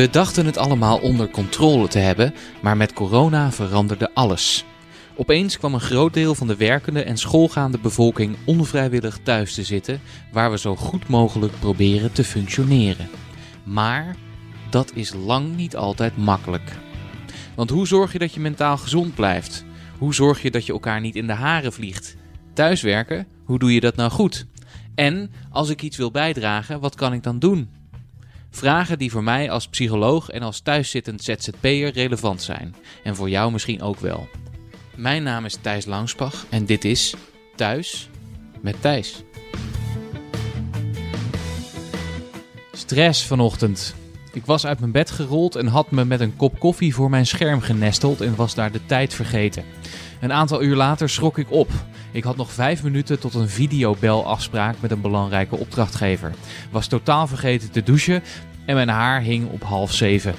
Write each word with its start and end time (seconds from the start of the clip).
We 0.00 0.10
dachten 0.10 0.46
het 0.46 0.56
allemaal 0.56 0.98
onder 0.98 1.30
controle 1.30 1.88
te 1.88 1.98
hebben, 1.98 2.34
maar 2.62 2.76
met 2.76 2.92
corona 2.92 3.52
veranderde 3.52 4.10
alles. 4.14 4.64
Opeens 5.16 5.58
kwam 5.58 5.74
een 5.74 5.80
groot 5.80 6.14
deel 6.14 6.34
van 6.34 6.46
de 6.46 6.56
werkende 6.56 7.02
en 7.02 7.16
schoolgaande 7.16 7.78
bevolking 7.78 8.36
onvrijwillig 8.44 9.18
thuis 9.22 9.54
te 9.54 9.62
zitten, 9.62 10.00
waar 10.32 10.50
we 10.50 10.58
zo 10.58 10.76
goed 10.76 11.08
mogelijk 11.08 11.52
proberen 11.58 12.12
te 12.12 12.24
functioneren. 12.24 13.08
Maar 13.64 14.16
dat 14.70 14.92
is 14.94 15.12
lang 15.14 15.56
niet 15.56 15.76
altijd 15.76 16.16
makkelijk. 16.16 16.76
Want 17.54 17.70
hoe 17.70 17.86
zorg 17.86 18.12
je 18.12 18.18
dat 18.18 18.34
je 18.34 18.40
mentaal 18.40 18.76
gezond 18.76 19.14
blijft? 19.14 19.64
Hoe 19.98 20.14
zorg 20.14 20.42
je 20.42 20.50
dat 20.50 20.66
je 20.66 20.72
elkaar 20.72 21.00
niet 21.00 21.16
in 21.16 21.26
de 21.26 21.32
haren 21.32 21.72
vliegt? 21.72 22.16
Thuiswerken, 22.54 23.26
hoe 23.44 23.58
doe 23.58 23.74
je 23.74 23.80
dat 23.80 23.96
nou 23.96 24.10
goed? 24.10 24.46
En 24.94 25.30
als 25.50 25.68
ik 25.68 25.82
iets 25.82 25.96
wil 25.96 26.10
bijdragen, 26.10 26.80
wat 26.80 26.94
kan 26.94 27.12
ik 27.12 27.22
dan 27.22 27.38
doen? 27.38 27.79
Vragen 28.50 28.98
die 28.98 29.10
voor 29.10 29.22
mij 29.22 29.50
als 29.50 29.68
psycholoog 29.68 30.28
en 30.28 30.42
als 30.42 30.60
thuiszittend 30.60 31.22
ZZP'er 31.22 31.92
relevant 31.92 32.42
zijn. 32.42 32.74
En 33.02 33.16
voor 33.16 33.28
jou 33.28 33.52
misschien 33.52 33.82
ook 33.82 34.00
wel. 34.00 34.28
Mijn 34.96 35.22
naam 35.22 35.44
is 35.44 35.58
Thijs 35.60 35.84
Langspach 35.84 36.46
en 36.48 36.64
dit 36.64 36.84
is 36.84 37.14
Thuis 37.56 38.08
met 38.60 38.76
Thijs. 38.80 39.22
Stress 42.72 43.26
vanochtend. 43.26 43.94
Ik 44.32 44.44
was 44.44 44.66
uit 44.66 44.80
mijn 44.80 44.92
bed 44.92 45.10
gerold 45.10 45.56
en 45.56 45.66
had 45.66 45.90
me 45.90 46.04
met 46.04 46.20
een 46.20 46.36
kop 46.36 46.58
koffie 46.58 46.94
voor 46.94 47.10
mijn 47.10 47.26
scherm 47.26 47.60
genesteld 47.60 48.20
en 48.20 48.36
was 48.36 48.54
daar 48.54 48.72
de 48.72 48.86
tijd 48.86 49.14
vergeten. 49.14 49.64
Een 50.20 50.32
aantal 50.32 50.62
uur 50.62 50.76
later 50.76 51.08
schrok 51.08 51.38
ik 51.38 51.50
op. 51.50 51.70
Ik 52.12 52.24
had 52.24 52.36
nog 52.36 52.52
vijf 52.52 52.82
minuten 52.82 53.18
tot 53.20 53.34
een 53.34 53.48
videobelafspraak 53.48 54.76
met 54.80 54.90
een 54.90 55.00
belangrijke 55.00 55.56
opdrachtgever. 55.56 56.34
Was 56.70 56.86
totaal 56.86 57.26
vergeten 57.26 57.70
te 57.70 57.82
douchen 57.82 58.22
en 58.64 58.74
mijn 58.74 58.88
haar 58.88 59.20
hing 59.20 59.50
op 59.50 59.62
half 59.62 59.92
zeven. 59.92 60.34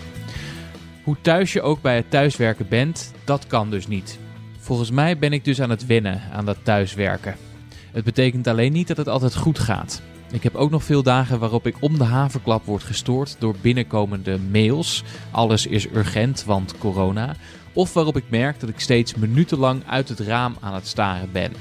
Hoe 1.03 1.17
thuis 1.22 1.53
je 1.53 1.61
ook 1.61 1.81
bij 1.81 1.95
het 1.95 2.09
thuiswerken 2.09 2.67
bent, 2.67 3.13
dat 3.23 3.47
kan 3.47 3.69
dus 3.69 3.88
niet. 3.88 4.19
Volgens 4.59 4.91
mij 4.91 5.17
ben 5.17 5.33
ik 5.33 5.45
dus 5.45 5.61
aan 5.61 5.69
het 5.69 5.86
wennen 5.86 6.22
aan 6.31 6.45
dat 6.45 6.58
thuiswerken. 6.63 7.36
Het 7.91 8.03
betekent 8.03 8.47
alleen 8.47 8.72
niet 8.72 8.88
dat 8.88 8.97
het 8.97 9.08
altijd 9.08 9.36
goed 9.36 9.59
gaat. 9.59 10.02
Ik 10.31 10.44
heb 10.44 10.55
ook 10.55 10.69
nog 10.69 10.83
veel 10.83 11.03
dagen 11.03 11.39
waarop 11.39 11.67
ik 11.67 11.75
om 11.80 11.97
de 11.97 12.03
haverklap 12.03 12.66
word 12.66 12.83
gestoord 12.83 13.36
door 13.39 13.55
binnenkomende 13.61 14.39
mails. 14.52 15.03
Alles 15.31 15.66
is 15.66 15.88
urgent, 15.88 16.44
want 16.44 16.78
corona. 16.78 17.35
Of 17.73 17.94
waarop 17.94 18.17
ik 18.17 18.30
merk 18.30 18.59
dat 18.59 18.69
ik 18.69 18.80
steeds 18.80 19.16
minutenlang 19.16 19.83
uit 19.88 20.09
het 20.09 20.19
raam 20.19 20.56
aan 20.59 20.73
het 20.73 20.88
staren 20.88 21.31
ben. 21.31 21.52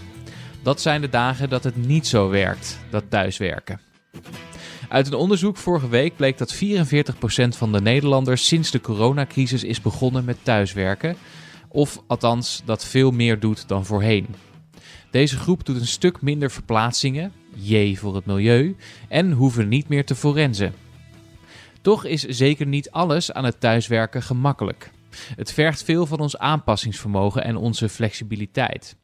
Dat 0.63 0.81
zijn 0.81 1.01
de 1.01 1.09
dagen 1.09 1.49
dat 1.49 1.65
het 1.65 1.87
niet 1.87 2.07
zo 2.07 2.29
werkt, 2.29 2.79
dat 2.91 3.05
thuiswerken. 3.09 3.81
Uit 4.91 5.07
een 5.07 5.15
onderzoek 5.15 5.57
vorige 5.57 5.89
week 5.89 6.17
bleek 6.17 6.39
dat 6.39 6.55
44% 6.55 6.59
van 7.49 7.73
de 7.73 7.81
Nederlanders 7.81 8.47
sinds 8.47 8.71
de 8.71 8.81
coronacrisis 8.81 9.65
is 9.65 9.81
begonnen 9.81 10.25
met 10.25 10.37
thuiswerken. 10.43 11.17
Of 11.69 12.03
althans 12.07 12.63
dat 12.65 12.85
veel 12.85 13.11
meer 13.11 13.41
doet 13.41 13.69
dan 13.69 13.85
voorheen. 13.87 14.27
Deze 15.11 15.37
groep 15.37 15.65
doet 15.65 15.81
een 15.81 15.87
stuk 15.87 16.23
minder 16.23 16.51
verplaatsingen, 16.51 17.33
J 17.55 17.97
voor 17.97 18.15
het 18.15 18.27
milieu, 18.27 18.77
en 19.09 19.33
hoeven 19.33 19.69
niet 19.69 19.89
meer 19.89 20.05
te 20.05 20.15
forensen. 20.15 20.75
Toch 21.81 22.05
is 22.05 22.23
zeker 22.23 22.67
niet 22.67 22.91
alles 22.91 23.33
aan 23.33 23.45
het 23.45 23.61
thuiswerken 23.61 24.23
gemakkelijk. 24.23 24.91
Het 25.37 25.53
vergt 25.53 25.83
veel 25.83 26.07
van 26.07 26.21
ons 26.21 26.39
aanpassingsvermogen 26.39 27.45
en 27.45 27.57
onze 27.57 27.89
flexibiliteit. 27.89 28.97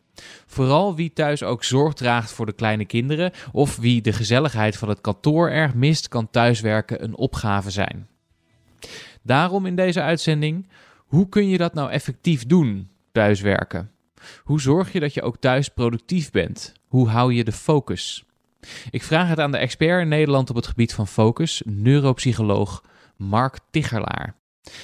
Vooral 0.46 0.94
wie 0.94 1.12
thuis 1.12 1.42
ook 1.42 1.64
zorg 1.64 1.94
draagt 1.94 2.32
voor 2.32 2.46
de 2.46 2.52
kleine 2.52 2.84
kinderen 2.84 3.32
of 3.52 3.76
wie 3.76 4.02
de 4.02 4.12
gezelligheid 4.12 4.76
van 4.76 4.88
het 4.88 5.00
kantoor 5.00 5.50
erg 5.50 5.74
mist, 5.74 6.08
kan 6.08 6.30
thuiswerken 6.30 7.04
een 7.04 7.16
opgave 7.16 7.70
zijn. 7.70 8.08
Daarom 9.22 9.66
in 9.66 9.76
deze 9.76 10.02
uitzending: 10.02 10.68
hoe 10.96 11.28
kun 11.28 11.48
je 11.48 11.58
dat 11.58 11.74
nou 11.74 11.90
effectief 11.90 12.46
doen, 12.46 12.88
thuiswerken? 13.12 13.90
Hoe 14.42 14.60
zorg 14.60 14.92
je 14.92 15.00
dat 15.00 15.14
je 15.14 15.22
ook 15.22 15.36
thuis 15.36 15.68
productief 15.68 16.30
bent? 16.30 16.72
Hoe 16.86 17.08
hou 17.08 17.34
je 17.34 17.44
de 17.44 17.52
focus? 17.52 18.24
Ik 18.90 19.02
vraag 19.02 19.28
het 19.28 19.40
aan 19.40 19.52
de 19.52 19.58
expert 19.58 20.02
in 20.02 20.08
Nederland 20.08 20.50
op 20.50 20.56
het 20.56 20.66
gebied 20.66 20.94
van 20.94 21.06
focus, 21.06 21.62
neuropsycholoog 21.64 22.82
Mark 23.16 23.58
Tichelaar. 23.70 24.34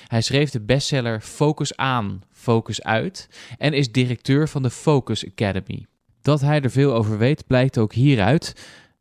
Hij 0.06 0.20
schreef 0.20 0.50
de 0.50 0.60
bestseller 0.60 1.20
Focus 1.20 1.76
aan, 1.76 2.22
Focus 2.30 2.82
uit 2.82 3.28
en 3.58 3.72
is 3.72 3.92
directeur 3.92 4.48
van 4.48 4.62
de 4.62 4.70
Focus 4.70 5.26
Academy. 5.26 5.86
Dat 6.20 6.40
hij 6.40 6.60
er 6.60 6.70
veel 6.70 6.94
over 6.94 7.18
weet 7.18 7.46
blijkt 7.46 7.78
ook 7.78 7.92
hieruit. 7.92 8.54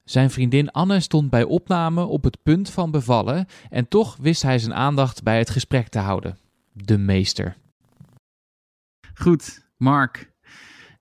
Zijn 0.03 0.29
vriendin 0.29 0.71
Anne 0.71 0.99
stond 0.99 1.29
bij 1.29 1.43
opname 1.43 2.03
op 2.03 2.23
het 2.23 2.43
punt 2.43 2.69
van 2.69 2.91
bevallen 2.91 3.45
en 3.69 3.87
toch 3.87 4.17
wist 4.21 4.41
hij 4.41 4.59
zijn 4.59 4.73
aandacht 4.73 5.23
bij 5.23 5.37
het 5.37 5.49
gesprek 5.49 5.87
te 5.87 5.99
houden. 5.99 6.37
De 6.73 6.97
meester. 6.97 7.55
Goed, 9.13 9.67
Mark, 9.77 10.31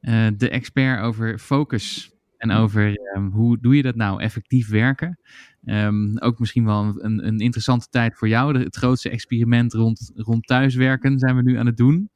uh, 0.01 0.29
de 0.37 0.49
expert 0.49 1.01
over 1.03 1.39
focus 1.39 2.11
en 2.37 2.51
over 2.51 2.99
um, 3.17 3.31
hoe 3.31 3.59
doe 3.61 3.77
je 3.77 3.83
dat 3.83 3.95
nou 3.95 4.21
effectief 4.21 4.69
werken. 4.69 5.19
Um, 5.65 6.19
ook 6.19 6.38
misschien 6.38 6.65
wel 6.65 6.94
een, 6.98 7.26
een, 7.26 7.38
interessante 7.38 7.87
tijd 7.91 8.16
voor 8.16 8.28
jou. 8.28 8.59
Het 8.59 8.76
grootste 8.76 9.10
experiment 9.10 9.72
rond, 9.72 10.12
rond 10.15 10.47
thuiswerken 10.47 11.19
zijn 11.19 11.37
we 11.37 11.43
nu 11.43 11.56
aan 11.56 11.66
het 11.66 11.76
doen. 11.76 12.10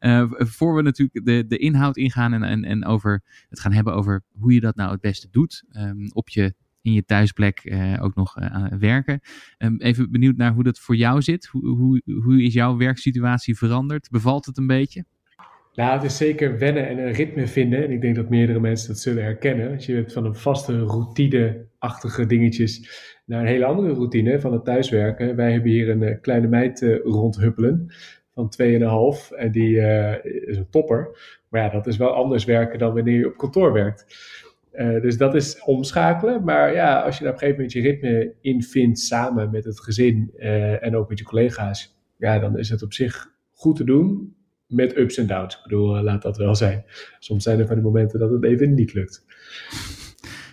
Uh, 0.00 0.30
voor 0.30 0.74
we 0.74 0.82
natuurlijk 0.82 1.26
de, 1.26 1.44
de 1.46 1.56
inhoud 1.56 1.96
ingaan 1.96 2.32
en, 2.32 2.64
en, 2.64 2.84
over 2.84 3.22
het 3.48 3.60
gaan 3.60 3.72
hebben 3.72 3.94
over 3.94 4.22
hoe 4.38 4.52
je 4.52 4.60
dat 4.60 4.76
nou 4.76 4.90
het 4.90 5.00
beste 5.00 5.28
doet. 5.30 5.64
Um, 5.72 6.10
op 6.12 6.28
je, 6.28 6.54
in 6.82 6.92
je 6.92 7.04
thuisplek 7.04 7.64
uh, 7.64 8.02
ook 8.02 8.14
nog 8.14 8.38
uh, 8.38 8.66
werken. 8.78 9.20
Um, 9.58 9.76
even 9.76 10.10
benieuwd 10.10 10.36
naar 10.36 10.52
hoe 10.52 10.62
dat 10.62 10.78
voor 10.78 10.96
jou 10.96 11.22
zit. 11.22 11.46
Hoe, 11.46 11.68
hoe, 11.68 12.02
hoe 12.22 12.42
is 12.42 12.52
jouw 12.52 12.76
werksituatie 12.76 13.56
veranderd? 13.56 14.10
Bevalt 14.10 14.46
het 14.46 14.58
een 14.58 14.66
beetje? 14.66 15.04
Nou, 15.74 15.92
het 15.92 16.02
is 16.02 16.16
zeker 16.16 16.58
wennen 16.58 16.88
en 16.88 16.98
een 16.98 17.12
ritme 17.12 17.46
vinden. 17.46 17.84
En 17.84 17.90
ik 17.90 18.00
denk 18.00 18.16
dat 18.16 18.28
meerdere 18.28 18.60
mensen 18.60 18.88
dat 18.88 18.98
zullen 18.98 19.22
herkennen. 19.22 19.74
Als 19.74 19.86
je 19.86 19.94
hebt 19.94 20.12
van 20.12 20.24
een 20.24 20.34
vaste 20.34 20.78
routine-achtige 20.78 22.26
dingetjes 22.26 22.90
naar 23.24 23.40
een 23.40 23.46
hele 23.46 23.64
andere 23.64 23.92
routine 23.92 24.40
van 24.40 24.52
het 24.52 24.64
thuiswerken. 24.64 25.36
Wij 25.36 25.52
hebben 25.52 25.70
hier 25.70 25.90
een 25.90 26.02
uh, 26.02 26.20
kleine 26.20 26.46
meid 26.46 26.80
uh, 26.80 26.98
rondhuppelen 27.04 27.86
van 28.34 28.52
2,5 28.62 29.36
en 29.36 29.52
die 29.52 29.76
uh, 29.76 30.24
is 30.24 30.56
een 30.56 30.70
topper. 30.70 31.18
Maar 31.48 31.62
ja, 31.62 31.68
dat 31.68 31.86
is 31.86 31.96
wel 31.96 32.10
anders 32.10 32.44
werken 32.44 32.78
dan 32.78 32.94
wanneer 32.94 33.18
je 33.18 33.26
op 33.26 33.36
kantoor 33.36 33.72
werkt. 33.72 34.06
dus 35.02 35.16
dat 35.16 35.34
is 35.34 35.62
omschakelen. 35.62 36.44
Maar 36.44 36.74
ja, 36.74 37.00
als 37.00 37.18
je 37.18 37.24
daar 37.24 37.32
op 37.32 37.40
een 37.40 37.46
gegeven 37.46 37.62
moment 37.62 37.72
je 37.72 37.80
ritme 37.80 38.32
in 38.40 38.62
vindt 38.62 38.98
samen 38.98 39.50
met 39.50 39.64
het 39.64 39.80
gezin 39.80 40.32
en 40.80 40.96
ook 40.96 41.08
met 41.08 41.18
je 41.18 41.24
collega's. 41.24 41.96
Ja, 42.16 42.38
dan 42.38 42.58
is 42.58 42.68
het 42.68 42.82
op 42.82 42.92
zich 42.92 43.32
goed 43.52 43.76
te 43.76 43.84
doen 43.84 44.34
met 44.70 44.96
ups 44.96 45.16
en 45.16 45.26
downs. 45.26 45.54
Ik 45.54 45.62
bedoel, 45.62 45.96
uh, 45.96 46.02
laat 46.02 46.22
dat 46.22 46.36
wel 46.36 46.54
zijn. 46.54 46.84
Soms 47.18 47.42
zijn 47.42 47.58
er 47.58 47.66
van 47.66 47.74
die 47.74 47.84
momenten 47.84 48.18
dat 48.18 48.30
het 48.30 48.44
even 48.44 48.74
niet 48.74 48.94
lukt. 48.94 49.24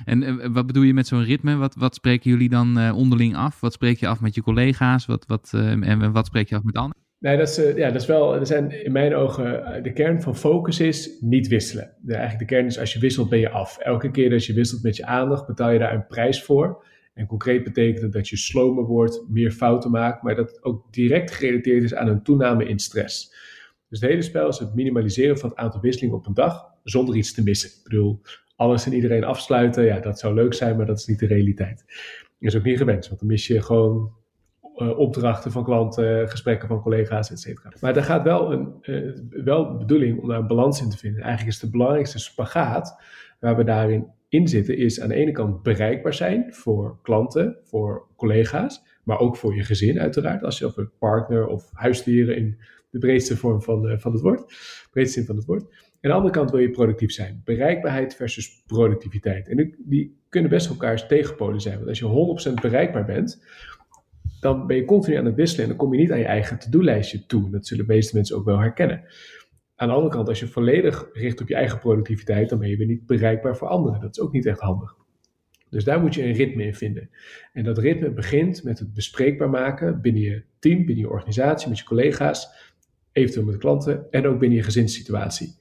En 0.06 0.22
uh, 0.22 0.48
wat 0.52 0.68
bedoel 0.68 0.84
je 0.84 0.94
met 0.94 1.08
zo'n 1.08 1.24
ritme? 1.24 1.56
Wat, 1.56 1.76
wat 1.76 1.96
spreken 1.96 2.32
jullie 2.32 2.50
dan 2.50 2.78
uh, 2.78 2.96
onderling 2.96 3.36
af? 3.36 3.60
Wat 3.60 3.74
spreek 3.74 3.98
je 3.98 4.08
af 4.08 4.22
met 4.22 4.36
je 4.36 4.42
collega's? 4.42 5.06
Wat, 5.06 5.26
wat, 5.28 5.52
en 5.54 6.12
wat 6.12 6.26
spreek 6.26 6.50
je 6.50 6.56
af 6.56 6.64
met 6.64 6.76
anderen? 6.76 7.06
Nee, 7.20 7.38
dat 7.38 7.48
is, 7.48 7.76
ja, 7.76 7.92
dat 7.92 8.02
is 8.02 8.08
wel, 8.08 8.36
er 8.36 8.46
zijn 8.46 8.84
in 8.84 8.92
mijn 8.92 9.16
ogen, 9.16 9.84
de 9.84 9.94
kern 9.94 10.22
van 10.22 10.36
focus 10.36 10.80
is 10.80 11.18
niet 11.20 11.48
wisselen. 11.48 11.94
De, 12.02 12.14
eigenlijk 12.14 12.50
de 12.50 12.56
kern 12.56 12.68
is 12.68 12.80
als 12.80 12.94
je 12.94 13.00
wisselt 13.00 13.30
ben 13.30 13.40
je 13.40 13.50
af. 13.50 13.78
Elke 13.78 14.12
keer 14.12 14.30
dat 14.30 14.46
je 14.46 14.54
wisselt 14.54 14.84
met 14.84 14.96
je 14.96 15.06
aandacht 15.06 15.48
betaal 15.48 15.72
je 15.72 15.80
daar 15.80 15.94
een 15.94 16.08
prijs 16.08 16.44
voor. 16.44 16.86
En 17.18 17.26
concreet 17.26 17.64
betekent 17.64 18.02
het 18.02 18.14
dat 18.14 18.30
je 18.30 18.38
slomer 18.38 18.84
wordt, 18.84 19.24
meer 19.30 19.52
fouten 19.52 19.92
maakt, 19.92 20.24
maar 20.24 20.36
dat 20.36 20.64
ook 20.64 20.94
direct 20.94 21.32
gerelateerd 21.32 21.84
is 21.84 21.94
aan 21.94 22.08
een 22.08 22.24
toename 22.24 22.68
in 22.68 22.80
stress. 22.80 23.34
Dus 23.90 24.00
het 24.00 24.09
hele 24.09 24.22
spel 24.22 24.48
is 24.48 24.59
het 24.59 24.75
minimaliseren 24.75 25.38
van 25.38 25.50
het 25.50 25.58
aantal 25.58 25.81
wisselingen 25.81 26.16
op 26.16 26.25
een 26.25 26.34
dag 26.34 26.66
zonder 26.84 27.16
iets 27.16 27.34
te 27.34 27.44
missen. 27.44 27.70
Ik 27.70 27.84
bedoel, 27.84 28.22
alles 28.56 28.86
en 28.86 28.94
iedereen 28.94 29.24
afsluiten, 29.24 29.84
ja, 29.84 30.00
dat 30.00 30.20
zou 30.20 30.34
leuk 30.34 30.54
zijn, 30.54 30.78
maar 30.78 30.86
dat 30.86 30.98
is 30.98 31.06
niet 31.06 31.19
de 31.19 31.28
realiteit. 31.28 31.84
Dat 32.39 32.54
is 32.54 32.56
ook 32.56 32.63
niet 32.63 32.78
gewenst, 32.78 33.07
want 33.07 33.19
dan 33.19 33.30
mis 33.30 33.48
je 33.48 33.62
gewoon 33.62 34.12
uh, 34.78 35.00
opdrachten 35.00 35.51
van 35.51 35.63
klanten, 35.63 36.30
gesprekken 36.30 36.68
van 36.68 36.81
collega's, 36.81 37.31
et 37.31 37.39
cetera. 37.39 37.72
Maar 37.81 37.95
er 37.95 38.04
gaat 38.04 38.24
wel 38.24 38.51
een 38.51 38.74
uh, 38.81 39.44
wel 39.44 39.78
bedoeling 39.78 40.19
om 40.19 40.28
daar 40.28 40.39
een 40.39 40.48
balans 40.48 40.81
in 40.81 40.89
te 40.89 40.98
vinden. 40.98 41.22
Eigenlijk 41.22 41.54
is 41.54 41.60
de 41.60 41.69
belangrijkste 41.69 42.19
spagaat 42.19 43.01
waar 43.39 43.57
we 43.57 43.63
daarin 43.63 44.07
in 44.30 44.48
zitten, 44.48 44.78
is 44.78 45.01
aan 45.01 45.10
de 45.10 45.16
ene 45.16 45.31
kant 45.31 45.63
bereikbaar 45.63 46.13
zijn 46.13 46.54
voor 46.54 46.98
klanten, 47.01 47.57
voor 47.63 48.07
collega's, 48.16 48.84
maar 49.04 49.19
ook 49.19 49.38
voor 49.38 49.56
je 49.56 49.63
gezin 49.63 50.00
uiteraard. 50.00 50.44
Als 50.44 50.57
je 50.57 50.66
over 50.66 50.89
partner 51.00 51.48
of 51.48 51.69
huisdieren 51.74 52.38
in 52.38 52.60
de 53.00 53.06
breedste 53.06 53.38
vorm 53.38 53.62
van, 53.62 53.92
uh, 53.92 53.98
van 53.98 54.12
het 54.12 54.22
woord, 54.22 54.54
breedste 54.92 55.18
zin 55.18 55.26
van 55.26 55.36
het 55.36 55.46
woord. 55.46 55.64
Aan 55.64 56.12
de 56.12 56.18
andere 56.18 56.34
kant 56.34 56.52
wil 56.52 56.60
je 56.60 56.70
productief 56.70 57.12
zijn. 57.12 57.42
Bereikbaarheid 57.44 58.16
versus 58.16 58.64
productiviteit. 58.66 59.48
En 59.48 59.58
die, 59.58 59.76
die 59.78 60.18
kunnen 60.30 60.50
best 60.50 60.70
elkaars 60.70 61.08
tegenpolen 61.08 61.62
zijn. 61.62 61.76
Want 61.76 61.88
als 61.88 62.00
je 62.00 62.52
100% 62.52 62.62
bereikbaar 62.62 63.06
bent, 63.06 63.44
dan 64.40 64.68
ben 64.68 64.76
je 64.76 64.86
continu 64.86 65.18
aan 65.18 65.26
het 65.26 65.36
wisselen 65.36 65.64
en 65.64 65.70
dan 65.70 65.78
kom 65.78 65.94
je 65.94 66.00
niet 66.00 66.12
aan 66.12 66.20
je 66.20 66.26
eigen 66.26 66.60
to-do-lijstje 66.60 67.26
toe. 67.26 67.50
Dat 67.50 67.68
zullen 67.68 67.88
de 67.88 67.94
meeste 67.94 68.16
mensen 68.16 68.36
ook 68.36 68.46
wel 68.46 68.60
herkennen. 68.60 69.04
Aan 69.76 69.88
de 69.88 69.94
andere 69.94 70.14
kant, 70.14 70.28
als 70.28 70.40
je 70.40 70.48
volledig 70.48 71.10
richt 71.14 71.42
op 71.42 71.48
je 71.48 71.56
eigen 71.56 71.80
productiviteit, 71.80 72.50
dan 72.50 72.60
ben 72.60 72.70
je 72.70 72.78
weer 72.78 72.88
niet 72.88 73.06
bereikbaar 73.06 73.58
voor 73.58 73.68
anderen. 73.68 74.02
Dat 74.02 74.18
is 74.18 74.24
ook 74.24 74.32
niet 74.32 74.46
echt 74.46 74.60
handig. 74.60 74.96
Dus 75.70 75.84
daar 75.84 76.02
moet 76.02 76.16
je 76.16 76.24
een 76.24 76.34
ritme 76.34 76.64
in 76.64 76.76
vinden. 76.76 77.10
En 77.54 77.64
dat 77.64 77.78
ritme 77.78 78.12
begint 78.12 78.64
met 78.64 78.80
het 78.80 78.94
bespreekbaar 78.94 79.50
maken 79.50 80.02
binnen 80.02 80.22
je 80.22 80.44
team, 80.60 80.78
binnen 80.78 81.04
je 81.04 81.10
organisatie, 81.10 81.70
met 81.70 81.78
je 81.78 81.84
collega's, 81.84 82.74
eventueel 83.18 83.46
met 83.46 83.58
klanten 83.58 84.12
en 84.12 84.28
ook 84.28 84.40
binnen 84.40 84.58
je 84.58 84.64
gezinssituatie. 84.64 85.56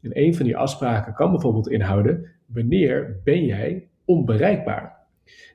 En 0.00 0.18
een 0.18 0.34
van 0.34 0.44
die 0.44 0.56
afspraken 0.56 1.14
kan 1.14 1.30
bijvoorbeeld 1.30 1.68
inhouden: 1.70 2.30
wanneer 2.46 3.20
ben 3.24 3.44
jij 3.44 3.88
onbereikbaar? 4.04 4.96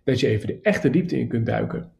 Dat 0.04 0.20
je 0.20 0.28
even 0.28 0.48
de 0.48 0.60
echte 0.62 0.90
diepte 0.90 1.20
in 1.20 1.28
kunt 1.28 1.46
duiken. 1.46 1.92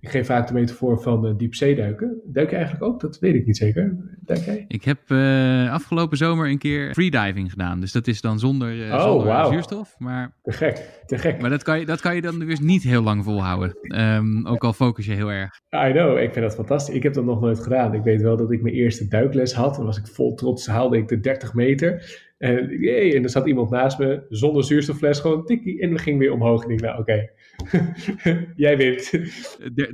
Ik 0.00 0.10
geef 0.10 0.26
vaak 0.26 0.46
de 0.46 0.54
metafoor 0.54 1.02
van 1.02 1.26
uh, 1.26 1.32
diepzeeduiken. 1.36 2.20
Duik 2.24 2.50
je 2.50 2.56
eigenlijk 2.56 2.84
ook? 2.84 3.00
Dat 3.00 3.18
weet 3.18 3.34
ik 3.34 3.46
niet 3.46 3.56
zeker. 3.56 3.96
Duik 4.20 4.40
jij? 4.40 4.64
Ik 4.68 4.84
heb 4.84 4.98
uh, 5.08 5.72
afgelopen 5.72 6.16
zomer 6.16 6.48
een 6.48 6.58
keer 6.58 6.92
freediving 6.92 7.50
gedaan. 7.50 7.80
Dus 7.80 7.92
dat 7.92 8.06
is 8.06 8.20
dan 8.20 8.38
zonder, 8.38 8.76
uh, 8.76 8.94
oh, 8.94 9.02
zonder 9.02 9.26
wow. 9.26 9.52
zuurstof. 9.52 9.94
Maar, 9.98 10.34
te 10.42 10.52
gek, 10.52 11.02
te 11.06 11.18
gek. 11.18 11.40
Maar 11.40 11.50
dat 11.50 11.62
kan 11.62 11.78
je, 11.78 11.86
dat 11.86 12.00
kan 12.00 12.14
je 12.14 12.20
dan 12.20 12.38
dus 12.38 12.60
niet 12.60 12.82
heel 12.82 13.02
lang 13.02 13.24
volhouden. 13.24 13.76
Um, 14.00 14.46
ook 14.46 14.64
al 14.64 14.72
focus 14.72 15.06
je 15.06 15.12
heel 15.12 15.30
erg. 15.30 15.60
I 15.88 15.92
know, 15.92 16.18
ik 16.18 16.32
vind 16.32 16.44
dat 16.44 16.54
fantastisch. 16.54 16.94
Ik 16.94 17.02
heb 17.02 17.14
dat 17.14 17.24
nog 17.24 17.40
nooit 17.40 17.60
gedaan. 17.60 17.94
Ik 17.94 18.02
weet 18.02 18.22
wel 18.22 18.36
dat 18.36 18.52
ik 18.52 18.62
mijn 18.62 18.74
eerste 18.74 19.08
duikles 19.08 19.54
had. 19.54 19.74
Dan 19.74 19.84
was 19.84 19.98
ik 19.98 20.06
vol 20.06 20.34
trots, 20.34 20.66
haalde 20.66 20.96
ik 20.96 21.08
de 21.08 21.20
30 21.20 21.54
meter. 21.54 22.22
En, 22.38 22.78
jee, 22.80 23.14
en 23.14 23.22
er 23.22 23.30
zat 23.30 23.46
iemand 23.46 23.70
naast 23.70 23.98
me 23.98 24.26
zonder 24.28 24.64
zuurstoffles, 24.64 25.20
gewoon 25.20 25.44
tikkie. 25.44 25.80
En 25.80 25.92
we 25.92 25.98
gingen 25.98 26.18
weer 26.18 26.32
omhoog. 26.32 26.64
En 26.64 26.70
ik 26.70 26.80
nou 26.80 26.98
oké, 26.98 27.30
okay. 27.62 28.46
jij 28.56 28.76
wint. 28.76 29.10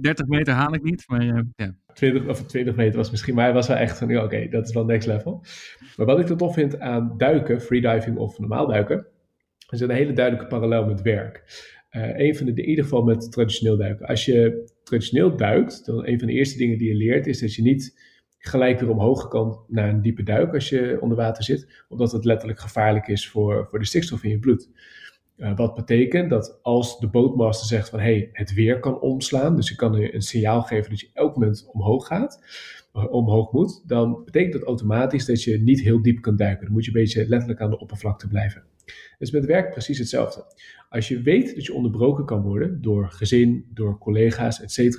30 0.01 0.27
meter 0.27 0.55
haal 0.55 0.75
ik 0.75 0.83
niet, 0.83 1.05
maar 1.07 1.25
uh, 1.25 1.41
ja. 1.57 1.75
20, 1.95 2.29
of 2.29 2.47
20 2.47 2.77
meter 2.77 2.97
was 2.97 3.11
misschien, 3.11 3.35
maar 3.35 3.45
hij 3.45 3.55
was 3.55 3.69
wel 3.69 3.77
echt 3.77 3.99
van, 3.99 4.17
oké, 4.17 4.25
okay, 4.25 4.49
dat 4.49 4.69
is 4.69 4.75
wel 4.75 4.85
next 4.85 5.07
level. 5.07 5.45
Maar 5.97 6.07
wat 6.07 6.19
ik 6.19 6.29
er 6.29 6.37
tof 6.37 6.55
vind 6.55 6.79
aan 6.79 7.15
duiken, 7.17 7.61
freediving 7.61 8.17
of 8.17 8.39
normaal 8.39 8.67
duiken, 8.67 9.07
is 9.71 9.81
een 9.81 9.91
hele 9.91 10.13
duidelijke 10.13 10.49
parallel 10.49 10.87
met 10.87 11.03
werk. 11.03 11.45
Uh, 11.91 12.19
een 12.19 12.37
van 12.37 12.47
de, 12.47 12.53
in 12.53 12.69
ieder 12.69 12.85
geval 12.85 13.03
met 13.03 13.33
traditioneel 13.33 13.77
duiken. 13.77 14.07
Als 14.07 14.25
je 14.25 14.71
traditioneel 14.83 15.37
duikt, 15.37 15.87
dan 15.87 16.07
een 16.07 16.19
van 16.19 16.29
de 16.29 16.35
eerste 16.35 16.59
dingen 16.59 16.79
die 16.79 16.89
je 16.89 16.95
leert 16.95 17.27
is 17.27 17.41
dat 17.41 17.55
je 17.55 17.63
niet 17.63 18.10
gelijk 18.41 18.81
weer 18.81 18.91
omhoog 18.91 19.29
kan 19.29 19.65
naar 19.69 19.89
een 19.89 20.03
diepe 20.03 20.23
duik 20.23 20.55
als 20.55 20.69
je 20.69 20.99
onder 21.01 21.17
water 21.17 21.45
zit, 21.45 21.85
omdat 21.89 22.13
het 22.13 22.25
letterlijk 22.25 22.61
gevaarlijk 22.61 23.09
is 23.09 23.29
voor, 23.29 23.67
voor 23.71 23.79
de 23.79 23.85
stikstof 23.85 24.25
in 24.25 24.31
je 24.31 24.39
bloed. 24.39 24.69
Uh, 25.37 25.57
wat 25.57 25.75
betekent 25.75 26.31
dat 26.31 26.59
als 26.63 26.99
de 26.99 27.09
bootmaster 27.09 27.67
zegt 27.67 27.89
van 27.89 28.01
hey, 28.01 28.31
het 28.33 28.55
weer 28.55 28.81
kan 28.81 29.01
omslaan, 29.01 29.57
dus 29.57 29.69
je 29.69 29.75
kan 29.75 29.95
een 29.95 30.23
signaal 30.23 30.63
geven 30.63 30.91
dat 30.91 31.01
je 31.01 31.11
elk 31.15 31.35
moment 31.35 31.69
omhoog 31.73 32.07
gaat, 32.07 32.41
uh, 32.95 33.13
omhoog 33.13 33.53
moet, 33.53 33.89
dan 33.89 34.25
betekent 34.25 34.53
dat 34.53 34.63
automatisch 34.63 35.25
dat 35.25 35.43
je 35.43 35.61
niet 35.61 35.81
heel 35.81 36.03
diep 36.03 36.21
kan 36.21 36.37
duiken. 36.37 36.65
Dan 36.65 36.73
moet 36.73 36.85
je 36.85 36.91
een 36.91 37.01
beetje 37.01 37.29
letterlijk 37.29 37.61
aan 37.61 37.71
de 37.71 37.79
oppervlakte 37.79 38.29
blijven. 38.29 38.63
Dus 39.19 39.31
met 39.31 39.45
werk 39.45 39.71
precies 39.71 39.99
hetzelfde. 39.99 40.45
Als 40.89 41.09
je 41.09 41.23
weet 41.23 41.55
dat 41.55 41.65
je 41.65 41.75
onderbroken 41.75 42.25
kan 42.25 42.43
worden 42.43 42.83
door 42.83 43.11
gezin, 43.11 43.67
door 43.75 43.99
collega's, 43.99 44.61
etc., 44.61 44.99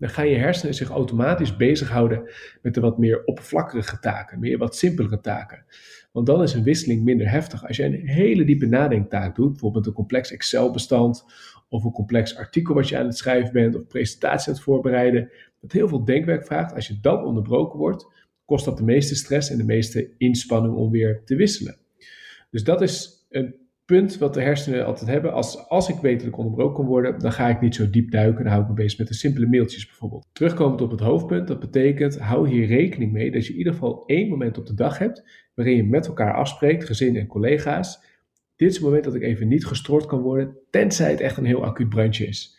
dan 0.00 0.08
gaan 0.08 0.28
je 0.28 0.36
hersenen 0.36 0.74
zich 0.74 0.88
automatisch 0.88 1.56
bezighouden 1.56 2.30
met 2.62 2.74
de 2.74 2.80
wat 2.80 2.98
meer 2.98 3.24
oppervlakkige 3.24 3.98
taken, 3.98 4.38
meer 4.38 4.58
wat 4.58 4.76
simpelere 4.76 5.20
taken. 5.20 5.64
Want 6.12 6.26
dan 6.26 6.42
is 6.42 6.54
een 6.54 6.62
wisseling 6.62 7.04
minder 7.04 7.30
heftig. 7.30 7.66
Als 7.66 7.76
je 7.76 7.84
een 7.84 8.06
hele 8.08 8.44
diepe 8.44 8.66
nadenktaak 8.66 9.36
doet, 9.36 9.50
bijvoorbeeld 9.50 9.86
een 9.86 9.92
complex 9.92 10.32
Excel-bestand 10.32 11.24
of 11.68 11.84
een 11.84 11.92
complex 11.92 12.36
artikel 12.36 12.74
wat 12.74 12.88
je 12.88 12.98
aan 12.98 13.06
het 13.06 13.16
schrijven 13.16 13.52
bent 13.52 13.76
of 13.76 13.86
presentatie 13.86 14.48
aan 14.48 14.54
het 14.54 14.62
voorbereiden, 14.62 15.30
dat 15.60 15.72
heel 15.72 15.88
veel 15.88 16.04
denkwerk 16.04 16.46
vraagt. 16.46 16.74
Als 16.74 16.86
je 16.86 16.98
dan 17.00 17.24
onderbroken 17.24 17.78
wordt, 17.78 18.06
kost 18.44 18.64
dat 18.64 18.76
de 18.76 18.84
meeste 18.84 19.14
stress 19.14 19.50
en 19.50 19.56
de 19.56 19.64
meeste 19.64 20.10
inspanning 20.18 20.74
om 20.74 20.90
weer 20.90 21.22
te 21.24 21.36
wisselen. 21.36 21.76
Dus 22.50 22.64
dat 22.64 22.80
is 22.80 23.26
een 23.30 23.54
punt 23.90 24.18
wat 24.18 24.34
de 24.34 24.42
hersenen 24.42 24.86
altijd 24.86 25.10
hebben. 25.10 25.32
Als, 25.32 25.68
als 25.68 25.88
ik 25.88 25.96
weet 26.00 26.18
dat 26.18 26.28
ik 26.28 26.36
onderbroken 26.36 26.74
kan 26.74 26.84
worden, 26.84 27.18
dan 27.18 27.32
ga 27.32 27.48
ik 27.48 27.60
niet 27.60 27.74
zo 27.74 27.90
diep 27.90 28.10
duiken. 28.10 28.44
Dan 28.44 28.52
hou 28.52 28.62
ik 28.62 28.68
me 28.68 28.74
bezig 28.74 28.98
met 28.98 29.08
de 29.08 29.14
simpele 29.14 29.46
mailtjes 29.46 29.86
bijvoorbeeld. 29.86 30.28
Terugkomend 30.32 30.80
op 30.80 30.90
het 30.90 31.00
hoofdpunt, 31.00 31.48
dat 31.48 31.60
betekent, 31.60 32.18
hou 32.18 32.48
hier 32.48 32.66
rekening 32.66 33.12
mee 33.12 33.30
dat 33.30 33.46
je 33.46 33.52
in 33.52 33.58
ieder 33.58 33.72
geval 33.72 34.02
één 34.06 34.28
moment 34.28 34.58
op 34.58 34.66
de 34.66 34.74
dag 34.74 34.98
hebt 34.98 35.24
waarin 35.54 35.76
je 35.76 35.84
met 35.84 36.06
elkaar 36.06 36.34
afspreekt, 36.34 36.84
gezin 36.84 37.16
en 37.16 37.26
collega's. 37.26 38.00
Dit 38.56 38.68
is 38.68 38.74
het 38.74 38.84
moment 38.84 39.04
dat 39.04 39.14
ik 39.14 39.22
even 39.22 39.48
niet 39.48 39.66
gestoord 39.66 40.06
kan 40.06 40.20
worden, 40.20 40.56
tenzij 40.70 41.10
het 41.10 41.20
echt 41.20 41.36
een 41.36 41.44
heel 41.44 41.64
acuut 41.64 41.88
brandje 41.88 42.26
is. 42.26 42.58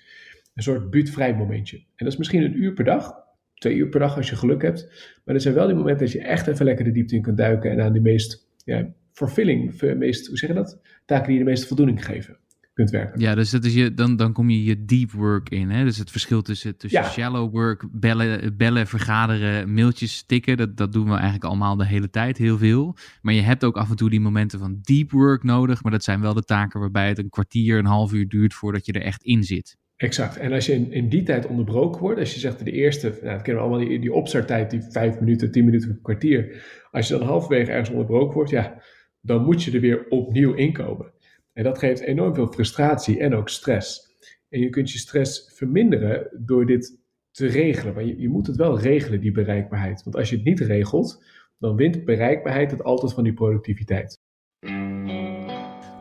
Een 0.55 0.63
soort 0.63 0.89
buurtvrij 0.89 1.35
momentje. 1.35 1.77
En 1.77 2.05
dat 2.05 2.07
is 2.07 2.17
misschien 2.17 2.43
een 2.43 2.63
uur 2.63 2.73
per 2.73 2.83
dag, 2.83 3.13
twee 3.53 3.75
uur 3.75 3.89
per 3.89 3.99
dag 3.99 4.17
als 4.17 4.29
je 4.29 4.35
geluk 4.35 4.61
hebt. 4.61 4.89
Maar 5.25 5.35
er 5.35 5.41
zijn 5.41 5.53
wel 5.53 5.67
die 5.67 5.75
momenten 5.75 6.05
dat 6.05 6.13
je 6.13 6.21
echt 6.21 6.47
even 6.47 6.65
lekker 6.65 6.85
de 6.85 6.91
diepte 6.91 7.15
in 7.15 7.21
kunt 7.21 7.37
duiken 7.37 7.71
en 7.71 7.81
aan 7.81 7.93
de 7.93 8.01
meest 8.01 8.47
ja, 8.65 8.93
fulfilling, 9.27 9.81
meest, 9.97 10.27
hoe 10.27 10.37
zeg 10.37 10.49
je 10.49 10.55
dat? 10.55 10.79
Taken 11.05 11.27
die 11.27 11.37
je 11.37 11.43
de 11.43 11.49
meeste 11.49 11.67
voldoening 11.67 12.05
geven 12.05 12.37
kunt 12.73 12.89
werken. 12.89 13.19
Ja, 13.19 13.35
dus 13.35 13.49
dat 13.49 13.65
is 13.65 13.73
je, 13.73 13.93
dan, 13.93 14.15
dan 14.15 14.33
kom 14.33 14.49
je 14.49 14.63
je 14.63 14.85
deep 14.85 15.11
work 15.11 15.49
in. 15.49 15.69
Hè? 15.69 15.83
Dus 15.83 15.97
het 15.97 16.11
verschil 16.11 16.41
tussen, 16.41 16.77
tussen 16.77 17.03
shallow 17.03 17.51
work, 17.51 17.87
bellen, 17.91 18.57
bellen, 18.57 18.87
vergaderen, 18.87 19.73
mailtjes 19.73 20.23
tikken. 20.23 20.57
Dat, 20.57 20.77
dat 20.77 20.93
doen 20.93 21.05
we 21.05 21.13
eigenlijk 21.13 21.43
allemaal 21.43 21.75
de 21.75 21.85
hele 21.85 22.09
tijd, 22.09 22.37
heel 22.37 22.57
veel. 22.57 22.95
Maar 23.21 23.33
je 23.33 23.41
hebt 23.41 23.63
ook 23.63 23.77
af 23.77 23.89
en 23.89 23.95
toe 23.95 24.09
die 24.09 24.19
momenten 24.19 24.59
van 24.59 24.79
deep 24.81 25.11
work 25.11 25.43
nodig. 25.43 25.83
Maar 25.83 25.91
dat 25.91 26.03
zijn 26.03 26.21
wel 26.21 26.33
de 26.33 26.43
taken 26.43 26.79
waarbij 26.79 27.07
het 27.07 27.17
een 27.17 27.29
kwartier, 27.29 27.77
een 27.77 27.85
half 27.85 28.13
uur 28.13 28.27
duurt 28.27 28.53
voordat 28.53 28.85
je 28.85 28.93
er 28.93 29.01
echt 29.01 29.23
in 29.23 29.43
zit. 29.43 29.79
Exact. 29.95 30.37
En 30.37 30.51
als 30.51 30.65
je 30.65 30.73
in, 30.73 30.91
in 30.91 31.09
die 31.09 31.23
tijd 31.23 31.47
onderbroken 31.47 32.01
wordt, 32.01 32.19
als 32.19 32.33
je 32.33 32.39
zegt 32.39 32.65
de 32.65 32.71
eerste, 32.71 33.07
nou, 33.07 33.33
dat 33.33 33.41
kennen 33.41 33.63
we 33.63 33.69
allemaal, 33.69 33.87
die, 33.87 33.99
die 33.99 34.13
opstarttijd, 34.13 34.69
die 34.69 34.81
vijf 34.89 35.19
minuten, 35.19 35.51
tien 35.51 35.65
minuten, 35.65 35.89
een 35.89 36.01
kwartier. 36.01 36.63
Als 36.91 37.07
je 37.07 37.17
dan 37.17 37.27
halverwege 37.27 37.71
ergens 37.71 37.89
onderbroken 37.89 38.33
wordt, 38.33 38.49
ja, 38.49 38.81
dan 39.21 39.43
moet 39.43 39.63
je 39.63 39.71
er 39.71 39.79
weer 39.79 40.05
opnieuw 40.09 40.53
inkomen. 40.53 41.11
En 41.53 41.63
dat 41.63 41.77
geeft 41.77 42.01
enorm 42.01 42.33
veel 42.35 42.47
frustratie 42.47 43.19
en 43.19 43.35
ook 43.35 43.49
stress. 43.49 44.15
En 44.49 44.59
je 44.59 44.69
kunt 44.69 44.91
je 44.91 44.97
stress 44.97 45.51
verminderen 45.53 46.29
door 46.45 46.65
dit 46.65 46.99
te 47.31 47.47
regelen. 47.47 47.93
Maar 47.93 48.05
je, 48.05 48.19
je 48.19 48.29
moet 48.29 48.47
het 48.47 48.55
wel 48.55 48.79
regelen, 48.79 49.21
die 49.21 49.31
bereikbaarheid. 49.31 50.03
Want 50.03 50.15
als 50.15 50.29
je 50.29 50.35
het 50.35 50.45
niet 50.45 50.59
regelt, 50.59 51.23
dan 51.57 51.75
wint 51.75 52.05
bereikbaarheid 52.05 52.71
het 52.71 52.83
altijd 52.83 53.13
van 53.13 53.23
die 53.23 53.33
productiviteit. 53.33 54.19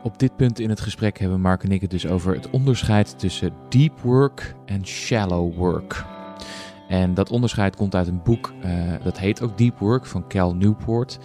Op 0.03 0.19
dit 0.19 0.35
punt 0.35 0.59
in 0.59 0.69
het 0.69 0.79
gesprek 0.79 1.17
hebben 1.17 1.41
Mark 1.41 1.63
en 1.63 1.71
ik 1.71 1.81
het 1.81 1.89
dus 1.89 2.07
over 2.07 2.33
het 2.35 2.49
onderscheid 2.49 3.19
tussen 3.19 3.53
deep 3.69 3.99
work 3.99 4.55
en 4.65 4.85
shallow 4.85 5.55
work. 5.55 6.05
En 6.91 7.13
dat 7.13 7.29
onderscheid 7.29 7.75
komt 7.75 7.95
uit 7.95 8.07
een 8.07 8.23
boek, 8.23 8.53
uh, 8.65 8.93
dat 9.03 9.19
heet 9.19 9.41
ook 9.41 9.57
Deep 9.57 9.77
Work 9.77 10.05
van 10.05 10.27
Cal 10.27 10.55
Newport 10.55 11.19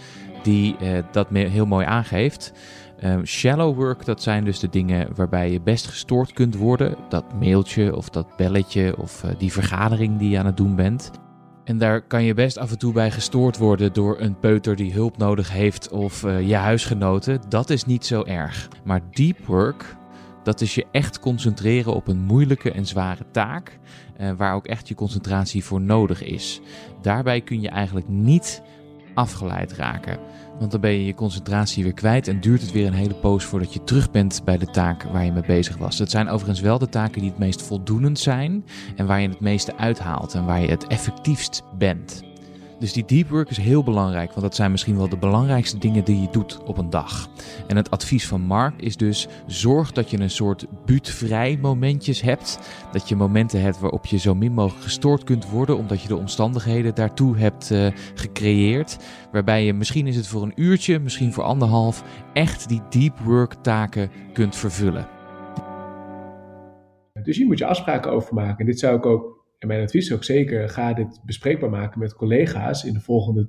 die 0.46 0.76
uh, 0.82 0.98
dat 1.12 1.28
heel 1.30 1.66
mooi 1.66 1.86
aangeeft. 1.86 2.52
Um, 3.04 3.24
shallow 3.24 3.76
work, 3.76 4.04
dat 4.04 4.22
zijn 4.22 4.44
dus 4.44 4.58
de 4.58 4.68
dingen 4.68 5.08
waarbij 5.14 5.50
je 5.50 5.60
best 5.60 5.86
gestoord 5.86 6.32
kunt 6.32 6.56
worden. 6.56 6.96
Dat 7.08 7.24
mailtje 7.38 7.96
of 7.96 8.08
dat 8.08 8.36
belletje 8.36 8.96
of 8.98 9.24
uh, 9.24 9.30
die 9.38 9.52
vergadering 9.52 10.18
die 10.18 10.30
je 10.30 10.38
aan 10.38 10.46
het 10.46 10.56
doen 10.56 10.76
bent. 10.76 11.10
En 11.64 11.78
daar 11.78 12.02
kan 12.02 12.24
je 12.24 12.34
best 12.34 12.58
af 12.58 12.70
en 12.70 12.78
toe 12.78 12.92
bij 12.92 13.10
gestoord 13.10 13.58
worden 13.58 13.92
door 13.92 14.20
een 14.20 14.38
peuter 14.38 14.76
die 14.76 14.92
hulp 14.92 15.16
nodig 15.16 15.50
heeft 15.52 15.90
of 15.90 16.22
uh, 16.22 16.48
je 16.48 16.54
huisgenoten. 16.54 17.40
Dat 17.48 17.70
is 17.70 17.84
niet 17.84 18.06
zo 18.06 18.24
erg. 18.24 18.68
Maar 18.84 19.00
deep 19.10 19.46
work, 19.46 19.96
dat 20.42 20.60
is 20.60 20.74
je 20.74 20.86
echt 20.92 21.20
concentreren 21.20 21.94
op 21.94 22.08
een 22.08 22.20
moeilijke 22.20 22.72
en 22.72 22.86
zware 22.86 23.24
taak. 23.30 23.78
Waar 24.36 24.54
ook 24.54 24.66
echt 24.66 24.88
je 24.88 24.94
concentratie 24.94 25.64
voor 25.64 25.80
nodig 25.80 26.22
is. 26.22 26.60
Daarbij 27.02 27.40
kun 27.40 27.60
je 27.60 27.68
eigenlijk 27.68 28.08
niet 28.08 28.62
afgeleid 29.16 29.72
raken. 29.72 30.18
Want 30.58 30.70
dan 30.70 30.80
ben 30.80 30.90
je 30.90 31.06
je 31.06 31.14
concentratie 31.14 31.82
weer 31.82 31.92
kwijt 31.92 32.28
en 32.28 32.40
duurt 32.40 32.60
het 32.60 32.72
weer 32.72 32.86
een 32.86 32.92
hele 32.92 33.14
poos 33.14 33.44
voordat 33.44 33.72
je 33.72 33.84
terug 33.84 34.10
bent 34.10 34.42
bij 34.44 34.58
de 34.58 34.66
taak 34.66 35.02
waar 35.02 35.24
je 35.24 35.32
mee 35.32 35.46
bezig 35.46 35.76
was. 35.76 35.96
Dat 35.96 36.10
zijn 36.10 36.28
overigens 36.28 36.60
wel 36.60 36.78
de 36.78 36.88
taken 36.88 37.20
die 37.20 37.30
het 37.30 37.38
meest 37.38 37.62
voldoenend 37.62 38.18
zijn 38.18 38.64
en 38.96 39.06
waar 39.06 39.20
je 39.20 39.28
het 39.28 39.40
meeste 39.40 39.76
uithaalt 39.76 40.34
en 40.34 40.44
waar 40.44 40.60
je 40.60 40.68
het 40.68 40.86
effectiefst 40.86 41.62
bent. 41.78 42.25
Dus 42.78 42.92
die 42.92 43.04
deep 43.04 43.28
work 43.28 43.50
is 43.50 43.56
heel 43.56 43.82
belangrijk, 43.82 44.28
want 44.28 44.40
dat 44.40 44.54
zijn 44.54 44.70
misschien 44.70 44.96
wel 44.96 45.08
de 45.08 45.16
belangrijkste 45.16 45.78
dingen 45.78 46.04
die 46.04 46.20
je 46.20 46.28
doet 46.30 46.62
op 46.64 46.78
een 46.78 46.90
dag. 46.90 47.28
En 47.66 47.76
het 47.76 47.90
advies 47.90 48.28
van 48.28 48.40
Mark 48.40 48.82
is 48.82 48.96
dus: 48.96 49.28
zorg 49.46 49.92
dat 49.92 50.10
je 50.10 50.20
een 50.20 50.30
soort 50.30 50.66
buutvrij 50.84 51.58
momentjes 51.60 52.20
hebt. 52.20 52.58
Dat 52.92 53.08
je 53.08 53.16
momenten 53.16 53.60
hebt 53.60 53.80
waarop 53.80 54.06
je 54.06 54.16
zo 54.16 54.34
min 54.34 54.52
mogelijk 54.52 54.84
gestoord 54.84 55.24
kunt 55.24 55.50
worden, 55.50 55.76
omdat 55.76 56.02
je 56.02 56.08
de 56.08 56.16
omstandigheden 56.16 56.94
daartoe 56.94 57.36
hebt 57.36 57.70
uh, 57.70 57.86
gecreëerd. 58.14 58.96
Waarbij 59.32 59.64
je 59.64 59.72
misschien 59.72 60.06
is 60.06 60.16
het 60.16 60.26
voor 60.26 60.42
een 60.42 60.52
uurtje, 60.54 60.98
misschien 60.98 61.32
voor 61.32 61.44
anderhalf, 61.44 62.04
echt 62.32 62.68
die 62.68 62.82
deep 62.90 63.18
work 63.18 63.54
taken 63.54 64.10
kunt 64.32 64.56
vervullen. 64.56 65.08
Dus 67.22 67.36
hier 67.36 67.46
moet 67.46 67.58
je 67.58 67.66
afspraken 67.66 68.12
over 68.12 68.34
maken. 68.34 68.58
En 68.58 68.66
dit 68.66 68.78
zou 68.78 68.96
ik 68.96 69.06
ook 69.06 69.35
en 69.58 69.68
mijn 69.68 69.82
advies 69.82 70.06
is 70.06 70.12
ook 70.12 70.24
zeker, 70.24 70.68
ga 70.68 70.92
dit 70.92 71.20
bespreekbaar 71.24 71.70
maken 71.70 71.98
met 71.98 72.14
collega's 72.14 72.84
in 72.84 72.92
de 72.92 73.00
volgende 73.00 73.48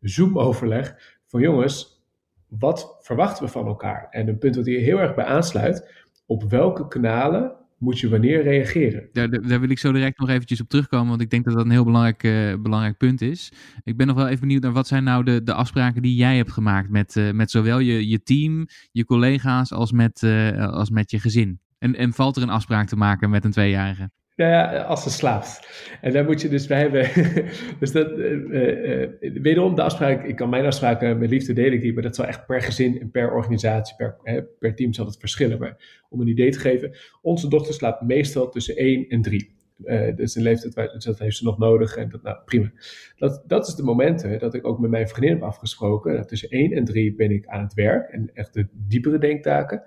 Zoom-overleg. 0.00 1.16
Van 1.26 1.40
jongens, 1.40 2.04
wat 2.48 2.96
verwachten 3.00 3.44
we 3.44 3.50
van 3.50 3.66
elkaar? 3.66 4.06
En 4.10 4.28
een 4.28 4.38
punt 4.38 4.56
wat 4.56 4.66
hier 4.66 4.80
heel 4.80 4.98
erg 4.98 5.14
bij 5.14 5.24
aansluit, 5.24 6.04
op 6.26 6.42
welke 6.42 6.88
kanalen 6.88 7.52
moet 7.78 7.98
je 7.98 8.08
wanneer 8.08 8.42
reageren? 8.42 9.08
Daar, 9.12 9.60
wil 9.60 9.70
ik 9.70 9.78
zo 9.78 9.92
direct 9.92 10.18
nog 10.18 10.28
eventjes 10.28 10.60
op 10.60 10.68
terugkomen, 10.68 11.08
want 11.08 11.20
ik 11.20 11.30
denk 11.30 11.44
dat 11.44 11.54
dat 11.54 11.64
een 11.64 11.70
heel 11.70 11.84
belangrijk, 11.84 12.22
uh, 12.22 12.62
belangrijk 12.62 12.96
punt 12.96 13.20
is. 13.20 13.52
Ik 13.84 13.96
ben 13.96 14.06
nog 14.06 14.16
wel 14.16 14.26
even 14.26 14.40
benieuwd 14.40 14.62
naar 14.62 14.72
wat 14.72 14.86
zijn 14.86 15.04
nou 15.04 15.24
de, 15.24 15.42
de 15.42 15.52
afspraken 15.52 16.02
die 16.02 16.16
jij 16.16 16.36
hebt 16.36 16.52
gemaakt 16.52 16.90
met, 16.90 17.16
uh, 17.16 17.30
met 17.30 17.50
zowel 17.50 17.78
je, 17.78 18.08
je 18.08 18.22
team, 18.22 18.66
je 18.92 19.04
collega's 19.04 19.72
als 19.72 19.92
met, 19.92 20.22
uh, 20.22 20.68
als 20.68 20.90
met 20.90 21.10
je 21.10 21.20
gezin? 21.20 21.60
En, 21.78 21.94
en 21.94 22.12
valt 22.12 22.36
er 22.36 22.42
een 22.42 22.48
afspraak 22.48 22.88
te 22.88 22.96
maken 22.96 23.30
met 23.30 23.44
een 23.44 23.50
tweejarige? 23.50 24.10
Ja, 24.36 24.82
als 24.82 25.02
ze 25.02 25.10
slaapt. 25.10 25.68
En 26.00 26.12
dan 26.12 26.24
moet 26.24 26.40
je 26.40 26.48
dus, 26.48 26.66
wij 26.66 26.80
hebben, 26.80 27.10
dus 27.80 27.92
dat, 27.92 28.10
uh, 28.18 29.08
wederom 29.20 29.74
de 29.74 29.82
afspraak, 29.82 30.24
ik 30.24 30.36
kan 30.36 30.48
mijn 30.48 30.66
afspraken 30.66 31.18
met 31.18 31.30
liefde 31.30 31.52
delen 31.52 31.80
die, 31.80 31.94
maar 31.94 32.02
dat 32.02 32.14
zal 32.14 32.24
echt 32.24 32.46
per 32.46 32.62
gezin 32.62 33.00
en 33.00 33.10
per 33.10 33.32
organisatie, 33.32 33.96
per, 33.96 34.46
per 34.58 34.74
team 34.74 34.92
zal 34.92 35.06
het 35.06 35.16
verschillen. 35.18 35.58
Maar 35.58 36.04
om 36.08 36.20
een 36.20 36.28
idee 36.28 36.50
te 36.50 36.58
geven, 36.58 36.96
onze 37.22 37.48
dochter 37.48 37.74
slaapt 37.74 38.02
meestal 38.02 38.48
tussen 38.48 38.76
1 38.76 39.08
en 39.08 39.22
3. 39.22 39.54
Uh, 39.84 40.16
dus 40.16 40.34
een 40.34 40.42
leeftijd, 40.42 40.74
waar, 40.74 40.92
dus 40.92 41.04
dat 41.04 41.18
heeft 41.18 41.36
ze 41.36 41.44
nog 41.44 41.58
nodig 41.58 41.96
en 41.96 42.08
dat, 42.08 42.22
nou 42.22 42.36
prima. 42.44 42.72
Dat, 43.16 43.42
dat 43.46 43.68
is 43.68 43.74
de 43.74 43.82
momenten 43.82 44.38
dat 44.38 44.54
ik 44.54 44.66
ook 44.66 44.78
met 44.78 44.90
mijn 44.90 45.08
vriendin 45.08 45.32
heb 45.32 45.42
afgesproken. 45.42 46.26
Tussen 46.26 46.48
1 46.48 46.72
en 46.72 46.84
3 46.84 47.14
ben 47.14 47.30
ik 47.30 47.46
aan 47.46 47.62
het 47.62 47.74
werk 47.74 48.08
en 48.10 48.30
echt 48.34 48.54
de 48.54 48.66
diepere 48.72 49.18
denktaken. 49.18 49.82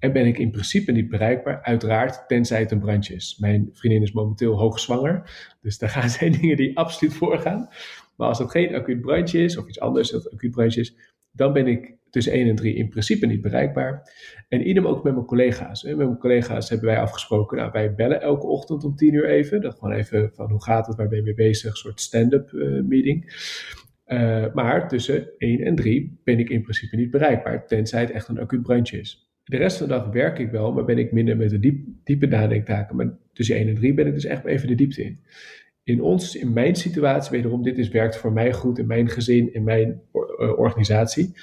En 0.00 0.12
ben 0.12 0.26
ik 0.26 0.38
in 0.38 0.50
principe 0.50 0.92
niet 0.92 1.08
bereikbaar, 1.08 1.62
uiteraard, 1.62 2.28
tenzij 2.28 2.60
het 2.60 2.70
een 2.70 2.78
brandje 2.78 3.14
is. 3.14 3.36
Mijn 3.38 3.68
vriendin 3.72 4.02
is 4.02 4.12
momenteel 4.12 4.58
hoogzwanger, 4.58 5.30
dus 5.60 5.78
daar 5.78 5.88
gaan 5.88 6.10
zijn 6.18 6.32
dingen 6.32 6.56
die 6.56 6.76
absoluut 6.76 7.14
voorgaan. 7.14 7.68
Maar 8.16 8.28
als 8.28 8.38
dat 8.38 8.50
geen 8.50 8.74
acuut 8.74 9.00
brandje 9.00 9.44
is, 9.44 9.56
of 9.56 9.68
iets 9.68 9.80
anders 9.80 10.10
dat 10.10 10.32
acuut 10.32 10.50
brandje 10.50 10.80
is, 10.80 10.96
dan 11.32 11.52
ben 11.52 11.66
ik 11.66 11.98
tussen 12.10 12.32
1 12.32 12.48
en 12.48 12.54
3 12.54 12.74
in 12.74 12.88
principe 12.88 13.26
niet 13.26 13.40
bereikbaar. 13.40 14.12
En 14.48 14.68
idem 14.68 14.86
ook 14.86 15.04
met 15.04 15.14
mijn 15.14 15.26
collega's. 15.26 15.82
Met 15.82 15.96
mijn 15.96 16.18
collega's 16.18 16.68
hebben 16.68 16.88
wij 16.88 17.00
afgesproken, 17.00 17.56
nou, 17.56 17.70
wij 17.72 17.94
bellen 17.94 18.20
elke 18.20 18.46
ochtend 18.46 18.84
om 18.84 18.96
10 18.96 19.14
uur 19.14 19.28
even. 19.28 19.60
Dat 19.60 19.78
gewoon 19.78 19.94
even 19.94 20.30
van 20.34 20.50
hoe 20.50 20.62
gaat 20.62 20.86
het, 20.86 20.96
waar 20.96 21.08
ben 21.08 21.18
je 21.18 21.24
mee 21.24 21.34
bezig, 21.34 21.70
een 21.70 21.76
soort 21.76 22.00
stand-up 22.00 22.52
uh, 22.52 22.82
meeting. 22.82 23.32
Uh, 24.06 24.46
maar 24.52 24.88
tussen 24.88 25.28
1 25.38 25.60
en 25.60 25.74
3 25.74 26.20
ben 26.24 26.38
ik 26.38 26.50
in 26.50 26.62
principe 26.62 26.96
niet 26.96 27.10
bereikbaar, 27.10 27.66
tenzij 27.66 28.00
het 28.00 28.10
echt 28.10 28.28
een 28.28 28.40
acuut 28.40 28.62
brandje 28.62 28.98
is. 28.98 29.29
De 29.50 29.56
rest 29.56 29.76
van 29.76 29.88
de 29.88 29.92
dag 29.92 30.06
werk 30.06 30.38
ik 30.38 30.50
wel, 30.50 30.72
maar 30.72 30.84
ben 30.84 30.98
ik 30.98 31.12
minder 31.12 31.36
met 31.36 31.50
de 31.50 31.58
diep, 31.58 31.86
diepe 32.04 32.26
nadenktaken. 32.26 32.96
Maar 32.96 33.10
tussen 33.32 33.56
1 33.56 33.68
en 33.68 33.74
3 33.74 33.94
ben 33.94 34.06
ik 34.06 34.12
dus 34.12 34.24
echt 34.24 34.44
even 34.44 34.68
de 34.68 34.74
diepte 34.74 35.02
in. 35.04 35.18
In 35.82 36.00
ons, 36.00 36.36
in 36.36 36.52
mijn 36.52 36.74
situatie, 36.74 37.30
wederom, 37.30 37.62
dit 37.62 37.78
is, 37.78 37.88
werkt 37.88 38.16
voor 38.16 38.32
mij 38.32 38.52
goed 38.52 38.78
in 38.78 38.86
mijn 38.86 39.08
gezin, 39.08 39.54
in 39.54 39.64
mijn 39.64 40.00
uh, 40.12 40.58
organisatie. 40.58 41.34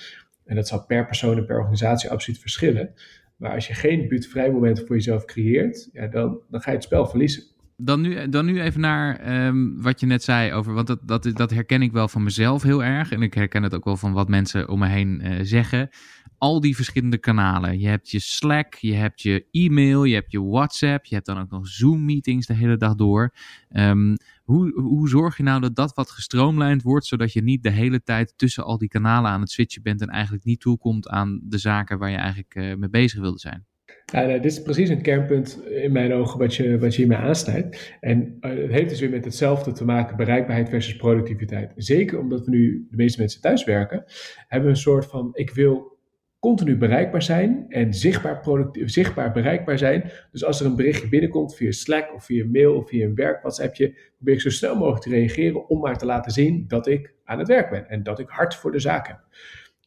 En 0.46 0.56
dat 0.56 0.68
zal 0.68 0.86
per 0.86 1.06
persoon 1.06 1.38
en 1.38 1.46
per 1.46 1.60
organisatie 1.60 2.10
absoluut 2.10 2.40
verschillen. 2.40 2.94
Maar 3.38 3.52
als 3.52 3.68
je 3.68 3.74
geen 3.74 4.08
buurtvrij 4.08 4.52
moment 4.52 4.80
voor 4.80 4.96
jezelf 4.96 5.26
creëert, 5.26 5.90
ja, 5.94 6.08
dan, 6.08 6.40
dan 6.50 6.62
ga 6.62 6.70
je 6.70 6.76
het 6.76 6.86
spel 6.86 7.08
verliezen. 7.08 7.44
Dan 7.78 8.02
nu, 8.02 8.30
dan 8.30 8.46
nu 8.46 8.62
even 8.62 8.82
naar 8.82 9.46
um, 9.48 9.82
wat 9.82 10.00
je 10.00 10.06
net 10.06 10.24
zei 10.24 10.54
over, 10.54 10.74
want 10.74 10.88
dat, 10.88 11.00
dat, 11.04 11.32
dat 11.34 11.52
herken 11.52 11.82
ik 11.82 11.92
wel 11.92 12.08
van 12.08 12.24
mezelf 12.24 12.64
heel 12.64 12.84
erg. 12.84 13.12
En 13.12 13.22
ik 13.22 13.34
herken 13.34 13.64
het 13.64 13.76
ook 13.76 13.86
wel 13.86 13.98
van 13.98 14.14
wat 14.14 14.28
mensen 14.28 14.70
om 14.70 14.80
me 14.80 14.88
heen 14.88 15.22
uh, 15.24 15.34
zeggen 15.42 15.90
al 16.38 16.62
die 16.62 16.76
verschillende 16.76 17.18
kanalen. 17.18 17.80
Je 17.80 17.88
hebt 17.88 18.12
je 18.12 18.20
Slack, 18.20 18.74
je 18.74 18.94
hebt 18.94 19.22
je 19.22 19.46
e-mail, 19.52 20.04
je 20.04 20.14
hebt 20.14 20.32
je 20.32 20.44
WhatsApp, 20.44 21.06
je 21.06 21.16
hebt 21.16 21.28
dan 21.28 21.40
ook 21.40 21.50
nog 21.50 21.68
Zoom-meetings 21.68 22.48
de 22.48 22.54
hele 22.54 22.78
dag 22.78 22.96
door. 22.96 23.34
Um, 23.72 24.16
hoe, 24.44 24.82
hoe 24.82 25.10
zorg 25.10 25.38
je 25.38 25.44
nou 25.44 25.62
dat 25.62 25.76
dat 25.76 25.96
wat 25.96 26.12
gestroomlijnd 26.12 26.82
wordt, 26.82 27.06
zodat 27.06 27.34
je 27.34 27.44
niet 27.44 27.64
de 27.64 27.72
hele 27.72 28.04
tijd 28.04 28.34
tussen 28.36 28.64
al 28.64 28.78
die 28.78 28.88
kanalen 28.88 29.32
aan 29.32 29.42
het 29.42 29.52
switchen 29.52 29.84
bent 29.84 30.02
en 30.02 30.08
eigenlijk 30.08 30.44
niet 30.44 30.60
toekomt 30.60 31.08
aan 31.08 31.40
de 31.44 31.58
zaken 31.58 32.00
waar 32.00 32.10
je 32.10 32.18
eigenlijk 32.18 32.56
uh, 32.56 32.76
mee 32.76 32.90
bezig 32.90 33.20
wilde 33.20 33.40
zijn? 33.40 33.66
Ja, 34.06 34.22
nou, 34.22 34.42
dit 34.42 34.52
is 34.52 34.62
precies 34.62 34.90
een 34.90 35.02
kernpunt 35.02 35.66
in 35.66 35.92
mijn 35.92 36.14
ogen 36.14 36.40
wat 36.40 36.56
je, 36.56 36.78
wat 36.80 36.96
je 36.96 36.98
hiermee 36.98 37.18
aansnijdt. 37.18 37.98
En 38.00 38.38
uh, 38.42 38.52
het 38.52 38.72
heeft 38.72 38.90
dus 38.90 39.00
weer 39.00 39.10
met 39.10 39.26
hetzelfde 39.26 39.72
te 39.72 39.86
maken, 39.86 40.18
bereikbaarheid 40.18 40.70
versus 40.70 40.96
productiviteit. 40.96 41.74
Zeker 41.76 42.20
omdat 42.20 42.46
we 42.46 42.52
nu 42.52 42.88
de 42.90 42.96
meeste 42.96 43.20
mensen 43.20 43.42
thuiswerken, 43.42 44.04
hebben 44.48 44.70
we 44.70 44.76
een 44.76 44.82
soort 44.82 45.06
van, 45.06 45.30
ik 45.34 45.50
wil 45.50 45.97
continu 46.40 46.78
bereikbaar 46.78 47.22
zijn 47.22 47.66
en 47.70 47.94
zichtbaar, 47.94 48.40
productief, 48.40 48.90
zichtbaar 48.90 49.32
bereikbaar 49.32 49.78
zijn. 49.78 50.12
Dus 50.32 50.44
als 50.44 50.60
er 50.60 50.66
een 50.66 50.76
berichtje 50.76 51.10
binnenkomt 51.10 51.56
via 51.56 51.72
Slack 51.72 52.14
of 52.14 52.26
via 52.26 52.46
mail 52.52 52.76
of 52.76 52.90
via 52.90 53.06
een 53.06 53.16
werk 53.16 53.42
WhatsAppje, 53.42 53.98
probeer 54.16 54.34
ik 54.34 54.42
zo 54.42 54.50
snel 54.50 54.76
mogelijk 54.76 55.04
te 55.04 55.10
reageren 55.10 55.70
om 55.70 55.80
maar 55.80 55.98
te 55.98 56.06
laten 56.06 56.32
zien 56.32 56.66
dat 56.68 56.88
ik 56.88 57.14
aan 57.24 57.40
het 57.40 57.48
werk 57.48 57.70
ben 57.70 57.90
en 57.90 58.04
dat 58.04 58.20
ik 58.20 58.30
hard 58.30 58.56
voor 58.56 58.72
de 58.72 58.80
zaak 58.80 59.08
heb. 59.08 59.20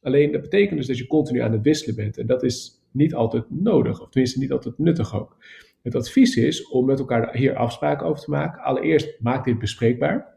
Alleen 0.02 0.32
dat 0.32 0.40
betekent 0.40 0.78
dus 0.78 0.86
dat 0.86 0.98
je 0.98 1.06
continu 1.06 1.38
aan 1.40 1.52
het 1.52 1.62
wisselen 1.62 1.96
bent 1.96 2.18
en 2.18 2.26
dat 2.26 2.42
is 2.42 2.82
niet 2.92 3.14
altijd 3.14 3.44
nodig, 3.48 4.00
of 4.00 4.08
tenminste 4.08 4.38
niet 4.38 4.52
altijd 4.52 4.78
nuttig 4.78 5.14
ook. 5.20 5.36
Het 5.82 5.94
advies 5.94 6.36
is 6.36 6.68
om 6.68 6.86
met 6.86 6.98
elkaar 6.98 7.36
hier 7.36 7.56
afspraken 7.56 8.06
over 8.06 8.24
te 8.24 8.30
maken. 8.30 8.62
Allereerst 8.62 9.20
maak 9.20 9.44
dit 9.44 9.58
bespreekbaar. 9.58 10.36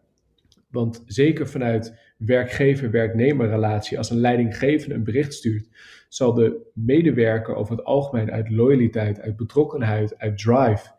Want 0.70 1.04
zeker 1.06 1.48
vanuit 1.48 2.03
werkgever-werknemer 2.18 3.50
relatie, 3.50 3.98
als 3.98 4.10
een 4.10 4.20
leidinggevende 4.20 4.96
een 4.96 5.04
bericht 5.04 5.34
stuurt, 5.34 5.68
zal 6.10 6.34
de 6.34 6.72
medewerker 6.74 7.56
over 7.56 7.76
het 7.76 7.86
algemeen 7.86 8.32
uit 8.32 8.50
loyaliteit, 8.50 9.22
uit 9.22 9.36
betrokkenheid, 9.36 10.18
uit 10.18 10.38
drive 10.38 10.92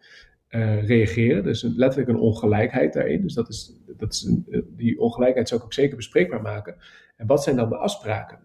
uh, 0.51 0.87
reageren. 0.87 1.43
Dus 1.43 1.63
een, 1.63 1.75
letterlijk 1.77 2.11
een 2.11 2.19
ongelijkheid 2.19 2.93
daarin. 2.93 3.23
Dus 3.23 3.35
dat 3.35 3.49
is, 3.49 3.73
dat 3.97 4.13
is 4.13 4.39
eh, 4.51 4.61
die 4.67 5.01
ongelijkheid 5.01 5.49
zou 5.49 5.61
ik 5.61 5.67
ook 5.67 5.73
zeker 5.73 5.97
bespreekbaar 5.97 6.43
maken. 6.43 6.77
En 7.17 7.27
wat 7.27 7.43
zijn 7.43 7.57
dan 7.57 7.69
de 7.69 7.77
afspraken? 7.77 8.39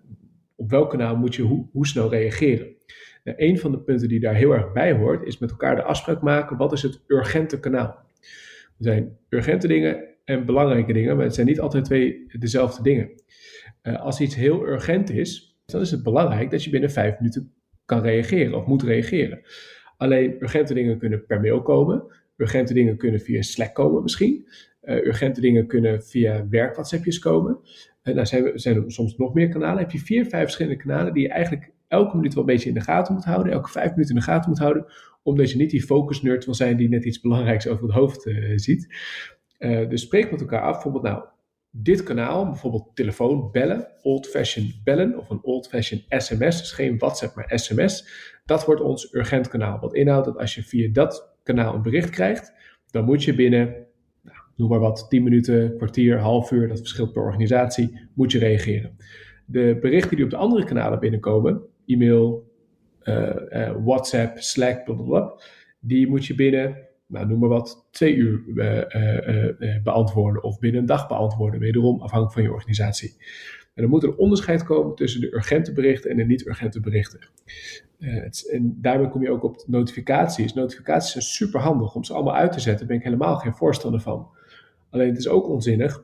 Op 0.56 0.70
welk 0.70 0.90
kanaal 0.90 1.16
moet 1.16 1.36
je 1.36 1.42
hoe, 1.42 1.66
hoe 1.72 1.88
snel 1.88 2.10
reageren? 2.10 2.68
Nou, 3.24 3.38
een 3.40 3.60
van 3.60 3.72
de 3.72 3.80
punten 3.80 4.08
die 4.08 4.20
daar 4.20 4.36
heel 4.36 4.52
erg 4.52 4.72
bij 4.72 4.94
hoort, 4.94 5.24
is 5.28 5.38
met 5.38 5.50
elkaar 5.52 5.76
de 5.76 5.84
afspraak 5.84 6.22
maken: 6.22 6.58
wat 6.58 6.72
is 6.72 6.82
het 6.82 7.02
urgente 7.08 7.60
kanaal? 7.60 8.08
Er 8.78 8.86
zijn 8.86 9.18
urgente 9.30 9.68
dingen 9.68 10.09
en 10.30 10.46
belangrijke 10.46 10.94
dingen, 10.94 11.16
maar 11.16 11.26
het 11.26 11.36
zijn 11.36 11.48
niet 11.48 11.60
altijd 11.60 11.86
twee 11.86 12.26
dezelfde 12.40 12.84
dingen. 12.84 13.10
Uh, 13.84 14.02
als 14.02 14.20
iets 14.20 14.36
heel 14.36 14.68
urgent 14.68 15.10
is, 15.10 15.60
dan 15.66 15.82
is 15.82 15.92
het 15.92 16.04
belangrijk 16.04 16.52
dat 16.52 16.64
je 16.64 16.70
binnen 16.70 16.92
vijf 16.92 17.20
minuten 17.20 17.54
kan 17.86 18.02
reageren 18.02 18.54
of 18.54 18.66
moet 18.66 18.84
reageren. 18.84 19.42
Alleen 19.98 20.36
urgente 20.40 20.74
dingen 20.74 20.98
kunnen 20.98 21.26
per 21.26 21.42
mail 21.42 21.62
komen, 21.62 22.04
urgente 22.38 22.74
dingen 22.74 22.98
kunnen 22.98 23.20
via 23.20 23.42
Slack 23.42 23.74
komen 23.74 24.04
misschien, 24.04 24.48
uh, 24.84 25.06
urgente 25.06 25.42
dingen 25.42 25.68
kunnen 25.68 26.04
via 26.04 26.48
werk 26.50 26.78
komen. 27.20 27.60
En 28.02 28.16
daar 28.16 28.28
zijn, 28.28 28.60
zijn 28.60 28.76
er 28.76 28.92
soms 28.92 29.18
nog 29.18 29.34
meer 29.34 29.50
kanalen. 29.50 29.80
heb 29.80 29.92
je 29.92 30.00
vier, 30.00 30.26
vijf 30.26 30.44
verschillende 30.44 30.82
kanalen 30.82 31.14
die 31.14 31.24
je 31.24 31.30
eigenlijk 31.30 31.72
elke 31.88 32.16
minuut 32.16 32.34
wel 32.34 32.44
een 32.44 32.50
beetje 32.50 32.70
in 32.70 32.76
de 32.76 32.82
gaten 32.82 33.14
moet 33.14 33.26
houden, 33.26 33.54
elke 33.54 33.70
vijf 33.70 33.90
minuten 33.90 34.16
in 34.16 34.22
de 34.22 34.28
gaten 34.28 34.50
moet 34.50 34.60
houden, 34.60 34.86
omdat 35.24 35.52
je 35.52 35.58
niet 35.58 35.70
die 35.70 35.84
focus-nerd 35.84 36.46
wil 36.46 36.54
zijn 36.54 36.78
die 36.78 36.90
net 36.90 37.06
iets 37.06 37.20
belangrijks 37.20 37.68
over 37.68 37.84
het 37.84 37.94
hoofd 37.94 38.26
uh, 38.26 38.52
ziet. 38.56 38.88
Uh, 39.60 39.89
dus 39.89 40.01
spreek 40.01 40.32
met 40.32 40.42
elkaar 40.42 40.62
af, 40.62 40.74
bijvoorbeeld 40.74 41.04
nou, 41.04 41.24
dit 41.72 42.04
kanaal, 42.04 42.46
bijvoorbeeld 42.46 42.92
telefoon, 42.94 43.51
bellen, 43.51 43.88
old-fashioned 44.01 44.84
bellen 44.84 45.18
of 45.18 45.30
een 45.30 45.44
old-fashioned 45.44 46.06
sms, 46.10 46.58
dus 46.58 46.72
geen 46.72 46.98
WhatsApp, 46.98 47.36
maar 47.36 47.51
sms, 47.60 48.08
dat 48.46 48.66
wordt 48.66 48.82
ons 48.82 49.13
urgent 49.13 49.48
kanaal. 49.48 49.80
Wat 49.80 49.94
inhoudt 49.94 50.25
dat 50.25 50.38
als 50.38 50.56
je 50.56 50.63
via 50.63 50.89
dat 50.92 51.38
kanaal 51.44 51.74
een 51.75 51.82
bericht 51.82 52.10
krijgt, 52.10 52.54
dan 52.92 53.06
moet 53.06 53.24
je 53.24 53.36
binnen, 53.36 53.75
nou, 54.22 54.38
noem 54.56 54.70
maar 54.70 54.80
wat, 54.80 55.06
10 55.10 55.24
minuten, 55.24 55.78
kwartier, 55.78 56.20
half 56.20 56.51
uur, 56.51 56.68
dat 56.68 56.80
verschilt 56.80 57.13
per 57.13 57.22
organisatie, 57.22 58.10
moet 58.13 58.32
je 58.32 58.39
reageren. 58.39 58.98
De 59.46 59.78
berichten 59.82 60.16
die 60.16 60.25
op 60.25 60.32
de 60.32 60.38
andere 60.38 60.63
kanalen 60.63 61.00
binnenkomen, 61.00 61.62
e-mail, 61.86 62.48
uh, 63.04 63.36
uh, 63.50 63.72
WhatsApp, 63.84 64.39
Slack, 64.39 64.84
blablabla, 64.84 65.42
die 65.80 66.08
moet 66.08 66.25
je 66.25 66.36
binnen 66.36 66.88
nou, 67.10 67.28
noem 67.28 67.39
maar 67.39 67.50
wat, 67.50 67.88
twee 67.92 68.16
uur 68.16 68.44
uh, 68.46 69.84
beantwoorden 69.84 70.44
of 70.44 70.60
binnen 70.60 70.82
een 70.82 70.88
dag 70.88 71.08
beantwoorden, 71.08 71.60
wederom 71.60 72.00
afhankelijk 72.00 72.34
van 72.34 72.44
je 72.44 72.51
organisatie. 72.51 73.16
En 73.74 73.82
dan 73.82 73.89
moet 73.89 74.04
er 74.04 74.10
een 74.10 74.18
onderscheid 74.18 74.63
komen 74.63 74.96
tussen 74.96 75.22
de 75.22 75.34
urgente 75.34 75.74
berichten 75.74 76.12
en 76.12 76.18
de 76.18 76.25
niet-urgente 76.25 76.80
berichten. 76.80 77.20
Het, 77.98 78.50
en 78.51 78.78
daarmee 78.82 79.10
kom 79.10 79.22
je 79.22 79.32
ook 79.32 79.44
op 79.44 79.63
notificaties. 79.68 80.54
Notificaties 80.54 81.12
zijn 81.12 81.24
super 81.24 81.60
handig 81.60 81.96
om 81.96 82.04
ze 82.04 82.13
allemaal 82.13 82.36
uit 82.36 82.51
te 82.51 82.60
zetten, 82.60 82.80
daar 82.80 82.88
ben 82.88 82.98
ik 82.98 83.04
helemaal 83.04 83.36
geen 83.36 83.56
voorstander 83.56 84.01
van. 84.01 84.28
Alleen 84.89 85.08
het 85.08 85.18
is 85.18 85.28
ook 85.28 85.48
onzinnig 85.48 86.04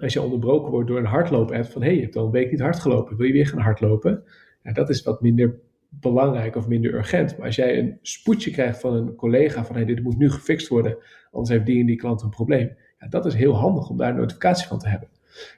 als 0.00 0.12
je 0.12 0.22
onderbroken 0.22 0.70
wordt 0.70 0.88
door 0.88 0.98
een 0.98 1.04
hardloop-app 1.04 1.66
van 1.66 1.82
hé, 1.82 1.88
hey, 1.88 1.96
je 1.96 2.02
hebt 2.02 2.16
al 2.16 2.24
een 2.24 2.30
week 2.30 2.50
niet 2.50 2.60
hard 2.60 2.78
gelopen, 2.78 3.16
wil 3.16 3.26
je 3.26 3.32
weer 3.32 3.46
gaan 3.46 3.60
hardlopen? 3.60 4.24
Dat 4.62 4.88
is 4.88 5.02
wat 5.02 5.22
minder 5.22 5.58
belangrijk 5.90 6.56
of 6.56 6.68
minder 6.68 6.94
urgent. 6.94 7.36
Maar 7.36 7.46
als 7.46 7.56
jij 7.56 7.78
een 7.78 7.98
spoedje 8.02 8.50
krijgt 8.50 8.80
van 8.80 8.94
een 8.94 9.14
collega 9.14 9.64
van 9.64 9.76
hey, 9.76 9.84
dit 9.84 10.02
moet 10.02 10.18
nu 10.18 10.30
gefixt 10.30 10.68
worden, 10.68 10.96
anders 11.30 11.50
heeft 11.50 11.66
die 11.66 11.80
en 11.80 11.86
die 11.86 11.96
klant 11.96 12.22
een 12.22 12.30
probleem. 12.30 12.76
Ja, 12.98 13.08
dat 13.08 13.26
is 13.26 13.34
heel 13.34 13.54
handig 13.54 13.88
om 13.88 13.96
daar 13.96 14.10
een 14.10 14.16
notificatie 14.16 14.66
van 14.66 14.78
te 14.78 14.88
hebben. 14.88 15.08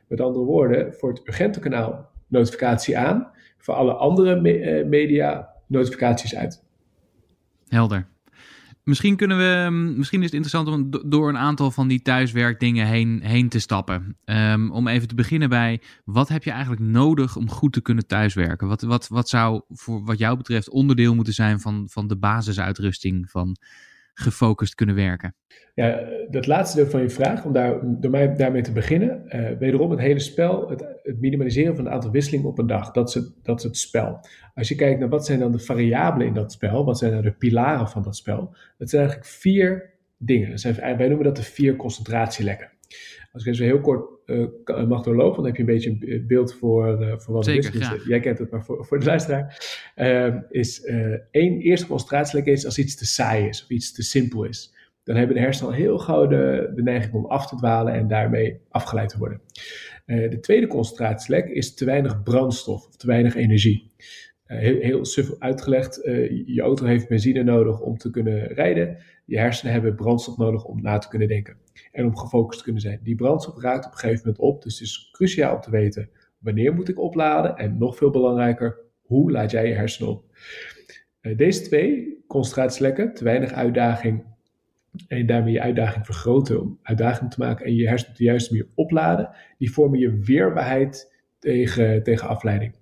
Met 0.08 0.20
andere 0.20 0.44
woorden, 0.44 0.94
voor 0.94 1.08
het 1.08 1.28
urgente 1.28 1.60
kanaal 1.60 2.10
notificatie 2.26 2.98
aan, 2.98 3.30
voor 3.58 3.74
alle 3.74 3.92
andere 3.92 4.40
eh, 4.40 4.86
media 4.86 5.54
notificaties 5.66 6.36
uit. 6.36 6.64
Helder. 7.68 8.08
Misschien, 8.88 9.16
kunnen 9.16 9.38
we, 9.38 9.70
misschien 9.96 10.18
is 10.18 10.24
het 10.24 10.34
interessant 10.34 10.68
om 10.68 11.10
door 11.10 11.28
een 11.28 11.38
aantal 11.38 11.70
van 11.70 11.88
die 11.88 12.02
thuiswerkdingen 12.02 12.86
heen, 12.86 13.20
heen 13.22 13.48
te 13.48 13.58
stappen. 13.58 14.16
Um, 14.24 14.70
om 14.70 14.88
even 14.88 15.08
te 15.08 15.14
beginnen 15.14 15.48
bij, 15.48 15.80
wat 16.04 16.28
heb 16.28 16.44
je 16.44 16.50
eigenlijk 16.50 16.82
nodig 16.82 17.36
om 17.36 17.50
goed 17.50 17.72
te 17.72 17.80
kunnen 17.80 18.06
thuiswerken? 18.06 18.68
Wat, 18.68 18.82
wat, 18.82 19.08
wat 19.08 19.28
zou 19.28 19.62
voor 19.68 20.04
wat 20.04 20.18
jou 20.18 20.36
betreft 20.36 20.70
onderdeel 20.70 21.14
moeten 21.14 21.32
zijn 21.32 21.60
van, 21.60 21.86
van 21.90 22.06
de 22.06 22.16
basisuitrusting 22.16 23.30
van 23.30 23.56
gefocust 24.18 24.74
kunnen 24.74 24.94
werken? 24.94 25.34
Ja, 25.74 26.00
dat 26.30 26.46
laatste 26.46 26.76
deel 26.76 26.90
van 26.90 27.00
je 27.00 27.10
vraag, 27.10 27.44
om 27.44 27.52
daar, 27.52 27.78
door 27.82 28.10
mij 28.10 28.34
daarmee 28.34 28.62
te 28.62 28.72
beginnen. 28.72 29.22
Uh, 29.28 29.58
wederom 29.58 29.90
het 29.90 30.00
hele 30.00 30.18
spel, 30.18 30.68
het, 30.68 30.84
minimaliseren 31.20 31.76
van 31.76 31.84
het 31.84 31.94
aantal 31.94 32.10
wisselingen 32.10 32.46
op 32.46 32.58
een 32.58 32.66
dag. 32.66 32.90
Dat 32.90 33.08
is, 33.08 33.14
het, 33.14 33.32
dat 33.42 33.58
is 33.58 33.64
het 33.64 33.76
spel. 33.76 34.20
Als 34.54 34.68
je 34.68 34.74
kijkt 34.74 35.00
naar 35.00 35.08
wat 35.08 35.26
zijn 35.26 35.38
dan 35.38 35.52
de 35.52 35.58
variabelen 35.58 36.26
in 36.26 36.34
dat 36.34 36.52
spel, 36.52 36.84
wat 36.84 36.98
zijn 36.98 37.12
dan 37.12 37.22
de 37.22 37.32
pilaren 37.32 37.88
van 37.88 38.02
dat 38.02 38.16
spel. 38.16 38.56
Dat 38.78 38.90
zijn 38.90 39.02
eigenlijk 39.02 39.30
vier 39.30 39.90
dingen. 40.16 40.74
Wij 40.96 41.08
noemen 41.08 41.24
dat 41.24 41.36
de 41.36 41.42
vier 41.42 41.76
concentratielekken. 41.76 42.70
Als 43.32 43.46
ik 43.46 43.52
even 43.52 43.66
heel 43.66 43.80
kort 43.80 44.18
uh, 44.26 44.86
mag 44.86 45.02
doorlopen, 45.02 45.36
dan 45.36 45.46
heb 45.46 45.54
je 45.54 45.60
een 45.60 45.68
beetje 45.68 45.96
een 46.00 46.26
beeld 46.26 46.54
voor, 46.54 47.02
uh, 47.02 47.18
voor 47.18 47.34
wat 47.34 47.44
Zeker, 47.44 47.72
het 47.72 47.80
is. 47.82 47.88
Dus, 47.88 48.06
jij 48.06 48.20
kent 48.20 48.38
het, 48.38 48.50
maar 48.50 48.64
voor, 48.64 48.86
voor 48.86 48.98
de 48.98 49.04
luisteraar. 49.04 49.60
Uh, 49.96 50.34
is 50.50 50.84
één 51.30 51.60
eerste 51.60 51.86
concentratielek 51.86 52.46
is 52.46 52.64
als 52.64 52.78
iets 52.78 52.96
te 52.96 53.06
saai 53.06 53.48
is 53.48 53.62
of 53.62 53.70
iets 53.70 53.92
te 53.92 54.02
simpel 54.02 54.44
is. 54.44 54.74
Dan 55.04 55.16
hebben 55.16 55.36
de 55.36 55.42
hersenen 55.42 55.72
al 55.72 55.78
heel 55.78 55.98
gauw 55.98 56.26
de, 56.26 56.72
de 56.74 56.82
neiging 56.82 57.14
om 57.14 57.26
af 57.26 57.48
te 57.48 57.56
dwalen 57.56 57.92
en 57.92 58.08
daarmee 58.08 58.60
afgeleid 58.68 59.08
te 59.08 59.18
worden. 59.18 59.40
de 60.06 60.38
tweede 60.40 60.66
concentratielek 60.66 61.48
is 61.48 61.74
te 61.74 61.84
weinig 61.84 62.22
brandstof 62.22 62.86
of 62.86 62.96
te 62.96 63.06
weinig 63.06 63.34
energie. 63.34 63.90
heel, 64.44 64.80
heel 64.80 65.04
suf 65.04 65.30
uitgelegd, 65.38 66.00
je 66.46 66.60
auto 66.60 66.84
heeft 66.84 67.08
benzine 67.08 67.42
nodig 67.42 67.80
om 67.80 67.96
te 67.96 68.10
kunnen 68.10 68.46
rijden. 68.46 68.96
Je 69.24 69.38
hersenen 69.38 69.72
hebben 69.72 69.94
brandstof 69.94 70.36
nodig 70.36 70.64
om 70.64 70.82
na 70.82 70.98
te 70.98 71.08
kunnen 71.08 71.28
denken 71.28 71.56
en 71.92 72.04
om 72.04 72.16
gefocust 72.16 72.58
te 72.58 72.64
kunnen 72.64 72.82
zijn. 72.82 73.00
Die 73.02 73.14
brandstof 73.14 73.60
raakt 73.60 73.86
op 73.86 73.92
een 73.92 73.98
gegeven 73.98 74.22
moment 74.24 74.38
op, 74.38 74.62
dus 74.62 74.78
het 74.78 74.88
is 74.88 75.08
cruciaal 75.12 75.54
om 75.54 75.60
te 75.60 75.70
weten 75.70 76.10
wanneer 76.38 76.74
moet 76.74 76.88
ik 76.88 76.98
opladen 76.98 77.56
en 77.56 77.78
nog 77.78 77.96
veel 77.96 78.10
belangrijker, 78.10 78.78
hoe 79.02 79.30
laat 79.30 79.50
jij 79.50 79.68
je 79.68 79.74
hersenen 79.74 80.10
op. 80.10 80.24
Uh, 81.20 81.36
deze 81.36 81.62
twee, 81.62 82.24
concentratielekken, 82.26 83.14
te 83.14 83.24
weinig 83.24 83.52
uitdaging 83.52 84.24
en 85.08 85.26
daarmee 85.26 85.52
je 85.52 85.60
uitdaging 85.60 86.04
vergroten 86.04 86.60
om 86.60 86.78
uitdaging 86.82 87.30
te 87.30 87.40
maken 87.40 87.66
en 87.66 87.74
je 87.74 87.88
hersenen 87.88 88.12
op 88.12 88.18
de 88.18 88.24
juiste 88.24 88.52
manier 88.52 88.68
opladen, 88.74 89.30
die 89.58 89.72
vormen 89.72 89.98
je 89.98 90.18
weerbaarheid 90.18 91.14
tegen, 91.38 92.02
tegen 92.02 92.28
afleiding. 92.28 92.74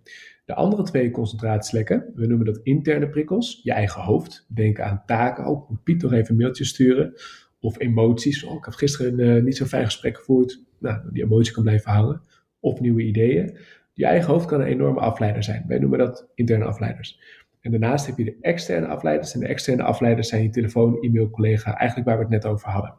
De 0.44 0.54
andere 0.54 0.82
twee 0.82 1.10
concentratielekken, 1.10 2.12
we 2.14 2.26
noemen 2.26 2.46
dat 2.46 2.60
interne 2.62 3.08
prikkels, 3.08 3.60
je 3.62 3.72
eigen 3.72 4.02
hoofd. 4.02 4.46
Denk 4.48 4.80
aan 4.80 5.02
taken, 5.06 5.44
ook 5.44 5.68
moet 5.68 5.82
Piet 5.82 6.02
nog 6.02 6.12
even 6.12 6.30
een 6.30 6.36
mailtje 6.36 6.64
sturen 6.64 7.14
of 7.60 7.80
emoties. 7.80 8.44
Oh, 8.44 8.54
ik 8.54 8.64
heb 8.64 8.74
gisteren 8.74 9.18
uh, 9.18 9.42
niet 9.42 9.56
zo'n 9.56 9.66
fijn 9.66 9.84
gesprek 9.84 10.16
gevoerd. 10.16 10.62
Nou, 10.78 11.12
die 11.12 11.22
emotie 11.22 11.52
kan 11.52 11.62
blijven 11.62 11.90
hangen. 11.90 12.20
Of 12.60 12.80
nieuwe 12.80 13.02
ideeën. 13.02 13.58
Je 13.92 14.06
eigen 14.06 14.32
hoofd 14.32 14.46
kan 14.46 14.60
een 14.60 14.66
enorme 14.66 15.00
afleider 15.00 15.42
zijn. 15.42 15.64
Wij 15.66 15.78
noemen 15.78 15.98
dat 15.98 16.28
interne 16.34 16.64
afleiders. 16.64 17.20
En 17.60 17.70
daarnaast 17.70 18.06
heb 18.06 18.18
je 18.18 18.24
de 18.24 18.36
externe 18.40 18.86
afleiders. 18.86 19.34
En 19.34 19.40
de 19.40 19.46
externe 19.46 19.82
afleiders 19.82 20.28
zijn 20.28 20.42
je 20.42 20.50
telefoon, 20.50 21.02
e-mail, 21.02 21.30
collega. 21.30 21.78
Eigenlijk 21.78 22.08
waar 22.08 22.18
we 22.18 22.22
het 22.22 22.32
net 22.32 22.46
over 22.46 22.68
hadden. 22.68 22.94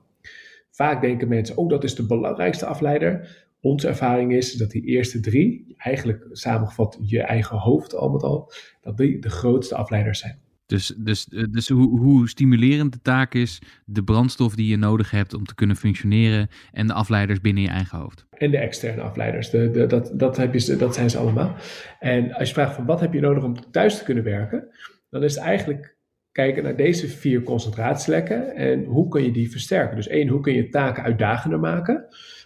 Vaak 0.72 1.02
denken 1.02 1.28
mensen, 1.28 1.58
oh 1.58 1.70
dat 1.70 1.84
is 1.84 1.96
de 1.96 2.06
belangrijkste 2.06 2.66
afleider. 2.66 3.46
Onze 3.62 3.88
ervaring 3.88 4.34
is 4.34 4.54
dat 4.54 4.72
die 4.72 4.86
eerste 4.86 5.20
drie, 5.20 5.74
eigenlijk 5.78 6.28
samengevat 6.32 6.98
je 7.02 7.22
eigen 7.22 7.58
hoofd 7.58 7.96
al 7.96 8.10
met 8.10 8.24
al, 8.24 8.52
dat 8.82 8.98
die 8.98 9.20
de 9.20 9.30
grootste 9.30 9.76
afleiders 9.76 10.20
zijn. 10.20 10.40
Dus, 10.68 10.94
dus, 10.98 11.28
eh, 11.28 11.44
dus 11.52 11.70
hoe, 11.70 12.00
hoe 12.00 12.30
stimulerend 12.30 12.94
de 12.94 13.02
taak 13.02 13.34
is, 13.34 13.62
de 13.86 14.04
brandstof 14.04 14.56
die 14.56 14.68
je 14.68 14.78
nodig 14.78 15.12
hebt 15.12 15.34
om 15.34 15.46
te 15.46 15.56
kunnen 15.56 15.76
functioneren 15.76 16.48
en 16.72 16.88
de 16.88 16.94
afleiders 16.94 17.42
binnen 17.42 17.64
je 17.64 17.70
eigen 17.70 17.98
hoofd. 17.98 18.26
En 18.30 18.52
de 18.52 18.58
externe 18.58 19.02
afleiders, 19.02 19.50
de, 19.50 19.72
de, 19.72 19.86
dat, 19.86 20.12
dat, 20.14 20.38
heb 20.38 20.54
je, 20.54 20.76
dat 20.76 20.96
zijn 20.96 21.10
ze 21.10 21.18
allemaal. 21.18 21.56
En 22.00 22.34
als 22.34 22.48
je 22.48 22.54
vraagt 22.54 22.76
van 22.76 22.86
wat 22.86 23.00
heb 23.00 23.14
je 23.14 23.20
nodig 23.20 23.44
om 23.44 23.72
thuis 23.72 23.98
te 23.98 24.04
kunnen 24.04 24.24
werken, 24.24 24.68
dan 25.10 25.24
is 25.24 25.36
het 25.36 25.44
eigenlijk 25.44 25.96
kijken 26.32 26.64
naar 26.64 26.76
deze 26.76 27.08
vier 27.08 27.44
concentratielekken 27.44 28.56
en 28.56 28.84
hoe 28.84 29.08
kun 29.08 29.24
je 29.24 29.32
die 29.32 29.52
versterken. 29.52 29.96
Dus 29.96 30.08
één, 30.08 30.28
hoe 30.28 30.42
kun 30.42 30.54
je 30.54 30.70
taken 30.70 31.04
uitdagender 31.04 31.60
maken? 31.60 32.06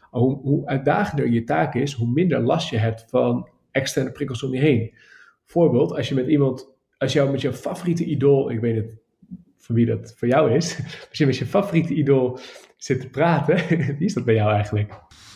Hoe, 0.09 0.41
hoe 0.41 0.67
uitdagender 0.67 1.29
je 1.29 1.43
taak 1.43 1.75
is, 1.75 1.93
hoe 1.93 2.11
minder 2.11 2.39
last 2.39 2.69
je 2.69 2.77
hebt 2.77 3.05
van 3.07 3.49
externe 3.71 4.11
prikkels 4.11 4.43
om 4.43 4.53
je 4.53 4.59
heen. 4.59 4.93
Voorbeeld, 5.45 5.95
als 5.95 6.09
je 6.09 6.15
met 6.15 6.27
iemand 6.27 6.70
als 7.01 7.13
jou 7.13 7.31
met 7.31 7.41
je 7.41 7.53
favoriete 7.53 8.05
idool, 8.05 8.51
ik 8.51 8.59
weet 8.59 8.75
het 8.75 8.89
voor 9.57 9.75
wie 9.75 9.85
dat 9.85 10.13
voor 10.17 10.27
jou 10.27 10.51
is, 10.51 10.77
als 11.09 11.17
je 11.17 11.25
met 11.25 11.37
je 11.37 11.45
favoriete 11.45 11.93
idool 11.93 12.39
zit 12.77 13.01
te 13.01 13.09
praten, 13.09 13.55
wie 13.97 14.05
is 14.05 14.13
dat 14.13 14.25
bij 14.25 14.35
jou 14.35 14.53
eigenlijk? 14.53 14.93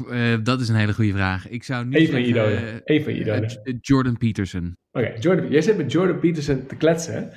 Uh, 0.10 0.38
dat 0.43 0.62
is 0.62 0.69
een 0.69 0.75
hele 0.75 0.93
goede 0.93 1.12
vraag. 1.12 1.49
Ik 1.49 1.63
zou 1.63 1.86
nu 1.86 1.95
Even 1.95 2.28
idolen. 2.28 2.63
Uh, 2.63 2.73
Even 2.84 3.19
idolen. 3.19 3.60
Uh, 3.63 3.75
Jordan 3.82 4.17
Peterson. 4.17 4.78
Oké, 4.91 5.06
okay, 5.06 5.19
Jordan. 5.19 5.49
Jij 5.49 5.62
zit 5.62 5.78
met 5.78 5.91
Jordan 5.91 6.19
Peterson 6.19 6.65
te 6.65 6.75
kletsen. 6.75 7.32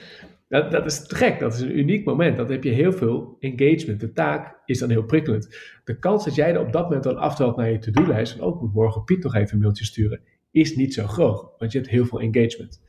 Dat, 0.48 0.70
dat 0.70 0.86
is 0.86 1.06
te 1.06 1.14
gek. 1.14 1.38
Dat 1.38 1.54
is 1.54 1.60
een 1.60 1.78
uniek 1.78 2.04
moment. 2.04 2.36
Dan 2.36 2.50
heb 2.50 2.64
je 2.64 2.70
heel 2.70 2.92
veel 2.92 3.36
engagement. 3.40 4.00
De 4.00 4.12
taak 4.12 4.62
is 4.64 4.78
dan 4.78 4.90
heel 4.90 5.04
prikkelend. 5.04 5.56
De 5.84 5.98
kans 5.98 6.24
dat 6.24 6.34
jij 6.34 6.52
er 6.52 6.60
op 6.60 6.72
dat 6.72 6.82
moment 6.82 7.02
dan 7.02 7.16
aftelt 7.16 7.56
naar 7.56 7.70
je 7.70 7.78
to-do-lijst, 7.78 8.32
van 8.32 8.40
ook 8.40 8.54
oh, 8.54 8.62
moet 8.62 8.74
morgen 8.74 9.04
Piet 9.04 9.22
nog 9.22 9.34
even 9.34 9.54
een 9.54 9.60
mailtje 9.60 9.84
sturen, 9.84 10.20
is 10.50 10.76
niet 10.76 10.94
zo 10.94 11.06
groot. 11.06 11.50
Want 11.58 11.72
je 11.72 11.78
hebt 11.78 11.90
heel 11.90 12.06
veel 12.06 12.20
engagement. 12.20 12.80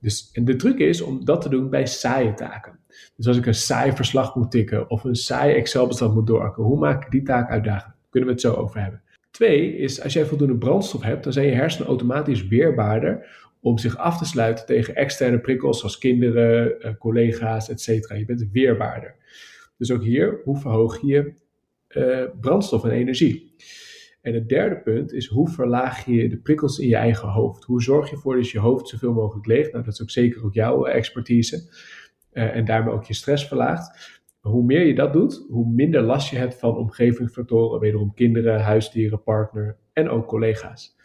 Dus, 0.00 0.30
en 0.32 0.44
de 0.44 0.56
truc 0.56 0.78
is 0.78 1.00
om 1.00 1.24
dat 1.24 1.42
te 1.42 1.48
doen 1.48 1.70
bij 1.70 1.86
saaie 1.86 2.34
taken. 2.34 2.78
Dus 3.16 3.26
als 3.26 3.36
ik 3.36 3.46
een 3.46 3.54
saai 3.54 3.92
verslag 3.92 4.34
moet 4.34 4.50
tikken 4.50 4.90
of 4.90 5.04
een 5.04 5.14
saai 5.14 5.54
Excel-bestand 5.54 6.14
moet 6.14 6.26
doorhakken, 6.26 6.62
hoe 6.62 6.78
maak 6.78 7.04
ik 7.04 7.10
die 7.10 7.22
taak 7.22 7.50
uitdagend? 7.50 7.94
Kunnen 8.10 8.28
we 8.28 8.34
het 8.34 8.44
zo 8.44 8.54
over 8.54 8.80
hebben. 8.80 9.02
Twee 9.30 9.76
is, 9.76 10.02
als 10.02 10.12
jij 10.12 10.24
voldoende 10.24 10.56
brandstof 10.56 11.02
hebt, 11.02 11.24
dan 11.24 11.32
zijn 11.32 11.46
je 11.46 11.52
hersenen 11.52 11.88
automatisch 11.88 12.48
weerbaarder 12.48 13.26
om 13.60 13.78
zich 13.78 13.96
af 13.96 14.18
te 14.18 14.24
sluiten 14.24 14.66
tegen 14.66 14.94
externe 14.94 15.38
prikkels 15.38 15.78
zoals 15.78 15.98
kinderen, 15.98 16.80
eh, 16.80 16.94
collega's, 16.98 17.68
etc. 17.68 18.08
Je 18.08 18.24
bent 18.26 18.48
weerbaarder. 18.52 19.14
Dus 19.76 19.90
ook 19.90 20.02
hier, 20.02 20.40
hoe 20.44 20.56
verhoog 20.56 21.00
je 21.02 21.32
uh, 21.88 22.24
brandstof 22.40 22.84
en 22.84 22.90
energie? 22.90 23.54
En 24.20 24.34
het 24.34 24.48
derde 24.48 24.76
punt 24.76 25.12
is 25.12 25.26
hoe 25.26 25.48
verlaag 25.48 26.04
je 26.04 26.28
de 26.28 26.36
prikkels 26.36 26.78
in 26.78 26.88
je 26.88 26.96
eigen 26.96 27.28
hoofd? 27.28 27.64
Hoe 27.64 27.82
zorg 27.82 28.08
je 28.08 28.14
ervoor 28.14 28.36
dat 28.36 28.50
je 28.50 28.58
hoofd 28.58 28.88
zoveel 28.88 29.12
mogelijk 29.12 29.46
leegt? 29.46 29.72
Nou, 29.72 29.84
dat 29.84 29.92
is 29.92 30.02
ook 30.02 30.10
zeker 30.10 30.44
ook 30.44 30.54
jouw 30.54 30.84
expertise. 30.84 31.56
Uh, 32.32 32.56
en 32.56 32.64
daarmee 32.64 32.94
ook 32.94 33.04
je 33.04 33.14
stress 33.14 33.48
verlaagt. 33.48 34.18
hoe 34.40 34.64
meer 34.64 34.86
je 34.86 34.94
dat 34.94 35.12
doet, 35.12 35.46
hoe 35.48 35.68
minder 35.68 36.02
last 36.02 36.30
je 36.30 36.36
hebt 36.36 36.54
van 36.54 36.76
omgevingsfactoren, 36.76 37.80
wederom 37.80 38.14
kinderen, 38.14 38.60
huisdieren, 38.60 39.22
partner 39.22 39.76
en 39.92 40.08
ook 40.08 40.26
collega's. 40.26 40.96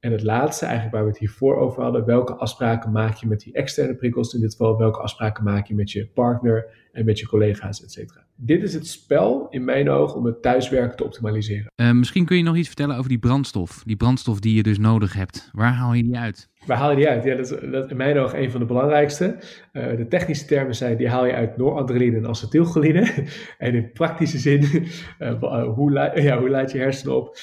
En 0.00 0.12
het 0.12 0.22
laatste, 0.22 0.64
eigenlijk 0.64 0.94
waar 0.94 1.04
we 1.04 1.10
het 1.10 1.18
hiervoor 1.18 1.56
over 1.56 1.82
hadden, 1.82 2.04
welke 2.04 2.34
afspraken 2.34 2.92
maak 2.92 3.14
je 3.14 3.26
met 3.26 3.40
die 3.40 3.52
externe 3.52 3.94
prikkels? 3.94 4.34
In 4.34 4.40
dit 4.40 4.50
geval, 4.50 4.78
welke 4.78 5.00
afspraken 5.00 5.44
maak 5.44 5.66
je 5.66 5.74
met 5.74 5.90
je 5.90 6.06
partner 6.06 6.83
en 6.94 7.04
met 7.04 7.18
je 7.18 7.26
collega's, 7.26 7.82
et 7.84 7.92
cetera. 7.92 8.26
Dit 8.36 8.62
is 8.62 8.74
het 8.74 8.86
spel, 8.86 9.46
in 9.50 9.64
mijn 9.64 9.90
ogen, 9.90 10.16
om 10.16 10.24
het 10.24 10.42
thuiswerken 10.42 10.96
te 10.96 11.04
optimaliseren. 11.04 11.72
Uh, 11.76 11.90
misschien 11.90 12.24
kun 12.24 12.36
je 12.36 12.42
nog 12.42 12.56
iets 12.56 12.66
vertellen 12.66 12.96
over 12.96 13.08
die 13.08 13.18
brandstof. 13.18 13.82
Die 13.84 13.96
brandstof 13.96 14.40
die 14.40 14.54
je 14.54 14.62
dus 14.62 14.78
nodig 14.78 15.12
hebt. 15.12 15.48
Waar 15.52 15.72
haal 15.72 15.94
je 15.94 16.02
die 16.02 16.18
uit? 16.18 16.48
Waar 16.66 16.76
haal 16.76 16.90
je 16.90 16.96
die 16.96 17.08
uit? 17.08 17.24
Ja, 17.24 17.34
dat 17.34 17.52
is, 17.52 17.70
dat 17.70 17.90
in 17.90 17.96
mijn 17.96 18.18
ogen 18.18 18.42
een 18.42 18.50
van 18.50 18.60
de 18.60 18.66
belangrijkste. 18.66 19.36
Uh, 19.72 19.96
de 19.96 20.06
technische 20.08 20.46
termen 20.46 20.74
zijn, 20.74 20.96
die 20.96 21.08
haal 21.08 21.26
je 21.26 21.32
uit 21.32 21.56
noradrenaline 21.56 22.16
en 22.16 22.26
acetylcholine. 22.26 23.26
en 23.58 23.74
in 23.74 23.92
praktische 23.92 24.38
zin, 24.38 24.62
uh, 25.18 25.74
hoe, 25.74 25.92
la 25.92 26.18
ja, 26.20 26.38
hoe 26.38 26.50
laat 26.50 26.72
je 26.72 26.78
hersenen 26.78 27.16
op? 27.16 27.36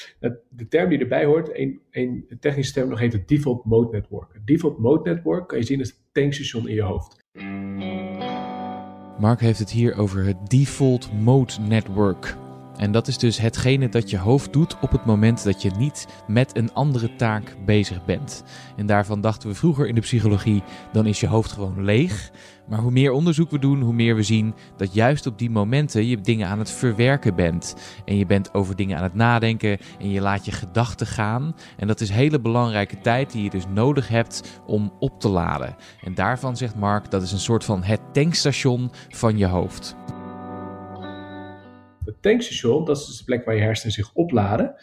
de 0.48 0.68
term 0.68 0.88
die 0.88 0.98
erbij 0.98 1.24
hoort, 1.24 1.58
een, 1.58 1.80
een 1.90 2.26
technische 2.40 2.72
term 2.72 2.88
nog 2.88 2.98
heet 2.98 3.12
het 3.12 3.28
default 3.28 3.64
mode 3.64 3.90
network. 3.90 4.32
Het 4.32 4.46
default 4.46 4.78
mode 4.78 5.10
network 5.10 5.48
kan 5.48 5.58
je 5.58 5.64
zien 5.64 5.78
als 5.78 5.88
het 5.88 5.98
tankstation 6.12 6.68
in 6.68 6.74
je 6.74 6.82
hoofd. 6.82 7.20
Mark 9.22 9.40
heeft 9.40 9.58
het 9.58 9.70
hier 9.70 9.96
over 9.98 10.24
het 10.24 10.36
default 10.50 11.12
mode 11.12 11.52
network. 11.60 12.36
En 12.76 12.92
dat 12.92 13.08
is 13.08 13.18
dus 13.18 13.38
hetgene 13.38 13.88
dat 13.88 14.10
je 14.10 14.18
hoofd 14.18 14.52
doet 14.52 14.76
op 14.80 14.92
het 14.92 15.04
moment 15.04 15.44
dat 15.44 15.62
je 15.62 15.70
niet 15.78 16.06
met 16.26 16.56
een 16.56 16.72
andere 16.72 17.16
taak 17.16 17.56
bezig 17.64 18.04
bent. 18.04 18.44
En 18.76 18.86
daarvan 18.86 19.20
dachten 19.20 19.48
we 19.48 19.54
vroeger 19.54 19.86
in 19.86 19.94
de 19.94 20.00
psychologie, 20.00 20.62
dan 20.92 21.06
is 21.06 21.20
je 21.20 21.26
hoofd 21.26 21.52
gewoon 21.52 21.84
leeg. 21.84 22.30
Maar 22.68 22.78
hoe 22.78 22.90
meer 22.90 23.12
onderzoek 23.12 23.50
we 23.50 23.58
doen, 23.58 23.80
hoe 23.80 23.92
meer 23.92 24.16
we 24.16 24.22
zien 24.22 24.54
dat 24.76 24.94
juist 24.94 25.26
op 25.26 25.38
die 25.38 25.50
momenten 25.50 26.06
je 26.06 26.20
dingen 26.20 26.48
aan 26.48 26.58
het 26.58 26.70
verwerken 26.70 27.34
bent. 27.34 27.76
En 28.04 28.16
je 28.16 28.26
bent 28.26 28.54
over 28.54 28.76
dingen 28.76 28.96
aan 28.96 29.02
het 29.02 29.14
nadenken 29.14 29.78
en 29.98 30.10
je 30.10 30.20
laat 30.20 30.44
je 30.44 30.52
gedachten 30.52 31.06
gaan. 31.06 31.54
En 31.76 31.86
dat 31.86 32.00
is 32.00 32.10
hele 32.10 32.40
belangrijke 32.40 33.00
tijd 33.00 33.32
die 33.32 33.42
je 33.42 33.50
dus 33.50 33.64
nodig 33.74 34.08
hebt 34.08 34.60
om 34.66 34.92
op 34.98 35.20
te 35.20 35.28
laden. 35.28 35.76
En 36.04 36.14
daarvan 36.14 36.56
zegt 36.56 36.76
Mark, 36.76 37.10
dat 37.10 37.22
is 37.22 37.32
een 37.32 37.38
soort 37.38 37.64
van 37.64 37.82
het 37.82 38.00
tankstation 38.12 38.90
van 39.08 39.38
je 39.38 39.46
hoofd. 39.46 39.96
Het 42.12 42.22
tankstation, 42.22 42.84
dat 42.84 42.96
is 42.96 43.06
dus 43.06 43.18
de 43.18 43.24
plek 43.24 43.44
waar 43.44 43.54
je 43.54 43.60
hersenen 43.60 43.92
zich 43.92 44.14
opladen, 44.14 44.74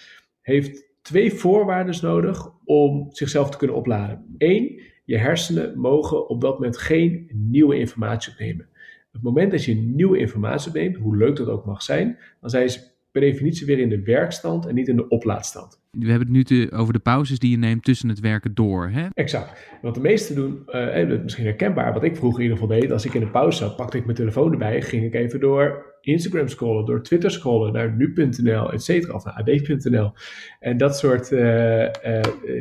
heeft 0.42 0.88
twee 1.02 1.34
voorwaarden 1.34 1.96
nodig 2.02 2.52
om 2.66 3.08
zichzelf 3.10 3.50
te 3.50 3.58
kunnen 3.58 3.76
opladen. 3.76 4.36
Eén, 4.38 4.82
je 5.06 5.18
hersenen 5.18 5.80
mogen 5.80 6.30
op 6.30 6.42
dat 6.42 6.54
moment 6.54 6.78
geen 6.78 7.30
nieuwe 7.34 7.78
informatie 7.78 8.32
opnemen. 8.32 8.66
Op 9.08 9.16
het 9.16 9.22
moment 9.22 9.52
dat 9.52 9.66
je 9.66 9.76
nieuwe 9.76 10.18
informatie 10.18 10.68
opneemt, 10.68 10.96
hoe 10.96 11.18
leuk 11.18 11.36
dat 11.36 11.48
ook 11.48 11.66
mag 11.66 11.84
zijn, 11.84 12.18
dan 12.42 12.50
zijn 12.50 12.70
ze 12.70 12.80
per 13.12 13.22
definitie 13.22 13.66
weer 13.66 13.80
in 13.80 13.90
de 13.90 14.04
werkstand 14.04 14.66
en 14.66 14.76
niet 14.76 14.88
in 14.88 14.96
de 14.96 15.08
oplaadstand. 15.08 15.82
We 15.92 16.10
hebben 16.10 16.28
het 16.28 16.36
nu 16.36 16.44
te, 16.44 16.72
over 16.72 16.94
de 16.94 17.00
pauzes 17.00 17.40
die 17.40 17.52
je 17.52 17.58
neemt 17.58 17.84
tussen 17.84 18.10
het 18.10 18.20
werken 18.20 18.54
door. 18.54 18.90
Hè? 18.90 19.08
Exact. 19.14 19.78
Wat 19.82 19.94
de 19.94 20.02
meesten 20.02 20.36
doen, 20.36 20.64
uh, 20.68 21.22
misschien 21.24 21.46
herkenbaar, 21.46 21.94
wat 21.94 22.04
ik 22.04 22.16
vroeger 22.16 22.40
in 22.40 22.50
ieder 22.50 22.62
geval 22.62 22.80
deed, 22.80 22.92
als 22.92 23.06
ik 23.06 23.14
in 23.14 23.22
een 23.22 23.32
pauze 23.32 23.58
zat, 23.58 23.76
pakte 23.76 23.98
ik 23.98 24.06
mijn 24.06 24.18
telefoon 24.18 24.52
erbij, 24.52 24.82
ging 24.82 25.04
ik 25.04 25.14
even 25.14 25.40
door 25.40 25.89
Instagram 26.10 26.48
scrollen, 26.48 26.86
door 26.86 27.04
Twitter 27.04 27.32
scrollen, 27.32 27.74
naar 27.74 27.96
nu.nl, 27.96 28.72
et 28.74 29.12
of 29.12 29.24
naar 29.24 29.34
ad.nl. 29.34 30.12
En 30.60 30.78
dat 30.78 30.98
soort 30.98 31.32
uh, 31.32 31.88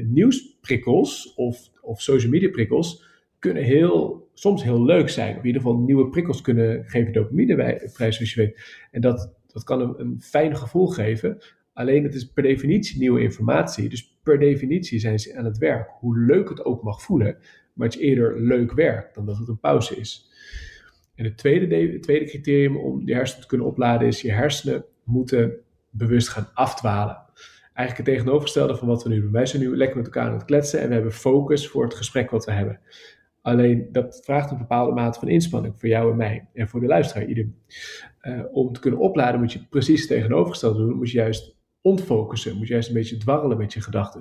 nieuwsprikkels 0.05 1.35
of, 1.35 1.71
of 1.81 2.03
social 2.03 2.31
media 2.31 2.51
prikkels 2.51 3.07
kunnen 3.39 3.63
heel, 3.63 4.29
soms 4.35 4.63
heel 4.63 4.85
leuk 4.85 5.09
zijn. 5.09 5.31
Of 5.31 5.41
in 5.41 5.47
ieder 5.47 5.63
geval 5.63 5.79
nieuwe 5.79 6.09
prikkels 6.09 6.41
kunnen 6.41 6.85
geven 6.85 7.13
dopamine 7.13 7.81
vrij, 7.85 8.13
zoals 8.13 8.35
je 8.35 8.41
weet. 8.41 8.61
En 8.91 9.01
dat, 9.01 9.35
dat 9.47 9.65
kan 9.65 9.81
een, 9.81 10.01
een 10.01 10.21
fijn 10.21 10.57
gevoel 10.57 10.87
geven. 10.87 11.39
Alleen 11.73 12.03
het 12.03 12.15
is 12.15 12.33
per 12.33 12.43
definitie 12.43 12.99
nieuwe 12.99 13.21
informatie. 13.21 13.89
Dus 13.89 14.19
per 14.23 14.39
definitie 14.39 14.99
zijn 14.99 15.19
ze 15.19 15.37
aan 15.37 15.45
het 15.45 15.59
werk. 15.59 15.91
Hoe 16.01 16.19
leuk 16.19 16.49
het 16.49 16.65
ook 16.65 16.83
mag 16.83 17.03
voelen, 17.03 17.37
maar 17.73 17.87
het 17.87 17.97
is 17.97 18.03
eerder 18.03 18.41
leuk 18.41 18.73
werk 18.73 19.15
dan 19.15 19.27
dat 19.27 19.39
het 19.39 19.49
een 19.49 19.61
pauze 19.61 19.97
is. 19.97 20.28
En 21.19 21.25
het 21.25 21.37
tweede, 21.37 21.99
tweede 22.01 22.25
criterium 22.25 22.77
om 22.77 23.03
je 23.05 23.15
hersenen 23.15 23.43
te 23.43 23.49
kunnen 23.49 23.67
opladen 23.67 24.07
is: 24.07 24.21
je 24.21 24.33
hersenen 24.33 24.85
moeten 25.05 25.53
bewust 25.91 26.29
gaan 26.29 26.49
afdwalen. 26.55 27.17
Eigenlijk 27.75 28.09
het 28.09 28.17
tegenovergestelde 28.17 28.77
van 28.77 28.89
wat 28.89 29.03
we 29.03 29.09
nu 29.09 29.21
doen. 29.21 29.33
Wij 29.33 29.47
zijn 29.47 29.63
nu 29.63 29.77
lekker 29.77 29.97
met 29.97 30.07
elkaar 30.07 30.27
aan 30.27 30.33
het 30.33 30.45
kletsen 30.45 30.81
en 30.81 30.89
we 30.89 30.95
hebben 30.95 31.13
focus 31.13 31.69
voor 31.69 31.85
het 31.85 31.95
gesprek 31.95 32.31
wat 32.31 32.45
we 32.45 32.53
hebben. 32.53 32.81
Alleen 33.43 33.89
dat 33.93 34.21
vraagt 34.25 34.51
een 34.51 34.59
bepaalde 34.59 34.93
mate 34.93 35.19
van 35.19 35.29
inspanning 35.29 35.75
voor 35.77 35.89
jou 35.89 36.11
en 36.11 36.17
mij 36.17 36.49
en 36.55 36.69
voor 36.69 36.81
de 36.81 36.87
luisteraar 36.87 37.27
ieder. 37.27 37.49
Uh, 38.23 38.41
om 38.51 38.73
te 38.73 38.81
kunnen 38.81 39.01
opladen 39.01 39.41
moet 39.41 39.53
je 39.53 39.67
precies 39.71 40.01
het 40.01 40.09
tegenovergestelde 40.09 40.79
doen. 40.79 40.97
Moet 40.97 41.11
je 41.11 41.19
juist 41.19 41.57
ontfocussen, 41.81 42.57
moet 42.57 42.67
je 42.67 42.73
juist 42.73 42.89
een 42.89 42.95
beetje 42.95 43.17
dwarrelen 43.17 43.59
met 43.59 43.73
je 43.73 43.81
gedachten. 43.81 44.21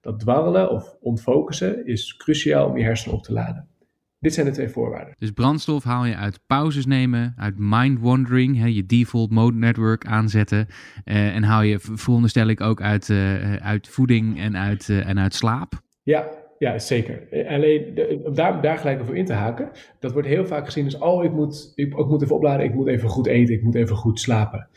Dat 0.00 0.20
dwarrelen 0.20 0.70
of 0.70 0.96
ontfocussen 1.00 1.86
is 1.86 2.16
cruciaal 2.16 2.68
om 2.68 2.76
je 2.76 2.84
hersenen 2.84 3.16
op 3.16 3.22
te 3.22 3.32
laden. 3.32 3.68
Dit 4.18 4.34
zijn 4.34 4.46
de 4.46 4.52
twee 4.52 4.68
voorwaarden. 4.68 5.14
Dus 5.18 5.30
brandstof 5.30 5.84
haal 5.84 6.04
je 6.04 6.16
uit 6.16 6.40
pauzes 6.46 6.86
nemen, 6.86 7.34
uit 7.36 7.54
mind 7.58 8.00
wandering, 8.00 8.58
hè, 8.58 8.66
je 8.66 8.86
default 8.86 9.30
mode 9.30 9.56
network 9.56 10.06
aanzetten. 10.06 10.66
Uh, 11.04 11.34
en 11.34 11.42
haal 11.42 11.62
je, 11.62 11.78
veronderstel 11.80 12.46
ik, 12.46 12.60
ook 12.60 12.80
uit, 12.80 13.08
uh, 13.08 13.56
uit 13.56 13.88
voeding 13.88 14.38
en 14.38 14.56
uit, 14.56 14.88
uh, 14.88 15.08
en 15.08 15.18
uit 15.18 15.34
slaap. 15.34 15.80
Ja, 16.02 16.28
ja, 16.58 16.78
zeker. 16.78 17.46
Alleen 17.48 18.00
om 18.24 18.34
daar, 18.34 18.62
daar 18.62 18.78
gelijk 18.78 19.00
over 19.00 19.16
in 19.16 19.24
te 19.24 19.32
haken, 19.32 19.70
dat 20.00 20.12
wordt 20.12 20.28
heel 20.28 20.46
vaak 20.46 20.64
gezien 20.64 20.84
als: 20.84 20.98
oh, 20.98 21.24
ik 21.24 21.32
moet, 21.32 21.72
ik, 21.74 21.98
ik 21.98 22.06
moet 22.06 22.22
even 22.22 22.34
opladen, 22.34 22.64
ik 22.66 22.74
moet 22.74 22.86
even 22.86 23.08
goed 23.08 23.26
eten, 23.26 23.54
ik 23.54 23.62
moet 23.62 23.74
even 23.74 23.96
goed 23.96 24.20
slapen. 24.20 24.68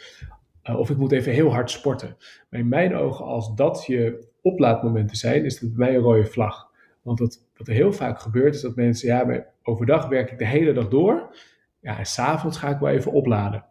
of 0.63 0.89
ik 0.89 0.97
moet 0.97 1.11
even 1.11 1.33
heel 1.33 1.51
hard 1.51 1.71
sporten. 1.71 2.17
Maar 2.49 2.59
in 2.59 2.67
mijn 2.67 2.95
ogen, 2.95 3.25
als 3.25 3.55
dat 3.55 3.83
je 3.87 4.27
oplaadmomenten 4.41 5.17
zijn, 5.17 5.45
is 5.45 5.59
dat 5.59 5.75
bij 5.75 5.87
mij 5.87 5.95
een 5.95 6.01
rode 6.01 6.25
vlag. 6.25 6.67
Want 7.01 7.19
wat, 7.19 7.48
wat 7.59 7.67
er 7.67 7.73
heel 7.73 7.93
vaak 7.93 8.19
gebeurt 8.19 8.55
is 8.55 8.61
dat 8.61 8.75
mensen, 8.75 9.07
ja, 9.07 9.23
maar 9.23 9.47
overdag 9.63 10.07
werk 10.07 10.31
ik 10.31 10.37
de 10.37 10.45
hele 10.45 10.73
dag 10.73 10.87
door. 10.87 11.35
Ja, 11.79 11.97
en 11.97 12.05
s'avonds 12.05 12.57
ga 12.57 12.69
ik 12.69 12.79
wel 12.79 12.89
even 12.89 13.11
opladen. 13.11 13.65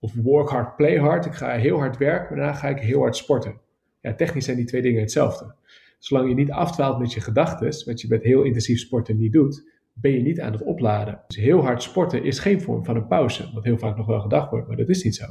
Of 0.00 0.14
work 0.14 0.48
hard, 0.48 0.76
play 0.76 0.98
hard. 0.98 1.26
Ik 1.26 1.32
ga 1.32 1.50
heel 1.50 1.78
hard 1.78 1.96
werken, 1.96 2.28
maar 2.28 2.44
daarna 2.44 2.58
ga 2.58 2.68
ik 2.68 2.78
heel 2.78 3.00
hard 3.00 3.16
sporten. 3.16 3.60
Ja, 4.00 4.14
technisch 4.14 4.44
zijn 4.44 4.56
die 4.56 4.66
twee 4.66 4.82
dingen 4.82 5.00
hetzelfde. 5.00 5.54
Zolang 5.98 6.28
je 6.28 6.34
niet 6.34 6.50
afdwaalt 6.50 6.98
met 6.98 7.12
je 7.12 7.20
gedachten, 7.20 7.86
wat 7.86 8.00
je 8.00 8.08
met 8.08 8.22
heel 8.22 8.42
intensief 8.42 8.78
sporten 8.78 9.16
niet 9.16 9.32
doet, 9.32 9.68
ben 9.92 10.12
je 10.12 10.22
niet 10.22 10.40
aan 10.40 10.52
het 10.52 10.62
opladen. 10.62 11.20
Dus 11.26 11.36
heel 11.36 11.62
hard 11.62 11.82
sporten 11.82 12.24
is 12.24 12.38
geen 12.38 12.60
vorm 12.60 12.84
van 12.84 12.96
een 12.96 13.06
pauze, 13.06 13.50
wat 13.54 13.64
heel 13.64 13.78
vaak 13.78 13.96
nog 13.96 14.06
wel 14.06 14.20
gedacht 14.20 14.50
wordt, 14.50 14.68
maar 14.68 14.76
dat 14.76 14.88
is 14.88 15.04
niet 15.04 15.16
zo. 15.16 15.24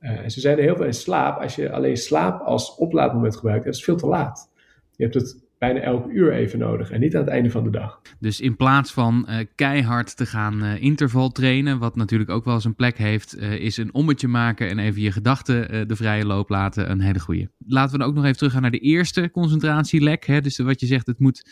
Uh, 0.00 0.10
en 0.10 0.30
ze 0.30 0.40
zijn 0.40 0.58
heel 0.58 0.76
veel 0.76 0.86
in 0.86 0.94
slaap. 0.94 1.40
Als 1.40 1.56
je 1.56 1.72
alleen 1.72 1.96
slaap 1.96 2.40
als 2.40 2.74
oplaadmoment 2.76 3.36
gebruikt, 3.36 3.64
dat 3.64 3.74
is 3.74 3.84
veel 3.84 3.96
te 3.96 4.06
laat. 4.06 4.50
Je 4.96 5.02
hebt 5.02 5.14
het 5.14 5.43
bijna 5.64 5.80
elk 5.80 6.10
uur 6.10 6.32
even 6.32 6.58
nodig 6.58 6.90
en 6.90 7.00
niet 7.00 7.14
aan 7.16 7.20
het 7.20 7.30
einde 7.30 7.50
van 7.50 7.64
de 7.64 7.70
dag. 7.70 8.00
Dus 8.18 8.40
in 8.40 8.56
plaats 8.56 8.92
van 8.92 9.26
uh, 9.28 9.36
keihard 9.54 10.16
te 10.16 10.26
gaan 10.26 10.64
uh, 10.64 10.82
interval 10.82 11.28
trainen, 11.28 11.78
wat 11.78 11.96
natuurlijk 11.96 12.30
ook 12.30 12.44
wel 12.44 12.60
een 12.64 12.74
plek 12.74 12.98
heeft, 12.98 13.38
uh, 13.38 13.52
is 13.52 13.76
een 13.76 13.94
ommetje 13.94 14.28
maken 14.28 14.68
en 14.68 14.78
even 14.78 15.02
je 15.02 15.12
gedachten 15.12 15.88
de 15.88 15.96
vrije 15.96 16.26
loop 16.26 16.48
laten 16.48 16.90
een 16.90 17.00
hele 17.00 17.20
goede. 17.20 17.50
Laten 17.66 17.92
we 17.92 17.98
dan 17.98 18.08
ook 18.08 18.14
nog 18.14 18.24
even 18.24 18.36
teruggaan 18.36 18.62
naar 18.62 18.70
de 18.70 18.78
eerste 18.78 19.30
concentratielek. 19.30 20.24
Hè? 20.26 20.40
Dus 20.40 20.58
wat 20.58 20.80
je 20.80 20.86
zegt, 20.86 21.06
het 21.06 21.18
moet, 21.18 21.50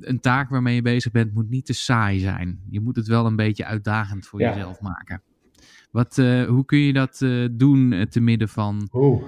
een 0.00 0.20
taak 0.20 0.48
waarmee 0.50 0.74
je 0.74 0.82
bezig 0.82 1.12
bent 1.12 1.34
moet 1.34 1.50
niet 1.50 1.66
te 1.66 1.72
saai 1.72 2.18
zijn. 2.18 2.60
Je 2.70 2.80
moet 2.80 2.96
het 2.96 3.06
wel 3.06 3.26
een 3.26 3.36
beetje 3.36 3.64
uitdagend 3.64 4.26
voor 4.26 4.40
ja. 4.40 4.48
jezelf 4.48 4.80
maken. 4.80 5.22
Wat, 5.90 6.16
hoe 6.46 6.64
kun 6.64 6.78
je 6.78 6.92
dat 6.92 7.18
doen 7.52 8.06
te 8.10 8.20
midden 8.20 8.48
van 8.48 8.88
Oeh 8.92 9.22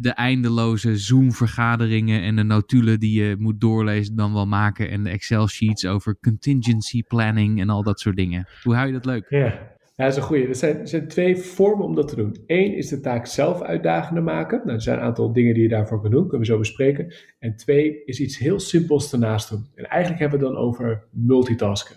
de, 0.00 0.10
eindeloze 0.10 0.96
Zoom-vergaderingen 0.96 2.22
en 2.22 2.36
de 2.36 2.42
notulen 2.42 3.00
die 3.00 3.22
je 3.22 3.36
moet 3.38 3.60
doorlezen 3.60 4.16
dan 4.16 4.32
wel 4.32 4.46
maken. 4.46 4.90
En 4.90 5.04
de 5.04 5.10
Excel-sheets 5.10 5.86
over 5.86 6.18
contingency 6.20 7.02
planning 7.02 7.60
en 7.60 7.68
al 7.68 7.82
dat 7.82 8.00
soort 8.00 8.16
dingen. 8.16 8.48
Hoe 8.62 8.74
hou 8.74 8.86
je 8.86 8.92
dat 8.92 9.04
leuk? 9.04 9.26
Ja, 9.28 9.38
ja 9.38 10.04
dat 10.04 10.08
is 10.08 10.16
een 10.16 10.22
goede. 10.22 10.46
Er 10.46 10.54
zijn, 10.54 10.78
er 10.78 10.88
zijn 10.88 11.08
twee 11.08 11.36
vormen 11.36 11.86
om 11.86 11.94
dat 11.94 12.08
te 12.08 12.16
doen. 12.16 12.36
Eén 12.46 12.76
is 12.76 12.88
de 12.88 13.00
taak 13.00 13.26
zelf 13.26 13.62
uitdagender 13.62 14.22
maken. 14.22 14.60
Nou, 14.64 14.72
er 14.72 14.82
zijn 14.82 14.98
een 14.98 15.04
aantal 15.04 15.32
dingen 15.32 15.54
die 15.54 15.62
je 15.62 15.68
daarvoor 15.68 16.00
kan 16.00 16.10
doen, 16.10 16.22
kunnen 16.22 16.40
we 16.40 16.52
zo 16.52 16.58
bespreken. 16.58 17.14
En 17.38 17.56
twee 17.56 18.04
is 18.04 18.20
iets 18.20 18.38
heel 18.38 18.60
simpels 18.60 19.12
ernaast 19.12 19.50
doen. 19.50 19.66
En 19.74 19.84
eigenlijk 19.84 20.20
hebben 20.20 20.38
we 20.38 20.44
het 20.44 20.54
dan 20.54 20.64
over 20.64 21.04
multitasken. 21.10 21.96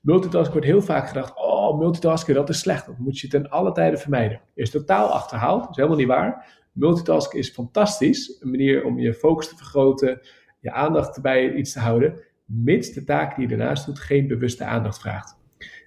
Multitasken 0.00 0.52
wordt 0.52 0.66
heel 0.66 0.82
vaak 0.82 1.08
gedacht, 1.08 1.36
oh, 1.36 1.78
multitasken, 1.78 2.34
dat 2.34 2.48
is 2.48 2.58
slecht. 2.58 2.86
Dat 2.86 2.98
moet 2.98 3.18
je 3.18 3.28
ten 3.28 3.50
alle 3.50 3.72
tijden 3.72 3.98
vermijden. 3.98 4.40
Is 4.54 4.70
totaal 4.70 5.08
achterhaald, 5.08 5.70
is 5.70 5.76
helemaal 5.76 5.98
niet 5.98 6.06
waar. 6.06 6.60
Multitasken 6.72 7.38
is 7.38 7.50
fantastisch, 7.50 8.36
een 8.40 8.50
manier 8.50 8.84
om 8.84 8.98
je 8.98 9.14
focus 9.14 9.48
te 9.48 9.56
vergroten, 9.56 10.20
je 10.60 10.72
aandacht 10.72 11.22
bij 11.22 11.54
iets 11.54 11.72
te 11.72 11.78
houden, 11.78 12.20
mits 12.44 12.92
de 12.92 13.04
taak 13.04 13.36
die 13.36 13.48
je 13.48 13.56
daarnaast 13.56 13.86
doet 13.86 13.98
geen 13.98 14.26
bewuste 14.26 14.64
aandacht 14.64 15.00
vraagt. 15.00 15.40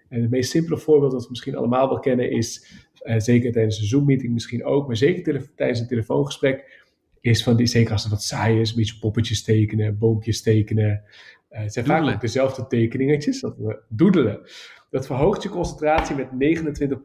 En 0.09 0.21
het 0.21 0.29
meest 0.29 0.49
simpele 0.49 0.77
voorbeeld 0.77 1.11
dat 1.11 1.23
we 1.23 1.29
misschien 1.29 1.55
allemaal 1.55 1.89
wel 1.89 1.99
kennen 1.99 2.31
is, 2.31 2.71
uh, 3.03 3.19
zeker 3.19 3.51
tijdens 3.51 3.79
een 3.79 3.85
Zoom-meeting 3.85 4.33
misschien 4.33 4.65
ook, 4.65 4.87
maar 4.87 4.97
zeker 4.97 5.49
tijdens 5.55 5.79
een 5.79 5.87
telefoongesprek, 5.87 6.83
is 7.21 7.43
van 7.43 7.55
die, 7.55 7.65
zeker 7.65 7.91
als 7.91 8.01
het 8.03 8.11
wat 8.11 8.23
saai 8.23 8.59
is, 8.59 8.69
een 8.69 8.75
beetje 8.75 8.99
poppetjes 8.99 9.43
tekenen, 9.43 9.97
boompjes 9.97 10.41
tekenen. 10.41 11.03
Uh, 11.51 11.59
het 11.59 11.73
zijn 11.73 11.85
vaak 11.85 12.13
ook 12.13 12.21
dezelfde 12.21 12.67
tekeningetjes, 12.67 13.39
dat 13.39 13.57
we 13.57 13.79
doedelen. 13.89 14.41
Dat 14.89 15.05
verhoogt 15.05 15.43
je 15.43 15.49
concentratie 15.49 16.15
met 16.15 16.31
29 16.31 17.01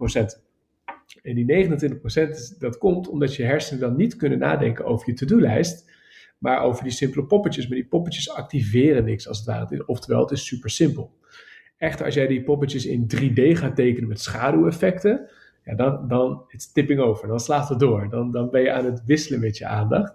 en 1.23 1.35
die 1.35 1.68
29% 2.55 2.59
dat 2.59 2.79
komt 2.79 3.09
omdat 3.09 3.35
je 3.35 3.42
hersenen 3.42 3.81
dan 3.81 3.96
niet 3.96 4.16
kunnen 4.16 4.38
nadenken 4.38 4.85
over 4.85 5.09
je 5.09 5.14
to-do-lijst, 5.14 5.90
maar 6.38 6.62
over 6.62 6.83
die 6.83 6.92
simpele 6.92 7.27
poppetjes. 7.27 7.68
Maar 7.68 7.77
die 7.77 7.87
poppetjes 7.87 8.31
activeren 8.31 9.05
niks 9.05 9.29
als 9.29 9.38
het 9.38 9.46
ware. 9.46 9.87
Oftewel, 9.87 10.20
het 10.20 10.31
is 10.31 10.46
super 10.46 10.70
simpel. 10.70 11.18
Echter, 11.77 12.05
als 12.05 12.14
jij 12.14 12.27
die 12.27 12.42
poppetjes 12.42 12.87
in 12.87 13.11
3D 13.16 13.59
gaat 13.59 13.77
tekenen 13.77 14.09
met 14.09 14.20
schaduweffecten, 14.20 15.31
dan, 15.77 16.09
dan 16.09 16.44
it's 16.49 16.73
tipping 16.73 17.01
over. 17.01 17.29
Dan 17.29 17.40
slaat 17.40 17.68
het 17.68 17.79
door. 17.79 18.09
Dan, 18.11 18.33
dan 18.33 18.51
ben 18.51 18.62
je 18.62 18.73
aan 18.73 18.85
het 18.85 19.05
wisselen 19.05 19.40
met 19.40 19.59
je 19.59 19.66
aandacht. 19.66 20.14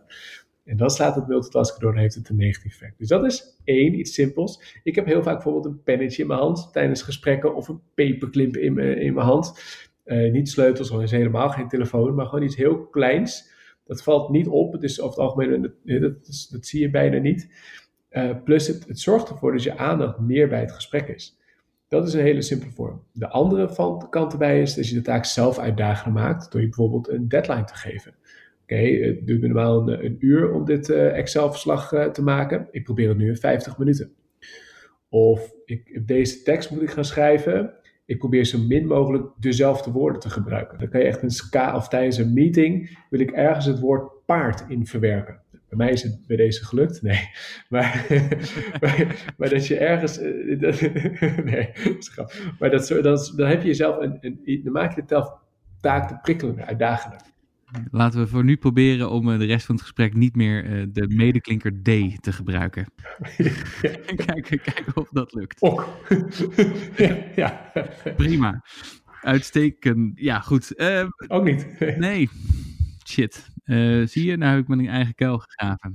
En 0.63 0.77
dan 0.77 0.89
slaat 0.89 1.15
het 1.15 1.27
multitasken 1.27 1.81
door 1.81 1.93
en 1.93 1.99
heeft 1.99 2.15
het 2.15 2.29
een 2.29 2.35
negatief 2.35 2.71
effect. 2.71 2.97
Dus 2.97 3.07
dat 3.07 3.25
is 3.25 3.59
één, 3.63 3.99
iets 3.99 4.13
simpels. 4.13 4.79
Ik 4.83 4.95
heb 4.95 5.05
heel 5.05 5.23
vaak 5.23 5.33
bijvoorbeeld 5.33 5.65
een 5.65 5.83
pennetje 5.83 6.21
in 6.21 6.27
mijn 6.27 6.39
hand 6.39 6.69
tijdens 6.73 7.01
gesprekken 7.01 7.55
of 7.55 7.67
een 7.67 7.81
paperclip 7.95 8.57
in 8.57 8.77
in 8.79 9.13
mijn 9.13 9.27
hand. 9.27 9.53
Uh, 10.05 10.31
niet 10.31 10.49
sleutels, 10.49 10.91
of 10.91 11.09
helemaal 11.09 11.49
geen 11.49 11.67
telefoon, 11.67 12.15
maar 12.15 12.25
gewoon 12.25 12.43
iets 12.43 12.55
heel 12.55 12.85
kleins. 12.85 13.53
Dat 13.85 14.03
valt 14.03 14.29
niet 14.29 14.47
op. 14.47 14.73
Het 14.73 14.83
is 14.83 15.01
over 15.01 15.21
het 15.21 15.29
algemeen, 15.29 15.61
dat, 15.61 16.01
dat, 16.01 16.47
dat 16.51 16.65
zie 16.65 16.81
je 16.81 16.89
bijna 16.89 17.17
niet. 17.17 17.49
Uh, 18.11 18.31
plus 18.43 18.67
het, 18.67 18.87
het, 18.87 18.99
zorgt 18.99 19.29
ervoor 19.29 19.51
dat 19.51 19.63
je 19.63 19.77
aandacht 19.77 20.19
meer 20.19 20.47
bij 20.47 20.59
het 20.59 20.71
gesprek 20.71 21.07
is. 21.07 21.37
Dat 21.87 22.07
is 22.07 22.13
een 22.13 22.21
hele 22.21 22.41
simpele 22.41 22.71
vorm. 22.71 23.03
De 23.11 23.29
andere 23.29 23.69
kant 24.09 24.31
erbij 24.31 24.61
is 24.61 24.73
dat 24.73 24.87
je 24.87 24.95
de 24.95 25.01
taak 25.01 25.25
zelf 25.25 25.59
uitdagender 25.59 26.21
maakt 26.21 26.51
door 26.51 26.61
je 26.61 26.67
bijvoorbeeld 26.67 27.09
een 27.09 27.27
deadline 27.27 27.63
te 27.63 27.75
geven. 27.75 28.13
Oké, 28.63 28.73
okay, 28.73 29.01
het 29.01 29.27
duurt 29.27 29.41
normaal 29.41 29.89
een, 29.89 30.05
een, 30.05 30.17
uur 30.19 30.53
om 30.53 30.65
dit 30.65 30.89
Excel-verslag 30.89 32.09
te 32.11 32.23
maken. 32.23 32.67
Ik 32.71 32.83
probeer 32.83 33.09
het 33.09 33.17
nu 33.17 33.27
in 33.27 33.37
50 33.37 33.77
minuten. 33.77 34.13
Of 35.09 35.53
ik, 35.65 36.07
deze 36.07 36.41
tekst 36.41 36.71
moet 36.71 36.81
ik 36.81 36.89
gaan 36.89 37.05
schrijven 37.05 37.73
ik 38.05 38.17
probeer 38.17 38.45
zo 38.45 38.59
min 38.59 38.87
mogelijk 38.87 39.25
dezelfde 39.39 39.91
woorden 39.91 40.21
te 40.21 40.29
gebruiken. 40.29 40.79
Dan 40.79 40.89
kan 40.89 40.99
je 40.99 41.05
echt 41.05 41.21
een 41.21 41.29
ska 41.29 41.75
of 41.75 41.87
tijdens 41.87 42.17
een 42.17 42.33
meeting 42.33 42.97
wil 43.09 43.19
ik 43.19 43.31
ergens 43.31 43.65
het 43.65 43.79
woord 43.79 44.25
paard 44.25 44.65
in 44.67 44.85
verwerken. 44.85 45.39
Bij 45.51 45.77
mij 45.77 45.91
is 45.91 46.03
het 46.03 46.27
bij 46.27 46.37
deze 46.37 46.65
gelukt, 46.65 47.01
nee. 47.01 47.19
Maar, 47.69 48.05
maar, 49.37 49.49
dat 49.49 49.67
je 49.67 49.77
ergens. 49.77 50.19
Dat, 50.59 50.81
nee, 51.51 51.69
maar 52.59 52.69
dat, 52.69 52.87
dan, 52.87 53.17
dan 53.35 53.47
heb 53.47 53.61
je 53.61 53.67
jezelf 53.67 53.97
een, 53.97 54.17
een, 54.21 54.61
dan 54.63 54.73
maak 54.73 54.95
je 54.95 55.03
de 55.07 55.31
taak 55.81 56.07
te 56.07 56.17
prikkelender, 56.21 56.65
uitdagender. 56.65 57.19
Laten 57.91 58.19
we 58.19 58.27
voor 58.27 58.43
nu 58.43 58.57
proberen 58.57 59.09
om 59.09 59.31
eh, 59.31 59.39
de 59.39 59.45
rest 59.45 59.65
van 59.65 59.75
het 59.75 59.83
gesprek 59.83 60.13
niet 60.13 60.35
meer 60.35 60.65
uh, 60.65 60.85
de 60.89 61.07
medeklinker 61.07 61.71
D 61.71 61.83
te 62.23 62.31
gebruiken. 62.33 62.85
Ja. 63.37 63.49
kijken, 64.25 64.61
kijken 64.61 64.95
of 64.95 65.09
dat 65.09 65.33
lukt. 65.33 65.61
Ok. 65.61 65.87
ja. 67.35 67.71
Prima. 68.15 68.63
Uitstekend. 69.21 70.19
Ja, 70.19 70.39
goed. 70.39 70.73
Uh, 70.77 71.07
Ook 71.27 71.43
niet. 71.43 71.67
Nee. 71.97 72.29
Shit. 73.07 73.53
Uh, 73.65 74.07
zie 74.07 74.25
je, 74.25 74.37
nou 74.37 74.51
heb 74.51 74.61
ik 74.61 74.67
mijn 74.67 74.87
eigen 74.87 75.15
kuil 75.15 75.37
gegraven. 75.37 75.93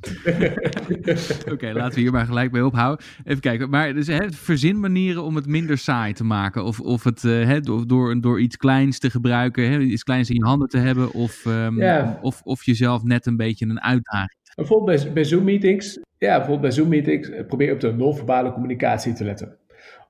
Oké, 1.52 1.72
laten 1.72 1.94
we 1.94 2.00
hier 2.00 2.12
maar 2.12 2.26
gelijk 2.26 2.52
bij 2.52 2.62
ophouden. 2.62 3.06
Even 3.24 3.40
kijken, 3.40 3.70
maar 3.70 3.94
dus, 3.94 4.06
hè, 4.06 4.30
verzin 4.30 4.80
manieren 4.80 5.22
om 5.22 5.36
het 5.36 5.46
minder 5.46 5.78
saai 5.78 6.12
te 6.12 6.24
maken. 6.24 6.64
Of, 6.64 6.80
of 6.80 7.04
het 7.04 7.22
uh, 7.22 7.44
hè, 7.44 7.60
door, 7.60 8.20
door 8.20 8.40
iets 8.40 8.56
kleins 8.56 8.98
te 8.98 9.10
gebruiken, 9.10 9.70
hè, 9.70 9.78
iets 9.78 10.02
kleins 10.02 10.30
in 10.30 10.34
je 10.34 10.44
handen 10.44 10.68
te 10.68 10.78
hebben. 10.78 11.12
Of, 11.12 11.44
um, 11.44 11.78
ja. 11.78 12.18
of, 12.22 12.42
of 12.42 12.64
jezelf 12.64 13.02
net 13.02 13.26
een 13.26 13.36
beetje 13.36 13.66
een 13.66 13.80
uitdaging. 13.80 14.38
Bijvoorbeeld 14.54 15.02
bij, 15.02 15.12
bij 15.12 15.24
Zoom-meetings. 15.24 16.00
Ja, 16.18 16.28
bijvoorbeeld 16.28 16.60
bij 16.60 16.70
Zoom-meetings 16.70 17.30
probeer 17.46 17.72
op 17.72 17.80
de 17.80 17.92
non-verbale 17.92 18.52
communicatie 18.52 19.12
te 19.12 19.24
letten. 19.24 19.56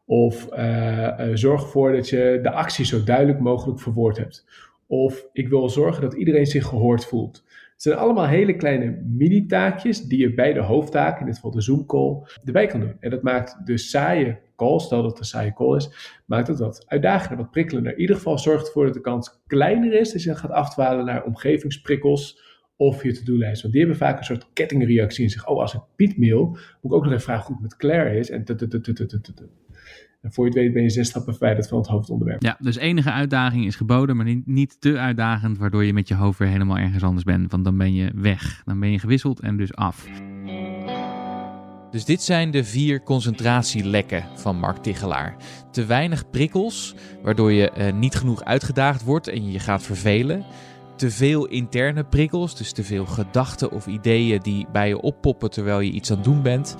Of 0.04 0.48
uh, 0.52 1.18
zorg 1.34 1.62
ervoor 1.62 1.92
dat 1.92 2.08
je 2.08 2.38
de 2.42 2.50
actie 2.50 2.84
zo 2.84 3.04
duidelijk 3.04 3.40
mogelijk 3.40 3.80
verwoord 3.80 4.16
hebt. 4.16 4.44
Of 4.86 5.26
ik 5.32 5.48
wil 5.48 5.68
zorgen 5.68 6.02
dat 6.02 6.14
iedereen 6.14 6.46
zich 6.46 6.66
gehoord 6.66 7.04
voelt. 7.04 7.44
Zijn 7.80 7.98
allemaal 7.98 8.26
hele 8.26 8.56
kleine 8.56 9.02
mini-taakjes 9.04 10.02
die 10.02 10.18
je 10.18 10.34
bij 10.34 10.52
de 10.52 10.60
hoofdtaak, 10.60 11.20
in 11.20 11.26
dit 11.26 11.34
geval 11.34 11.50
de 11.50 11.60
Zoom-call, 11.60 12.22
erbij 12.44 12.66
kan 12.66 12.80
doen. 12.80 12.96
En 13.00 13.10
dat 13.10 13.22
maakt 13.22 13.66
de 13.66 13.78
saaie 13.78 14.38
call, 14.56 14.78
stel 14.78 15.02
dat 15.02 15.10
het 15.10 15.18
een 15.18 15.24
saaie 15.24 15.52
call 15.52 15.76
is, 15.76 15.90
maakt 16.26 16.48
het 16.48 16.58
wat 16.58 16.84
uitdagender, 16.86 17.36
wat 17.36 17.50
prikkelender. 17.50 17.92
In 17.92 18.00
ieder 18.00 18.16
geval 18.16 18.38
zorgt 18.38 18.66
ervoor 18.66 18.84
dat 18.84 18.94
de 18.94 19.00
kans 19.00 19.42
kleiner 19.46 19.92
is 19.92 20.12
dat 20.12 20.22
je 20.22 20.34
gaat 20.34 20.50
afdwalen 20.50 21.04
naar 21.04 21.24
omgevingsprikkels 21.24 22.40
of 22.76 23.02
je 23.02 23.12
to-do-lijst. 23.12 23.62
Want 23.62 23.74
die 23.74 23.82
hebben 23.82 24.00
vaak 24.00 24.18
een 24.18 24.24
soort 24.24 24.48
kettingreactie 24.52 25.24
in 25.24 25.30
zich. 25.30 25.48
Oh, 25.48 25.60
als 25.60 25.74
ik 25.74 25.80
Piet 25.96 26.18
mail, 26.18 26.46
moet 26.46 26.92
ik 26.92 26.92
ook 26.92 27.02
nog 27.02 27.12
even 27.12 27.24
vragen 27.24 27.46
hoe 27.46 27.54
het 27.54 27.62
met 27.62 27.76
Claire 27.76 28.18
is. 28.18 28.30
En 28.30 28.44
en 30.20 30.32
voor 30.32 30.44
je 30.44 30.50
het 30.50 30.60
weet 30.60 30.72
ben 30.72 30.82
je 30.82 30.90
zes 30.90 31.08
stappen 31.08 31.34
verwijderd 31.34 31.68
van 31.68 31.78
het 31.78 31.86
hoofdonderwerp. 31.86 32.42
Ja, 32.42 32.56
dus 32.60 32.76
enige 32.76 33.10
uitdaging 33.10 33.66
is 33.66 33.76
geboden, 33.76 34.16
maar 34.16 34.24
niet, 34.24 34.46
niet 34.46 34.80
te 34.80 34.98
uitdagend, 34.98 35.58
waardoor 35.58 35.84
je 35.84 35.92
met 35.92 36.08
je 36.08 36.14
hoofd 36.14 36.38
weer 36.38 36.48
helemaal 36.48 36.78
ergens 36.78 37.02
anders 37.02 37.24
bent. 37.24 37.50
Want 37.50 37.64
dan 37.64 37.76
ben 37.76 37.94
je 37.94 38.10
weg. 38.14 38.62
Dan 38.64 38.80
ben 38.80 38.90
je 38.90 38.98
gewisseld 38.98 39.40
en 39.40 39.56
dus 39.56 39.74
af. 39.74 40.08
Dus 41.90 42.04
dit 42.04 42.22
zijn 42.22 42.50
de 42.50 42.64
vier 42.64 43.02
concentratielekken 43.02 44.24
van 44.34 44.56
Mark 44.56 44.76
Tichelaar. 44.76 45.36
Te 45.70 45.84
weinig 45.84 46.30
prikkels, 46.30 46.94
waardoor 47.22 47.52
je 47.52 47.70
uh, 47.78 47.92
niet 47.92 48.14
genoeg 48.14 48.44
uitgedaagd 48.44 49.04
wordt 49.04 49.28
en 49.28 49.44
je 49.44 49.52
je 49.52 49.58
gaat 49.58 49.82
vervelen. 49.82 50.44
Te 50.96 51.10
veel 51.10 51.46
interne 51.46 52.04
prikkels, 52.04 52.56
dus 52.56 52.72
te 52.72 52.84
veel 52.84 53.06
gedachten 53.06 53.70
of 53.70 53.86
ideeën 53.86 54.40
die 54.42 54.66
bij 54.72 54.88
je 54.88 55.00
oppoppen 55.00 55.50
terwijl 55.50 55.80
je 55.80 55.90
iets 55.90 56.10
aan 56.10 56.16
het 56.16 56.24
doen 56.24 56.42
bent 56.42 56.76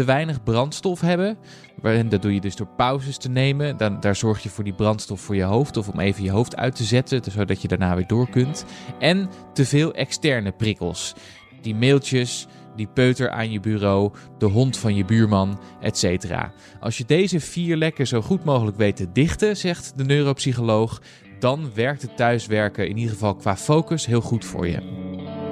te 0.00 0.06
weinig 0.06 0.42
brandstof 0.42 1.00
hebben. 1.00 1.38
En 1.82 2.08
dat 2.08 2.22
doe 2.22 2.34
je 2.34 2.40
dus 2.40 2.56
door 2.56 2.68
pauzes 2.76 3.16
te 3.16 3.28
nemen. 3.28 3.76
Dan, 3.76 4.00
daar 4.00 4.16
zorg 4.16 4.42
je 4.42 4.48
voor 4.48 4.64
die 4.64 4.72
brandstof 4.72 5.20
voor 5.20 5.36
je 5.36 5.42
hoofd 5.42 5.76
of 5.76 5.88
om 5.88 6.00
even 6.00 6.22
je 6.22 6.30
hoofd 6.30 6.56
uit 6.56 6.76
te 6.76 6.84
zetten, 6.84 7.32
zodat 7.32 7.62
je 7.62 7.68
daarna 7.68 7.94
weer 7.94 8.06
door 8.06 8.30
kunt. 8.30 8.64
En 8.98 9.30
te 9.52 9.64
veel 9.64 9.94
externe 9.94 10.52
prikkels. 10.52 11.14
Die 11.60 11.74
mailtjes, 11.74 12.46
die 12.76 12.86
peuter 12.86 13.30
aan 13.30 13.50
je 13.50 13.60
bureau, 13.60 14.12
de 14.38 14.46
hond 14.46 14.76
van 14.76 14.94
je 14.94 15.04
buurman, 15.04 15.60
etc. 15.80 16.34
Als 16.80 16.98
je 16.98 17.04
deze 17.04 17.40
vier 17.40 17.76
lekken 17.76 18.06
zo 18.06 18.22
goed 18.22 18.44
mogelijk 18.44 18.76
weet 18.76 18.96
te 18.96 19.12
dichten, 19.12 19.56
zegt 19.56 19.92
de 19.96 20.04
neuropsycholoog, 20.04 21.00
dan 21.38 21.70
werkt 21.74 22.02
het 22.02 22.16
thuiswerken 22.16 22.88
in 22.88 22.96
ieder 22.96 23.12
geval 23.12 23.34
qua 23.34 23.56
focus 23.56 24.06
heel 24.06 24.20
goed 24.20 24.44
voor 24.44 24.68
je. 24.68 25.48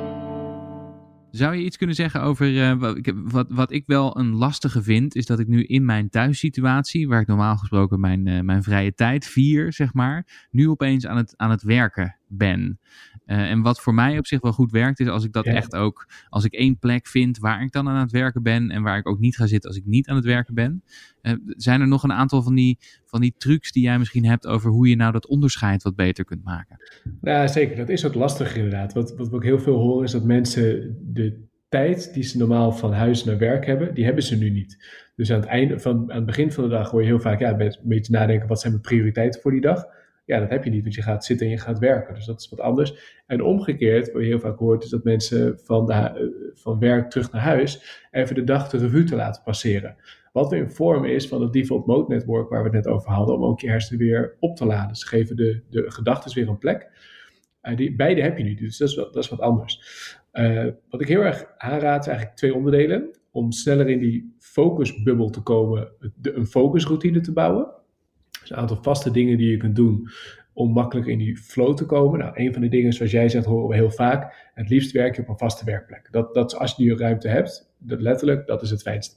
Zou 1.31 1.55
je 1.55 1.65
iets 1.65 1.77
kunnen 1.77 1.97
zeggen 1.97 2.23
over 2.23 2.53
uh, 2.53 2.95
wat, 3.15 3.47
wat 3.51 3.73
ik 3.73 3.87
wel 3.87 4.19
een 4.19 4.35
lastige 4.35 4.83
vind, 4.83 5.15
is 5.15 5.27
dat 5.27 5.39
ik 5.39 5.47
nu 5.47 5.63
in 5.63 5.85
mijn 5.85 6.09
thuissituatie, 6.09 7.09
waar 7.09 7.21
ik 7.21 7.27
normaal 7.27 7.57
gesproken 7.57 8.01
mijn, 8.01 8.27
uh, 8.27 8.41
mijn 8.41 8.63
vrije 8.63 8.95
tijd 8.95 9.27
vier, 9.27 9.73
zeg 9.73 9.95
maar, 9.95 10.47
nu 10.51 10.69
opeens 10.69 11.07
aan 11.07 11.17
het, 11.17 11.35
aan 11.37 11.51
het 11.51 11.63
werken 11.63 12.18
ben. 12.29 12.79
Uh, 13.27 13.51
en 13.51 13.63
wat 13.63 13.81
voor 13.81 13.95
mij 13.95 14.19
op 14.19 14.27
zich 14.27 14.41
wel 14.41 14.53
goed 14.53 14.71
werkt, 14.71 15.01
is 15.01 15.09
als 15.09 15.25
ik 15.25 15.33
dat 15.33 15.47
echt 15.47 15.75
ook, 15.75 16.09
als 16.29 16.45
ik 16.45 16.53
één 16.53 16.79
plek 16.79 17.07
vind 17.07 17.39
waar 17.39 17.63
ik 17.63 17.73
dan 17.73 17.89
aan 17.89 18.01
het 18.01 18.11
werken 18.11 18.43
ben 18.43 18.71
en 18.71 18.83
waar 18.83 18.99
ik 18.99 19.09
ook 19.09 19.19
niet 19.19 19.37
ga 19.37 19.47
zitten 19.47 19.71
als 19.71 19.79
ik 19.79 19.87
niet 19.87 20.09
aan 20.09 20.17
het 20.17 20.25
werken 20.25 20.55
ben. 20.55 20.83
Uh, 21.23 21.33
zijn 21.47 21.81
er 21.81 21.89
nog 21.89 22.03
een 22.03 22.13
aantal 22.13 22.43
van 22.43 22.55
die, 22.55 22.79
van 23.05 23.21
die 23.21 23.35
trucs 23.39 23.73
die 23.73 23.83
jij 23.83 23.99
misschien 23.99 24.25
hebt 24.25 24.47
over 24.47 24.71
hoe 24.71 24.89
je 24.89 24.97
nou 24.97 25.13
dat 25.13 25.27
onderscheid 25.27 25.83
wat 25.83 25.97
beter 25.97 26.25
kunt 26.25 26.45
maken? 26.45 26.77
Nou, 27.21 27.49
zeker. 27.49 27.77
Dat 27.77 27.89
is 27.89 28.07
ook 28.07 28.15
lastig 28.15 28.57
inderdaad. 28.57 28.93
Wat, 28.93 29.17
wat 29.17 29.29
we 29.29 29.37
ook 29.37 29.45
heel 29.45 29.61
veel 29.61 29.77
horen 29.77 30.05
is 30.05 30.13
dat 30.13 30.25
mensen 30.25 30.97
de 31.01 31.47
tijd 31.69 32.15
die 32.15 32.23
ze 32.23 32.39
normaal 32.39 32.73
van 32.73 32.93
huis 32.93 33.25
naar 33.25 33.39
werk 33.39 33.67
hebben, 33.67 33.95
die 33.95 34.05
hebben 34.05 34.23
ze 34.23 34.37
nu 34.37 34.51
niet. 34.51 34.77
Dus 35.17 35.33
aan 35.33 35.41
het, 35.41 35.49
einde 35.49 35.79
van, 35.79 36.11
aan 36.11 36.17
het 36.17 36.27
begin 36.27 36.53
van 36.53 36.65
de 36.65 36.71
dag 36.71 36.91
hoor 36.91 37.01
je 37.01 37.07
heel 37.07 37.21
vaak, 37.21 37.41
ja, 37.41 37.51
een 37.59 37.77
beetje 37.83 38.13
nadenken, 38.13 38.49
wat 38.49 38.61
zijn 38.61 38.73
mijn 38.73 38.85
prioriteiten 38.85 39.41
voor 39.41 39.51
die 39.51 39.61
dag? 39.61 39.85
Ja, 40.29 40.41
dat 40.41 40.49
heb 40.49 40.65
je 40.65 40.71
niet, 40.71 40.83
want 40.83 40.95
je 40.95 41.03
gaat 41.03 41.25
zitten 41.25 41.47
en 41.47 41.53
je 41.53 41.59
gaat 41.59 41.79
werken. 41.79 42.15
Dus 42.15 42.27
dat 42.27 42.41
is 42.41 42.49
wat 42.49 42.61
anders. 42.61 43.21
En 43.27 43.43
omgekeerd, 43.43 44.13
wat 44.13 44.23
je 44.23 44.29
heel 44.29 44.39
vaak 44.39 44.59
hoort, 44.59 44.85
is 44.85 44.91
dat 44.91 45.05
mensen 45.05 45.59
van, 45.63 45.87
de, 45.87 45.93
eh, 45.93 46.27
van 46.55 46.79
werk 46.79 47.11
terug 47.11 47.33
naar 47.33 47.43
huis 47.43 48.05
even 48.11 48.35
de 48.35 48.45
dag 48.45 48.69
de 48.69 48.79
revue 48.79 49.05
te 49.05 49.17
laten 49.17 49.43
passeren. 49.43 49.97
Wat 50.33 50.51
weer 50.51 50.61
een 50.61 50.73
vorm 50.73 51.05
is 51.05 51.29
van 51.29 51.43
het 51.43 51.53
default 51.53 51.87
mode 51.87 52.15
network 52.15 52.49
waar 52.49 52.59
we 52.59 52.77
het 52.77 52.85
net 52.85 52.95
over 52.95 53.11
hadden, 53.11 53.35
om 53.35 53.45
ook 53.45 53.61
je 53.61 53.69
hersenen 53.69 54.07
weer 54.07 54.37
op 54.41 54.57
te 54.57 54.67
laden. 54.67 54.97
Ze 54.97 55.07
geven 55.07 55.37
de, 55.37 55.63
de 55.71 55.91
gedachten 55.91 56.35
weer 56.35 56.49
een 56.49 56.59
plek. 56.59 56.91
Uh, 57.63 57.77
die, 57.77 57.97
beide 57.97 58.23
heb 58.23 58.39
je 58.39 58.45
niet, 58.45 58.59
dus 58.59 58.79
dat 58.79 58.89
is, 58.89 58.95
wat, 58.95 59.13
dat 59.13 59.23
is 59.23 59.31
wat 59.31 59.41
anders. 59.41 59.83
Uh, 60.33 60.67
wat 60.91 61.01
ik 61.01 61.09
heel 61.09 61.25
erg 61.25 61.47
aanraad, 61.57 62.01
is 62.01 62.07
eigenlijk 62.07 62.37
twee 62.37 62.55
onderdelen. 62.55 63.11
Om 63.31 63.53
sneller 63.53 63.89
in 63.89 63.99
die 63.99 64.35
focusbubbel 64.39 65.31
te 65.31 65.41
komen, 65.41 65.89
de, 66.17 66.33
een 66.33 66.47
focusroutine 66.47 67.21
te 67.21 67.33
bouwen. 67.33 67.77
Dus 68.49 68.57
een 68.57 68.63
aantal 68.63 68.83
vaste 68.83 69.11
dingen 69.11 69.37
die 69.37 69.51
je 69.51 69.57
kunt 69.57 69.77
doen 69.77 70.09
om 70.53 70.73
makkelijk 70.73 71.07
in 71.07 71.19
die 71.19 71.37
flow 71.37 71.77
te 71.77 71.87
komen. 71.87 72.19
Nou, 72.19 72.33
een 72.35 72.53
van 72.53 72.63
de 72.63 72.69
dingen, 72.69 72.93
zoals 72.93 73.13
jij 73.13 73.29
zegt, 73.29 73.45
horen 73.45 73.69
we 73.69 73.75
heel 73.75 73.91
vaak. 73.91 74.51
Het 74.55 74.69
liefst 74.69 74.93
werk 74.93 75.17
je 75.17 75.23
op 75.23 75.29
een 75.29 75.39
vaste 75.39 75.65
werkplek. 75.65 76.09
Dat, 76.11 76.35
dat 76.35 76.57
als 76.57 76.77
je 76.77 76.83
die 76.83 76.97
ruimte 76.97 77.29
hebt, 77.29 77.71
dat 77.79 78.01
letterlijk, 78.01 78.47
dat 78.47 78.63
is 78.63 78.71
het 78.71 78.83
fijnst. 78.83 79.17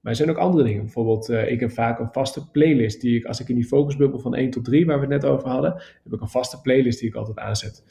Maar 0.00 0.12
er 0.12 0.16
zijn 0.16 0.30
ook 0.30 0.36
andere 0.36 0.64
dingen. 0.64 0.82
Bijvoorbeeld, 0.82 1.30
uh, 1.30 1.50
ik 1.50 1.60
heb 1.60 1.70
vaak 1.70 1.98
een 1.98 2.12
vaste 2.12 2.50
playlist 2.50 3.00
die 3.00 3.16
ik, 3.16 3.24
als 3.24 3.40
ik 3.40 3.48
in 3.48 3.54
die 3.54 3.64
focusbubbel 3.64 4.18
van 4.18 4.34
1 4.34 4.50
tot 4.50 4.64
3, 4.64 4.86
waar 4.86 5.00
we 5.00 5.14
het 5.14 5.22
net 5.22 5.32
over 5.32 5.48
hadden, 5.48 5.72
heb 6.04 6.12
ik 6.12 6.20
een 6.20 6.28
vaste 6.28 6.60
playlist 6.60 7.00
die 7.00 7.08
ik 7.08 7.14
altijd 7.14 7.38
aanzet. 7.38 7.84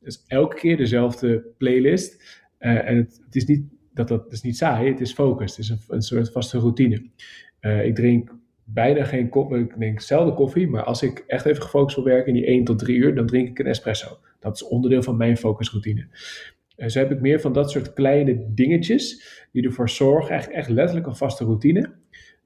Dus 0.00 0.24
elke 0.26 0.56
keer 0.56 0.76
dezelfde 0.76 1.44
playlist. 1.58 2.42
Uh, 2.60 2.88
en 2.88 2.96
het, 2.96 3.20
het, 3.24 3.36
is 3.36 3.44
niet 3.44 3.62
dat 3.94 4.08
dat 4.08 4.32
is 4.32 4.42
niet 4.42 4.56
saai, 4.56 4.90
het 4.90 5.00
is 5.00 5.12
focus. 5.12 5.56
Het 5.56 5.64
is 5.64 5.74
een, 5.88 6.02
soort 6.02 6.32
vaste 6.32 6.58
routine. 6.58 7.10
Uh, 7.60 7.84
ik 7.84 7.94
drink 7.94 8.30
bijna 8.72 9.04
geen 9.04 9.28
koffie. 9.28 9.58
Ik 9.58 9.78
denk 9.78 10.00
zelden 10.00 10.34
koffie, 10.34 10.68
maar 10.68 10.82
als 10.82 11.02
ik 11.02 11.24
echt 11.26 11.44
even 11.44 11.62
gefocust 11.62 11.96
wil 11.96 12.04
werken 12.04 12.26
in 12.26 12.34
die 12.34 12.46
1 12.46 12.64
tot 12.64 12.78
3 12.78 12.96
uur, 12.96 13.14
dan 13.14 13.26
drink 13.26 13.48
ik 13.48 13.58
een 13.58 13.66
espresso. 13.66 14.18
Dat 14.40 14.54
is 14.54 14.64
onderdeel 14.64 15.02
van 15.02 15.16
mijn 15.16 15.36
focusroutine. 15.36 16.06
En 16.76 16.90
zo 16.90 16.98
heb 16.98 17.10
ik 17.10 17.20
meer 17.20 17.40
van 17.40 17.52
dat 17.52 17.70
soort 17.70 17.92
kleine 17.92 18.44
dingetjes 18.54 19.22
die 19.52 19.64
ervoor 19.64 19.88
zorgen, 19.88 20.34
echt, 20.34 20.50
echt 20.50 20.68
letterlijk 20.68 21.06
een 21.06 21.16
vaste 21.16 21.44
routine, 21.44 21.92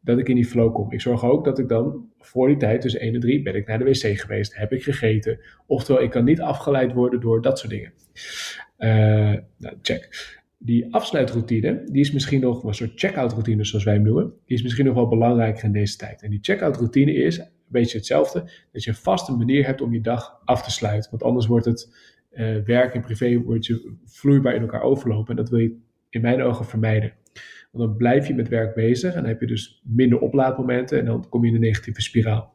dat 0.00 0.18
ik 0.18 0.28
in 0.28 0.34
die 0.34 0.46
flow 0.46 0.74
kom. 0.74 0.92
Ik 0.92 1.00
zorg 1.00 1.24
ook 1.24 1.44
dat 1.44 1.58
ik 1.58 1.68
dan 1.68 2.08
voor 2.18 2.48
die 2.48 2.56
tijd, 2.56 2.80
tussen 2.80 3.00
1 3.00 3.14
en 3.14 3.20
3, 3.20 3.42
ben 3.42 3.54
ik 3.54 3.66
naar 3.66 3.78
de 3.78 3.84
wc 3.84 4.20
geweest, 4.20 4.56
heb 4.56 4.72
ik 4.72 4.82
gegeten. 4.82 5.40
Oftewel, 5.66 6.02
ik 6.02 6.10
kan 6.10 6.24
niet 6.24 6.40
afgeleid 6.40 6.92
worden 6.92 7.20
door 7.20 7.42
dat 7.42 7.58
soort 7.58 7.70
dingen. 7.70 7.92
Uh, 8.78 9.38
nou, 9.58 9.76
check 9.82 10.40
die 10.64 10.94
afsluitroutine, 10.94 11.82
die 11.84 12.00
is 12.00 12.12
misschien 12.12 12.40
nog 12.40 12.64
een 12.64 12.74
soort 12.74 12.92
check-out 12.94 13.32
routine, 13.32 13.64
zoals 13.64 13.84
wij 13.84 13.94
hem 13.94 14.02
noemen, 14.02 14.32
die 14.46 14.56
is 14.56 14.62
misschien 14.62 14.84
nog 14.84 14.94
wel 14.94 15.08
belangrijker 15.08 15.64
in 15.64 15.72
deze 15.72 15.96
tijd. 15.96 16.22
En 16.22 16.30
die 16.30 16.38
check-out 16.42 16.76
routine 16.76 17.12
is 17.12 17.38
een 17.38 17.46
beetje 17.68 17.96
hetzelfde, 17.96 18.50
dat 18.72 18.84
je 18.84 18.90
een 18.90 18.96
vaste 18.96 19.32
manier 19.32 19.66
hebt 19.66 19.80
om 19.80 19.92
je 19.92 20.00
dag 20.00 20.40
af 20.44 20.62
te 20.62 20.70
sluiten. 20.70 21.10
Want 21.10 21.22
anders 21.22 21.46
wordt 21.46 21.64
het 21.66 21.94
uh, 22.32 22.56
werk 22.64 22.94
en 22.94 23.00
privé 23.00 23.42
wordt 23.42 23.66
je 23.66 23.94
vloeibaar 24.04 24.54
in 24.54 24.60
elkaar 24.60 24.82
overlopen. 24.82 25.30
En 25.30 25.36
dat 25.36 25.50
wil 25.50 25.58
je 25.58 25.76
in 26.10 26.20
mijn 26.20 26.42
ogen 26.42 26.64
vermijden. 26.64 27.12
Want 27.70 27.88
dan 27.88 27.96
blijf 27.96 28.26
je 28.26 28.34
met 28.34 28.48
werk 28.48 28.74
bezig 28.74 29.14
en 29.14 29.20
dan 29.20 29.28
heb 29.28 29.40
je 29.40 29.46
dus 29.46 29.82
minder 29.84 30.18
oplaadmomenten 30.18 30.98
en 30.98 31.04
dan 31.04 31.28
kom 31.28 31.42
je 31.42 31.48
in 31.48 31.54
een 31.54 31.60
negatieve 31.60 32.02
spiraal. 32.02 32.54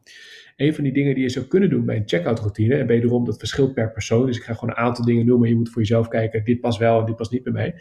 Een 0.58 0.74
van 0.74 0.84
die 0.84 0.92
dingen 0.92 1.14
die 1.14 1.22
je 1.22 1.28
zou 1.28 1.44
kunnen 1.44 1.70
doen 1.70 1.84
bij 1.84 1.96
een 1.96 2.08
checkout 2.08 2.38
routine, 2.38 2.74
en 2.74 2.86
wederom 2.86 3.24
dat 3.24 3.38
verschilt 3.38 3.74
per 3.74 3.92
persoon, 3.92 4.26
dus 4.26 4.36
ik 4.36 4.42
ga 4.42 4.54
gewoon 4.54 4.70
een 4.70 4.80
aantal 4.80 5.04
dingen 5.04 5.26
noemen, 5.26 5.48
je 5.48 5.54
moet 5.54 5.70
voor 5.70 5.80
jezelf 5.82 6.08
kijken, 6.08 6.44
dit 6.44 6.60
past 6.60 6.78
wel 6.78 7.00
en 7.00 7.06
dit 7.06 7.16
past 7.16 7.30
niet 7.30 7.42
bij 7.42 7.52
mij, 7.52 7.74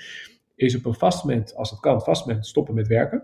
is 0.56 0.76
op 0.76 0.86
een 0.86 0.94
vast 0.94 1.24
moment, 1.24 1.56
als 1.56 1.70
het 1.70 1.80
kan, 1.80 2.02
vast 2.02 2.26
moment 2.26 2.48
stoppen 2.48 2.76
met 2.76 2.88
werken. 2.88 3.24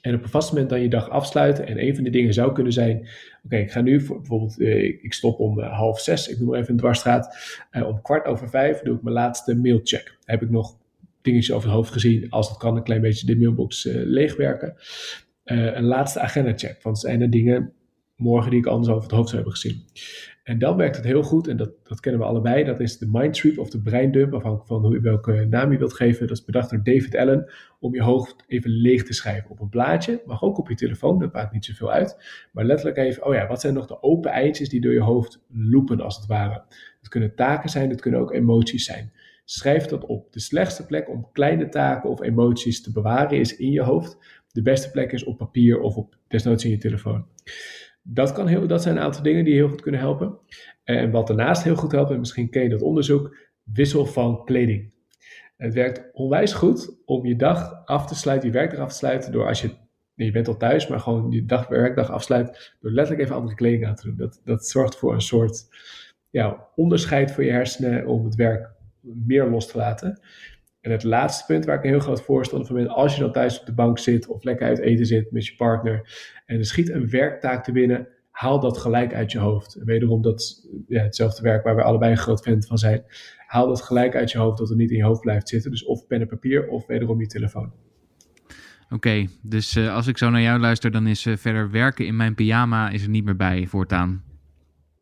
En 0.00 0.14
op 0.14 0.22
een 0.22 0.28
vast 0.28 0.52
moment 0.52 0.70
dan 0.70 0.80
je 0.80 0.88
dag 0.88 1.10
afsluiten. 1.10 1.66
En 1.66 1.82
een 1.82 1.94
van 1.94 2.04
de 2.04 2.10
dingen 2.10 2.34
zou 2.34 2.52
kunnen 2.52 2.72
zijn: 2.72 3.08
oké, 3.44 3.56
ik 3.56 3.70
ga 3.70 3.80
nu 3.80 4.00
voor, 4.00 4.16
bijvoorbeeld, 4.16 4.60
eh, 4.60 4.84
ik 4.84 5.12
stop 5.12 5.38
om 5.38 5.58
uh, 5.58 5.72
half 5.72 6.00
zes, 6.00 6.28
ik 6.28 6.38
noem 6.38 6.48
maar 6.48 6.58
even 6.58 6.70
een 6.70 6.78
dwarsstraat. 6.78 7.36
Uh, 7.72 7.88
om 7.88 8.02
kwart 8.02 8.26
over 8.26 8.48
vijf 8.48 8.80
doe 8.80 8.96
ik 8.96 9.02
mijn 9.02 9.14
laatste 9.14 9.56
mailcheck. 9.56 10.16
Heb 10.24 10.42
ik 10.42 10.50
nog 10.50 10.76
dingetjes 11.22 11.54
over 11.54 11.68
het 11.68 11.76
hoofd 11.76 11.92
gezien? 11.92 12.30
Als 12.30 12.48
het 12.48 12.58
kan, 12.58 12.76
een 12.76 12.82
klein 12.82 13.00
beetje 13.00 13.26
de 13.26 13.36
mailbox 13.36 13.88
leegwerken. 13.90 14.74
een 15.44 15.84
laatste 15.84 16.20
agenda 16.20 16.52
check. 16.56 16.82
Want 16.82 16.98
zijn 16.98 17.20
er 17.20 17.30
dingen 17.30 17.72
morgen 18.22 18.50
die 18.50 18.58
ik 18.60 18.66
anders 18.66 18.88
over 18.88 19.02
het 19.02 19.12
hoofd 19.12 19.28
zou 19.28 19.42
hebben 19.42 19.60
gezien. 19.60 19.84
En 20.42 20.58
dan 20.58 20.76
werkt 20.76 20.96
het 20.96 21.04
heel 21.04 21.22
goed, 21.22 21.48
en 21.48 21.56
dat, 21.56 21.70
dat 21.82 22.00
kennen 22.00 22.20
we 22.20 22.26
allebei. 22.26 22.64
Dat 22.64 22.80
is 22.80 22.98
de 22.98 23.08
mindsweep 23.12 23.58
of 23.58 23.70
de 23.70 23.80
breindump, 23.82 24.34
afhankelijk 24.34 24.68
van 24.68 24.84
hoe, 24.84 25.00
welke 25.00 25.46
naam 25.50 25.72
je 25.72 25.78
wilt 25.78 25.94
geven. 25.94 26.26
Dat 26.26 26.36
is 26.36 26.44
bedacht 26.44 26.70
door 26.70 26.82
David 26.82 27.16
Allen, 27.16 27.52
om 27.80 27.94
je 27.94 28.02
hoofd 28.02 28.44
even 28.46 28.70
leeg 28.70 29.04
te 29.04 29.12
schrijven 29.12 29.50
op 29.50 29.60
een 29.60 29.68
blaadje. 29.68 30.22
Mag 30.26 30.42
ook 30.42 30.58
op 30.58 30.68
je 30.68 30.74
telefoon, 30.74 31.18
dat 31.18 31.32
maakt 31.32 31.52
niet 31.52 31.64
zoveel 31.64 31.90
uit. 31.90 32.16
Maar 32.52 32.64
letterlijk 32.64 32.96
even, 32.96 33.26
oh 33.26 33.34
ja, 33.34 33.46
wat 33.46 33.60
zijn 33.60 33.74
nog 33.74 33.86
de 33.86 34.02
open 34.02 34.30
eindjes 34.30 34.68
die 34.68 34.80
door 34.80 34.92
je 34.92 35.00
hoofd 35.00 35.44
loopen, 35.48 36.00
als 36.00 36.16
het 36.16 36.26
ware. 36.26 36.62
Het 37.00 37.08
kunnen 37.08 37.34
taken 37.34 37.70
zijn, 37.70 37.90
het 37.90 38.00
kunnen 38.00 38.20
ook 38.20 38.32
emoties 38.32 38.84
zijn. 38.84 39.12
schrijf 39.44 39.86
dat 39.86 40.06
op. 40.06 40.32
De 40.32 40.40
slechtste 40.40 40.86
plek 40.86 41.08
om 41.08 41.28
kleine 41.32 41.68
taken 41.68 42.10
of 42.10 42.22
emoties 42.22 42.82
te 42.82 42.92
bewaren 42.92 43.38
is 43.38 43.56
in 43.56 43.70
je 43.70 43.82
hoofd. 43.82 44.18
De 44.52 44.62
beste 44.62 44.90
plek 44.90 45.12
is 45.12 45.24
op 45.24 45.38
papier 45.38 45.80
of 45.80 45.96
op 45.96 46.16
desnoods 46.28 46.64
in 46.64 46.70
je 46.70 46.78
telefoon. 46.78 47.26
Dat, 48.02 48.32
kan 48.32 48.46
heel, 48.46 48.66
dat 48.66 48.82
zijn 48.82 48.96
een 48.96 49.02
aantal 49.02 49.22
dingen 49.22 49.44
die 49.44 49.54
heel 49.54 49.68
goed 49.68 49.80
kunnen 49.80 50.00
helpen. 50.00 50.38
En 50.84 51.10
wat 51.10 51.26
daarnaast 51.26 51.62
heel 51.62 51.76
goed 51.76 51.92
helpt, 51.92 52.10
en 52.10 52.18
misschien 52.18 52.50
ken 52.50 52.62
je 52.62 52.68
dat 52.68 52.82
onderzoek, 52.82 53.36
wissel 53.62 54.06
van 54.06 54.44
kleding. 54.44 54.92
Het 55.56 55.74
werkt 55.74 56.10
onwijs 56.12 56.52
goed 56.52 56.96
om 57.04 57.26
je 57.26 57.36
dag 57.36 57.84
af 57.84 58.06
te 58.06 58.14
sluiten, 58.14 58.48
je 58.48 58.54
werkdag 58.54 58.80
af 58.80 58.90
te 58.90 58.96
sluiten, 58.96 59.32
door 59.32 59.46
als 59.46 59.60
je, 59.60 59.70
je 60.14 60.30
bent 60.30 60.48
al 60.48 60.56
thuis, 60.56 60.88
maar 60.88 61.00
gewoon 61.00 61.30
je 61.30 61.44
dag, 61.44 61.68
werkdag 61.68 62.10
afsluit, 62.10 62.76
door 62.80 62.90
letterlijk 62.90 63.24
even 63.24 63.36
andere 63.36 63.56
kleding 63.56 63.86
aan 63.86 63.94
te 63.94 64.06
doen. 64.06 64.16
Dat, 64.16 64.40
dat 64.44 64.66
zorgt 64.66 64.96
voor 64.96 65.14
een 65.14 65.20
soort 65.20 65.66
ja, 66.30 66.68
onderscheid 66.74 67.32
voor 67.32 67.44
je 67.44 67.50
hersenen 67.50 68.06
om 68.06 68.24
het 68.24 68.34
werk 68.34 68.70
meer 69.00 69.46
los 69.46 69.66
te 69.66 69.78
laten. 69.78 70.20
En 70.82 70.90
het 70.90 71.02
laatste 71.02 71.44
punt 71.46 71.64
waar 71.64 71.76
ik 71.76 71.84
een 71.84 71.90
heel 71.90 72.00
groot 72.00 72.22
voorstander 72.22 72.66
van 72.66 72.76
ben, 72.76 72.88
als 72.88 73.14
je 73.14 73.20
dan 73.20 73.32
thuis 73.32 73.60
op 73.60 73.66
de 73.66 73.74
bank 73.74 73.98
zit 73.98 74.26
of 74.26 74.44
lekker 74.44 74.66
uit 74.66 74.78
eten 74.78 75.06
zit 75.06 75.32
met 75.32 75.46
je 75.46 75.54
partner 75.56 76.10
en 76.46 76.58
er 76.58 76.64
schiet 76.64 76.90
een 76.90 77.10
werktaak 77.10 77.64
te 77.64 77.72
binnen, 77.72 78.08
haal 78.30 78.60
dat 78.60 78.78
gelijk 78.78 79.14
uit 79.14 79.32
je 79.32 79.38
hoofd. 79.38 79.74
En 79.74 79.86
wederom 79.86 80.22
dat, 80.22 80.68
ja, 80.88 81.02
hetzelfde 81.02 81.42
werk 81.42 81.64
waar 81.64 81.76
we 81.76 81.82
allebei 81.82 82.10
een 82.10 82.18
groot 82.18 82.42
fan 82.42 82.62
van 82.62 82.78
zijn, 82.78 83.04
haal 83.46 83.66
dat 83.66 83.82
gelijk 83.82 84.14
uit 84.14 84.30
je 84.30 84.38
hoofd, 84.38 84.58
dat 84.58 84.68
het 84.68 84.78
niet 84.78 84.90
in 84.90 84.96
je 84.96 85.04
hoofd 85.04 85.20
blijft 85.20 85.48
zitten. 85.48 85.70
Dus 85.70 85.84
of 85.84 86.06
pen 86.06 86.20
en 86.20 86.26
papier 86.26 86.68
of 86.68 86.86
wederom 86.86 87.20
je 87.20 87.26
telefoon. 87.26 87.72
Oké, 88.90 89.26
dus 89.42 89.76
uh, 89.76 89.94
als 89.94 90.06
ik 90.06 90.18
zo 90.18 90.30
naar 90.30 90.40
jou 90.40 90.60
luister, 90.60 90.90
dan 90.90 91.06
is 91.06 91.26
uh, 91.26 91.36
verder 91.36 91.70
werken 91.70 92.06
in 92.06 92.16
mijn 92.16 92.34
pyjama 92.34 92.90
is 92.90 93.02
er 93.02 93.08
niet 93.08 93.24
meer 93.24 93.36
bij 93.36 93.66
voortaan. 93.66 94.22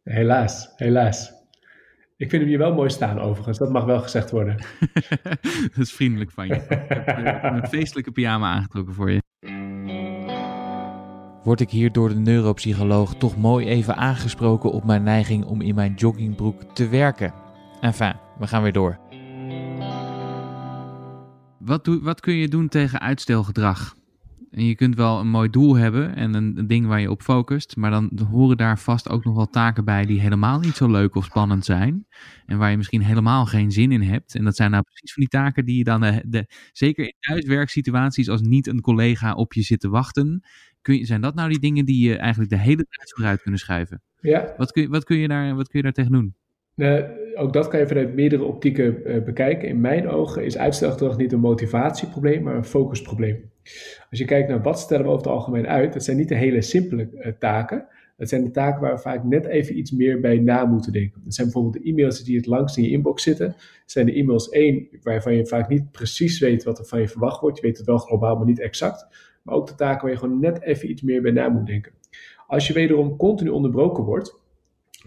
Helaas, 0.03 0.73
helaas. 0.77 1.40
Ik 2.21 2.31
vind 2.31 2.43
hem 2.43 2.51
hier 2.51 2.59
wel 2.59 2.75
mooi 2.75 2.91
staan 2.91 3.19
overigens, 3.19 3.59
dat 3.59 3.71
mag 3.71 3.85
wel 3.85 4.01
gezegd 4.01 4.31
worden. 4.31 4.57
dat 5.75 5.79
is 5.79 5.93
vriendelijk 5.93 6.31
van 6.31 6.47
je. 6.47 6.55
ik 6.55 7.25
heb 7.25 7.43
een 7.43 7.67
feestelijke 7.67 8.11
pyjama 8.11 8.53
aangetrokken 8.53 8.95
voor 8.95 9.11
je. 9.11 9.23
Word 11.43 11.61
ik 11.61 11.71
hier 11.71 11.93
door 11.93 12.09
de 12.09 12.15
neuropsycholoog 12.15 13.15
toch 13.15 13.37
mooi 13.37 13.67
even 13.67 13.97
aangesproken 13.97 14.71
op 14.71 14.85
mijn 14.85 15.03
neiging 15.03 15.45
om 15.45 15.61
in 15.61 15.75
mijn 15.75 15.95
joggingbroek 15.95 16.63
te 16.63 16.89
werken? 16.89 17.33
Enfin, 17.81 18.15
we 18.39 18.47
gaan 18.47 18.63
weer 18.63 18.73
door. 18.73 18.99
Wat, 21.59 21.85
doe, 21.85 22.03
wat 22.03 22.21
kun 22.21 22.35
je 22.35 22.49
doen 22.49 22.69
tegen 22.69 23.01
uitstelgedrag? 23.01 23.95
En 24.51 24.65
je 24.65 24.75
kunt 24.75 24.97
wel 24.97 25.21
een 25.21 25.29
mooi 25.29 25.51
doel 25.51 25.77
hebben 25.77 26.15
en 26.15 26.35
een, 26.35 26.59
een, 26.59 26.67
ding 26.67 26.87
waar 26.87 27.01
je 27.01 27.11
op 27.11 27.23
focust, 27.23 27.77
maar 27.77 27.91
dan 27.91 28.21
horen 28.31 28.57
daar 28.57 28.79
vast 28.79 29.09
ook 29.09 29.25
nog 29.25 29.37
wel 29.37 29.47
taken 29.47 29.85
bij 29.85 30.05
die 30.05 30.21
helemaal 30.21 30.61
niet 30.61 30.77
zo 30.77 30.91
leuk 30.91 31.15
of 31.15 31.25
spannend 31.25 31.65
zijn. 31.65 32.07
En 32.47 32.59
waar 32.59 32.71
je 32.71 32.77
misschien 32.77 33.03
helemaal 33.03 33.47
geen 33.47 33.71
zin 33.71 33.93
in 33.93 34.03
hebt. 34.03 34.35
En 34.35 34.45
dat 34.45 34.57
zijn 34.57 34.71
nou 34.71 34.83
precies 34.83 35.13
van 35.13 35.23
die 35.23 35.41
taken 35.41 35.65
die 35.65 35.77
je 35.77 35.85
dan, 35.85 36.01
de, 36.01 36.07
eh, 36.07 36.19
de, 36.27 36.47
zeker 36.73 37.05
in 37.05 37.15
thuiswerksituaties, 37.19 38.29
als 38.29 38.41
niet 38.41 38.67
een 38.67 38.81
collega 38.81 39.35
op 39.35 39.53
je 39.53 39.63
zit 39.63 39.81
te 39.81 39.89
wachten, 39.89 40.43
kun 40.83 40.99
je, 40.99 41.05
zijn 41.05 41.21
dat 41.21 41.35
nou 41.35 41.49
die 41.49 41.61
dingen 41.61 41.85
die 41.85 42.09
je 42.09 42.17
eigenlijk 42.17 42.51
de 42.51 42.59
hele 42.59 42.87
tijd 42.89 43.13
vooruit 43.15 43.43
kunnen 43.43 43.61
schuiven? 43.61 44.03
Ja. 44.21 44.55
Wat 44.57 44.73
kun, 44.73 44.91
wat 44.91 45.05
kun, 45.05 45.17
je, 45.17 45.29
daar, 45.29 45.55
wat 45.55 45.69
kun 45.69 45.79
je 45.79 45.85
daar 45.85 45.93
tegen 45.93 46.13
doen? 46.13 46.35
Nou, 46.81 47.05
ook 47.35 47.53
dat 47.53 47.69
kan 47.69 47.81
je 47.81 47.87
vanuit 47.87 48.15
meerdere 48.15 48.45
optieken 48.45 49.01
uh, 49.05 49.23
bekijken. 49.23 49.69
In 49.69 49.81
mijn 49.81 50.09
ogen 50.09 50.45
is 50.45 50.59
uitstelgedrag 50.59 51.17
niet 51.17 51.33
een 51.33 51.41
motivatieprobleem, 51.41 52.43
maar 52.43 52.57
een 52.57 52.65
focusprobleem. 52.65 53.51
Als 54.11 54.19
je 54.19 54.25
kijkt 54.25 54.49
naar 54.49 54.63
wat 54.63 54.79
stellen 54.79 55.05
we 55.05 55.11
over 55.11 55.27
het 55.27 55.33
algemeen 55.33 55.67
uit, 55.67 55.93
dat 55.93 56.05
zijn 56.05 56.17
niet 56.17 56.29
de 56.29 56.35
hele 56.35 56.63
simpele 56.63 57.09
uh, 57.13 57.33
taken. 57.39 57.87
Dat 58.17 58.29
zijn 58.29 58.45
de 58.45 58.51
taken 58.51 58.81
waar 58.81 58.95
we 58.95 59.01
vaak 59.01 59.25
net 59.25 59.47
even 59.47 59.79
iets 59.79 59.91
meer 59.91 60.21
bij 60.21 60.39
na 60.39 60.65
moeten 60.65 60.93
denken. 60.93 61.21
Dat 61.25 61.35
zijn 61.35 61.47
bijvoorbeeld 61.47 61.85
de 61.85 61.91
e-mails 61.91 62.25
die 62.25 62.37
het 62.37 62.47
langst 62.47 62.77
in 62.77 62.83
je 62.83 62.91
inbox 62.91 63.23
zitten. 63.23 63.47
Dat 63.47 63.57
zijn 63.85 64.07
de 64.07 64.13
e-mails 64.13 64.49
één 64.49 64.89
waarvan 65.03 65.35
je 65.35 65.47
vaak 65.47 65.69
niet 65.69 65.91
precies 65.91 66.39
weet 66.39 66.65
wat 66.65 66.79
er 66.79 66.85
van 66.85 67.01
je 67.01 67.09
verwacht 67.09 67.41
wordt. 67.41 67.57
Je 67.57 67.67
weet 67.67 67.77
het 67.79 67.87
wel 67.87 67.99
globaal, 67.99 68.37
maar 68.37 68.47
niet 68.47 68.61
exact. 68.61 69.07
Maar 69.43 69.55
ook 69.55 69.67
de 69.67 69.75
taken 69.75 70.03
waar 70.03 70.11
je 70.11 70.19
gewoon 70.19 70.41
net 70.41 70.63
even 70.63 70.91
iets 70.91 71.03
meer 71.03 71.23
bij 71.23 71.33
na 71.33 71.49
moet 71.49 71.67
denken. 71.67 71.93
Als 72.47 72.67
je 72.67 72.73
wederom 72.73 73.17
continu 73.17 73.51
onderbroken 73.51 74.05
wordt, 74.05 74.40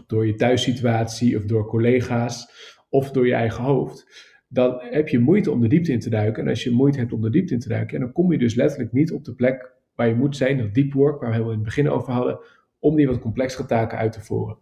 door 0.07 0.25
je 0.25 0.35
thuissituatie 0.35 1.37
of 1.37 1.45
door 1.45 1.67
collega's 1.67 2.47
of 2.89 3.11
door 3.11 3.27
je 3.27 3.33
eigen 3.33 3.63
hoofd, 3.63 4.31
dan 4.47 4.77
heb 4.79 5.07
je 5.07 5.19
moeite 5.19 5.51
om 5.51 5.61
de 5.61 5.67
diepte 5.67 5.91
in 5.91 5.99
te 5.99 6.09
duiken. 6.09 6.43
En 6.43 6.49
als 6.49 6.63
je 6.63 6.71
moeite 6.71 6.99
hebt 6.99 7.13
om 7.13 7.21
de 7.21 7.29
diepte 7.29 7.53
in 7.53 7.59
te 7.59 7.67
duiken, 7.67 7.99
dan 7.99 8.11
kom 8.11 8.31
je 8.31 8.37
dus 8.37 8.55
letterlijk 8.55 8.91
niet 8.91 9.11
op 9.11 9.25
de 9.25 9.33
plek 9.33 9.71
waar 9.95 10.07
je 10.07 10.15
moet 10.15 10.37
zijn, 10.37 10.57
dat 10.57 10.73
deep 10.73 10.93
work, 10.93 11.21
waar 11.21 11.31
we 11.31 11.37
in 11.37 11.49
het 11.49 11.63
begin 11.63 11.89
over 11.89 12.13
hadden, 12.13 12.39
om 12.79 12.95
die 12.95 13.07
wat 13.07 13.19
complexere 13.19 13.65
taken 13.65 13.97
uit 13.97 14.11
te 14.11 14.21
voeren. 14.21 14.57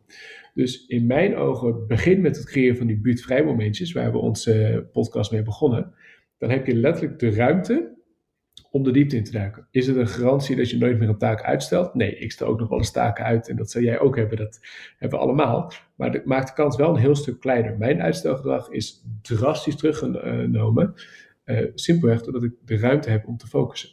Dus 0.53 0.85
in 0.85 1.05
mijn 1.05 1.35
ogen, 1.35 1.87
begin 1.87 2.21
met 2.21 2.35
het 2.35 2.45
creëren 2.45 2.77
van 2.77 2.87
die 2.87 2.99
buurtvrij 2.99 3.43
momentjes, 3.43 3.91
waar 3.91 4.11
we 4.11 4.17
onze 4.17 4.87
podcast 4.91 5.31
mee 5.31 5.43
begonnen. 5.43 5.93
Dan 6.37 6.49
heb 6.49 6.65
je 6.65 6.75
letterlijk 6.75 7.19
de 7.19 7.31
ruimte 7.31 8.00
om 8.71 8.83
de 8.83 8.91
diepte 8.91 9.15
in 9.15 9.23
te 9.23 9.31
duiken. 9.31 9.67
Is 9.71 9.87
het 9.87 9.95
een 9.95 10.07
garantie 10.07 10.55
dat 10.55 10.69
je 10.69 10.77
nooit 10.77 10.99
meer 10.99 11.09
een 11.09 11.17
taak 11.17 11.41
uitstelt? 11.41 11.93
Nee, 11.93 12.17
ik 12.17 12.31
stel 12.31 12.47
ook 12.47 12.59
nog 12.59 12.69
wel 12.69 12.77
eens 12.77 12.91
taken 12.91 13.25
uit 13.25 13.49
en 13.49 13.55
dat 13.55 13.71
zou 13.71 13.83
jij 13.83 13.99
ook 13.99 14.15
hebben. 14.15 14.37
Dat 14.37 14.59
hebben 14.97 15.19
we 15.19 15.25
allemaal. 15.25 15.71
Maar 15.95 16.11
dat 16.11 16.25
maakt 16.25 16.47
de 16.47 16.53
kans 16.53 16.75
wel 16.75 16.89
een 16.89 17.01
heel 17.01 17.15
stuk 17.15 17.39
kleiner. 17.39 17.77
Mijn 17.77 18.01
uitstelgedrag 18.01 18.69
is 18.69 19.05
drastisch 19.21 19.75
teruggenomen. 19.75 20.93
Uh, 21.45 21.67
simpelweg 21.73 22.21
doordat 22.21 22.43
ik 22.43 22.53
de 22.65 22.77
ruimte 22.77 23.09
heb 23.09 23.27
om 23.27 23.37
te 23.37 23.47
focussen. 23.47 23.89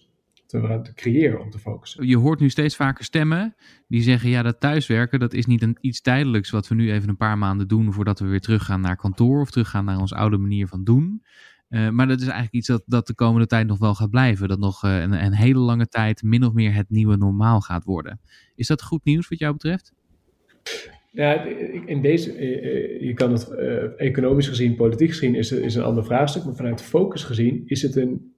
De 0.46 0.60
ruimte 0.60 0.94
creëren 0.94 1.40
om 1.40 1.50
te 1.50 1.58
focussen. 1.58 2.06
Je 2.06 2.16
hoort 2.16 2.40
nu 2.40 2.50
steeds 2.50 2.76
vaker 2.76 3.04
stemmen 3.04 3.54
die 3.88 4.02
zeggen: 4.02 4.30
ja, 4.30 4.42
dat 4.42 4.60
thuiswerken 4.60 5.18
dat 5.18 5.34
is 5.34 5.46
niet 5.46 5.62
een, 5.62 5.76
iets 5.80 6.00
tijdelijks 6.00 6.50
wat 6.50 6.68
we 6.68 6.74
nu 6.74 6.92
even 6.92 7.08
een 7.08 7.16
paar 7.16 7.38
maanden 7.38 7.68
doen 7.68 7.92
voordat 7.92 8.18
we 8.20 8.26
weer 8.26 8.40
teruggaan 8.40 8.80
naar 8.80 8.96
kantoor 8.96 9.40
of 9.40 9.50
teruggaan 9.50 9.84
naar 9.84 9.98
onze 9.98 10.14
oude 10.14 10.36
manier 10.36 10.66
van 10.66 10.84
doen. 10.84 11.22
Uh, 11.68 11.88
maar 11.88 12.06
dat 12.06 12.16
is 12.16 12.26
eigenlijk 12.26 12.54
iets 12.54 12.66
dat, 12.66 12.82
dat 12.86 13.06
de 13.06 13.14
komende 13.14 13.46
tijd 13.46 13.66
nog 13.66 13.78
wel 13.78 13.94
gaat 13.94 14.10
blijven. 14.10 14.48
Dat 14.48 14.58
nog 14.58 14.82
een, 14.82 15.24
een, 15.24 15.34
hele 15.34 15.58
lange 15.58 15.88
tijd 15.88 16.22
min 16.22 16.44
of 16.44 16.52
meer 16.52 16.74
het 16.74 16.90
nieuwe 16.90 17.16
normaal 17.16 17.60
gaat 17.60 17.84
worden. 17.84 18.20
Is 18.54 18.66
dat 18.66 18.82
goed 18.82 19.04
nieuws 19.04 19.28
wat 19.28 19.38
jou 19.38 19.52
betreft? 19.52 19.92
Ja, 21.12 21.44
in 21.86 22.02
deze, 22.02 22.32
eh, 22.32 23.02
je 23.06 23.14
kan 23.14 23.32
het 23.32 23.50
economisch 23.96 24.48
gezien, 24.48 24.76
politiek 24.76 25.08
gezien, 25.08 25.34
is, 25.34 25.52
is 25.52 25.74
een 25.74 25.82
ander 25.82 26.04
vraagstuk. 26.04 26.44
Maar 26.44 26.54
vanuit 26.54 26.82
focus 26.82 27.24
gezien 27.24 27.62
is 27.66 27.82
het 27.82 27.96
een 27.96 28.32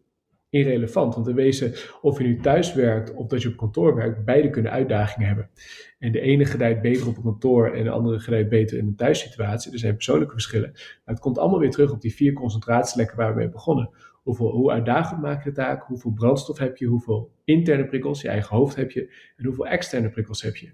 irrelevant. 0.51 1.15
Want 1.15 1.29
in 1.29 1.35
wezen, 1.35 1.75
of 2.01 2.19
je 2.19 2.25
nu 2.25 2.41
thuis 2.41 2.75
werkt 2.75 3.15
of 3.15 3.27
dat 3.27 3.43
je 3.43 3.49
op 3.49 3.57
kantoor 3.57 3.95
werkt, 3.95 4.25
beide 4.25 4.51
kunnen 4.51 4.73
uitdagingen 4.73 5.27
hebben. 5.27 5.51
En 5.99 6.13
de 6.13 6.21
ene 6.21 6.45
gedijt 6.45 6.81
beter 6.81 7.09
op 7.09 7.23
kantoor 7.23 7.71
en 7.71 7.85
de 7.85 7.91
andere 7.91 8.19
gedijt 8.19 8.49
beter 8.49 8.79
in 8.79 8.87
een 8.87 8.97
thuissituatie. 8.97 9.73
Er 9.73 9.79
zijn 9.79 9.95
persoonlijke 9.95 10.33
verschillen. 10.33 10.71
Maar 10.73 11.15
het 11.15 11.21
komt 11.21 11.39
allemaal 11.39 11.59
weer 11.59 11.71
terug 11.71 11.93
op 11.93 12.01
die 12.01 12.15
vier 12.15 12.33
concentratielekken 12.33 13.17
waar 13.17 13.33
we 13.33 13.39
mee 13.39 13.49
begonnen. 13.49 13.91
Hoeveel, 14.23 14.51
hoe 14.51 14.71
uitdagend 14.71 15.21
maak 15.21 15.45
je 15.45 15.49
de 15.51 15.57
taak? 15.57 15.83
Hoeveel 15.83 16.13
brandstof 16.13 16.59
heb 16.59 16.77
je? 16.77 16.87
Hoeveel 16.87 17.31
interne 17.45 17.87
prikkels, 17.87 18.23
je 18.23 18.29
eigen 18.29 18.57
hoofd 18.57 18.77
heb 18.77 18.91
je? 18.91 19.15
En 19.37 19.45
hoeveel 19.45 19.67
externe 19.67 20.11
prikkels 20.11 20.43
heb 20.43 20.57
je? 20.57 20.71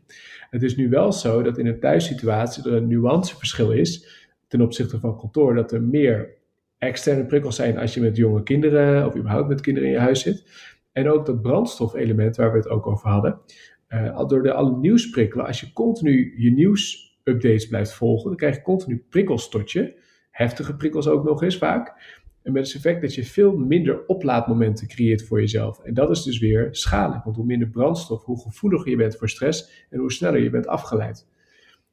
Het 0.50 0.62
is 0.62 0.76
nu 0.76 0.88
wel 0.88 1.12
zo 1.12 1.42
dat 1.42 1.58
in 1.58 1.66
een 1.66 1.80
thuissituatie 1.80 2.64
er 2.64 2.72
een 2.72 2.88
nuanceverschil 2.88 3.72
is 3.72 4.24
ten 4.48 4.60
opzichte 4.60 5.00
van 5.00 5.18
kantoor. 5.18 5.54
Dat 5.54 5.72
er 5.72 5.82
meer 5.82 6.34
externe 6.78 7.26
prikkels 7.26 7.56
zijn 7.56 7.78
als 7.78 7.94
je 7.94 8.00
met 8.00 8.16
jonge 8.16 8.42
kinderen 8.42 9.06
of 9.06 9.16
überhaupt 9.16 9.48
met 9.48 9.60
kinderen 9.60 9.88
in 9.88 9.94
je 9.94 10.00
huis 10.00 10.20
zit. 10.20 10.44
En 10.92 11.08
ook 11.08 11.26
dat 11.26 11.42
brandstofelement 11.42 12.36
waar 12.36 12.52
we 12.52 12.58
het 12.58 12.68
ook 12.68 12.86
over 12.86 13.08
hadden. 13.08 13.40
Uh, 13.88 14.26
door 14.26 14.42
de 14.42 14.52
alle 14.52 14.76
nieuwsprikkelen, 14.76 15.46
als 15.46 15.60
je 15.60 15.72
continu 15.72 16.34
je 16.36 16.50
nieuwsupdates 16.50 17.66
blijft 17.66 17.92
volgen, 17.92 18.28
dan 18.28 18.36
krijg 18.36 18.54
je 18.54 18.62
continu 18.62 19.04
prikkels 19.10 19.48
tot 19.48 19.72
je. 19.72 19.94
Heftige 20.30 20.76
prikkels 20.76 21.08
ook 21.08 21.24
nog 21.24 21.42
eens 21.42 21.58
vaak. 21.58 21.94
En 22.42 22.52
met 22.52 22.66
het 22.66 22.76
effect 22.76 23.00
dat 23.00 23.14
je 23.14 23.24
veel 23.24 23.56
minder 23.56 24.06
oplaadmomenten 24.06 24.88
creëert 24.88 25.22
voor 25.22 25.40
jezelf. 25.40 25.78
En 25.78 25.94
dat 25.94 26.10
is 26.10 26.22
dus 26.22 26.38
weer 26.38 26.68
schadelijk. 26.70 27.24
Want 27.24 27.36
hoe 27.36 27.44
minder 27.44 27.68
brandstof, 27.68 28.24
hoe 28.24 28.40
gevoeliger 28.40 28.90
je 28.90 28.96
bent 28.96 29.16
voor 29.16 29.28
stress 29.28 29.86
en 29.90 29.98
hoe 29.98 30.12
sneller 30.12 30.42
je 30.42 30.50
bent 30.50 30.66
afgeleid. 30.66 31.28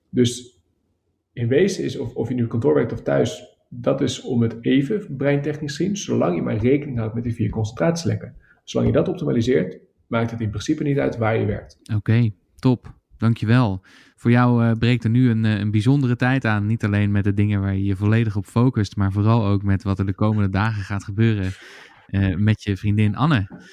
Dus 0.09 0.61
in 1.33 1.47
wezen 1.47 1.83
is, 1.83 1.97
of, 1.97 2.15
of 2.15 2.29
je 2.29 2.35
nu 2.35 2.47
kantoor 2.47 2.73
werkt 2.73 2.91
of 2.91 3.01
thuis, 3.01 3.52
dat 3.81 4.01
is 4.01 4.21
om 4.21 4.41
het 4.41 4.57
even 4.61 5.15
breintechnisch 5.17 5.75
zien, 5.75 5.97
zolang 5.97 6.35
je 6.35 6.41
maar 6.41 6.57
rekening 6.57 6.97
houdt 6.97 7.13
met 7.13 7.23
die 7.23 7.33
vier 7.33 7.49
concentratielekken. 7.49 8.35
Zolang 8.63 8.89
je 8.89 8.95
dat 8.97 9.07
optimaliseert, 9.07 9.79
maakt 10.07 10.31
het 10.31 10.41
in 10.41 10.49
principe 10.49 10.83
niet 10.83 10.97
uit 10.97 11.17
waar 11.17 11.37
je 11.37 11.45
werkt. 11.45 11.79
Oké, 11.95 12.31
top. 12.55 13.01
Dankjewel. 13.17 13.85
Voor 14.15 14.31
jou 14.31 14.63
uh, 14.63 14.71
breekt 14.71 15.03
er 15.03 15.09
nu 15.09 15.29
een, 15.29 15.43
een 15.43 15.71
bijzondere 15.71 16.15
tijd 16.15 16.45
aan. 16.45 16.65
Niet 16.65 16.83
alleen 16.83 17.11
met 17.11 17.23
de 17.23 17.33
dingen 17.33 17.61
waar 17.61 17.75
je 17.75 17.83
je 17.83 17.95
volledig 17.95 18.35
op 18.35 18.45
focust, 18.45 18.95
maar 18.95 19.11
vooral 19.11 19.45
ook 19.45 19.63
met 19.63 19.83
wat 19.83 19.99
er 19.99 20.05
de 20.05 20.13
komende 20.13 20.49
dagen 20.49 20.83
gaat 20.83 21.03
gebeuren 21.03 21.51
uh, 22.07 22.35
met 22.35 22.63
je 22.63 22.77
vriendin 22.77 23.15
Anne. 23.15 23.63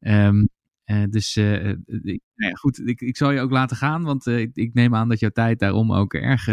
Uh, 0.00 1.04
dus 1.10 1.36
ik, 1.36 2.20
nou 2.34 2.50
ja, 2.50 2.52
goed, 2.52 2.86
ik, 2.86 3.00
ik 3.00 3.16
zal 3.16 3.30
je 3.30 3.40
ook 3.40 3.50
laten 3.50 3.76
gaan, 3.76 4.02
want 4.02 4.26
ik, 4.26 4.50
ik, 4.54 4.74
neem 4.74 4.94
aan 4.94 5.08
dat 5.08 5.20
jouw 5.20 5.30
tijd 5.30 5.58
daarom 5.58 5.92
ook 5.92 6.14
erg 6.14 6.48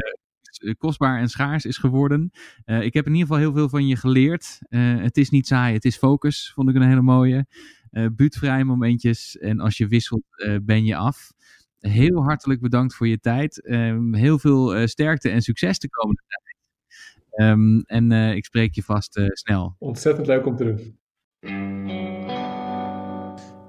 kostbaar 0.77 1.19
en 1.19 1.29
schaars 1.29 1.65
is 1.65 1.77
geworden. 1.77 2.31
ik 2.65 2.93
heb 2.93 3.05
in 3.05 3.11
ieder 3.11 3.27
geval 3.27 3.37
heel 3.37 3.53
veel 3.53 3.69
van 3.69 3.87
je 3.87 3.95
geleerd. 3.95 4.59
het 4.69 5.17
is 5.17 5.29
niet 5.29 5.47
saai, 5.47 5.73
het 5.73 5.85
is 5.85 5.97
focus, 5.97 6.51
vond 6.53 6.69
ik 6.69 6.75
een 6.75 6.87
hele 6.87 7.01
mooie. 7.01 7.45
buurtvrij 8.15 8.63
momentjes 8.63 9.37
en 9.37 9.59
als 9.59 9.77
je 9.77 9.87
wisselt 9.87 10.23
ben 10.61 10.85
je 10.85 10.95
af. 10.95 11.31
Heel 11.79 12.23
hartelijk 12.23 12.61
bedankt 12.61 12.95
voor 12.95 13.07
je 13.07 13.19
tijd. 13.19 13.65
Ehm, 13.65 14.13
heel 14.13 14.39
veel 14.39 14.87
sterkte 14.87 15.29
en 15.29 15.41
succes 15.41 15.79
de 15.79 15.89
komende 15.89 16.21
tijd. 16.27 16.57
Ehm, 17.29 17.79
en 17.79 18.11
ik 18.35 18.45
spreek 18.45 18.75
je 18.75 18.83
vast 18.83 19.21
snel. 19.23 19.75
Ontzettend 19.79 20.27
leuk 20.27 20.45
om 20.45 20.55
te 20.55 20.63
doen. 20.63 22.34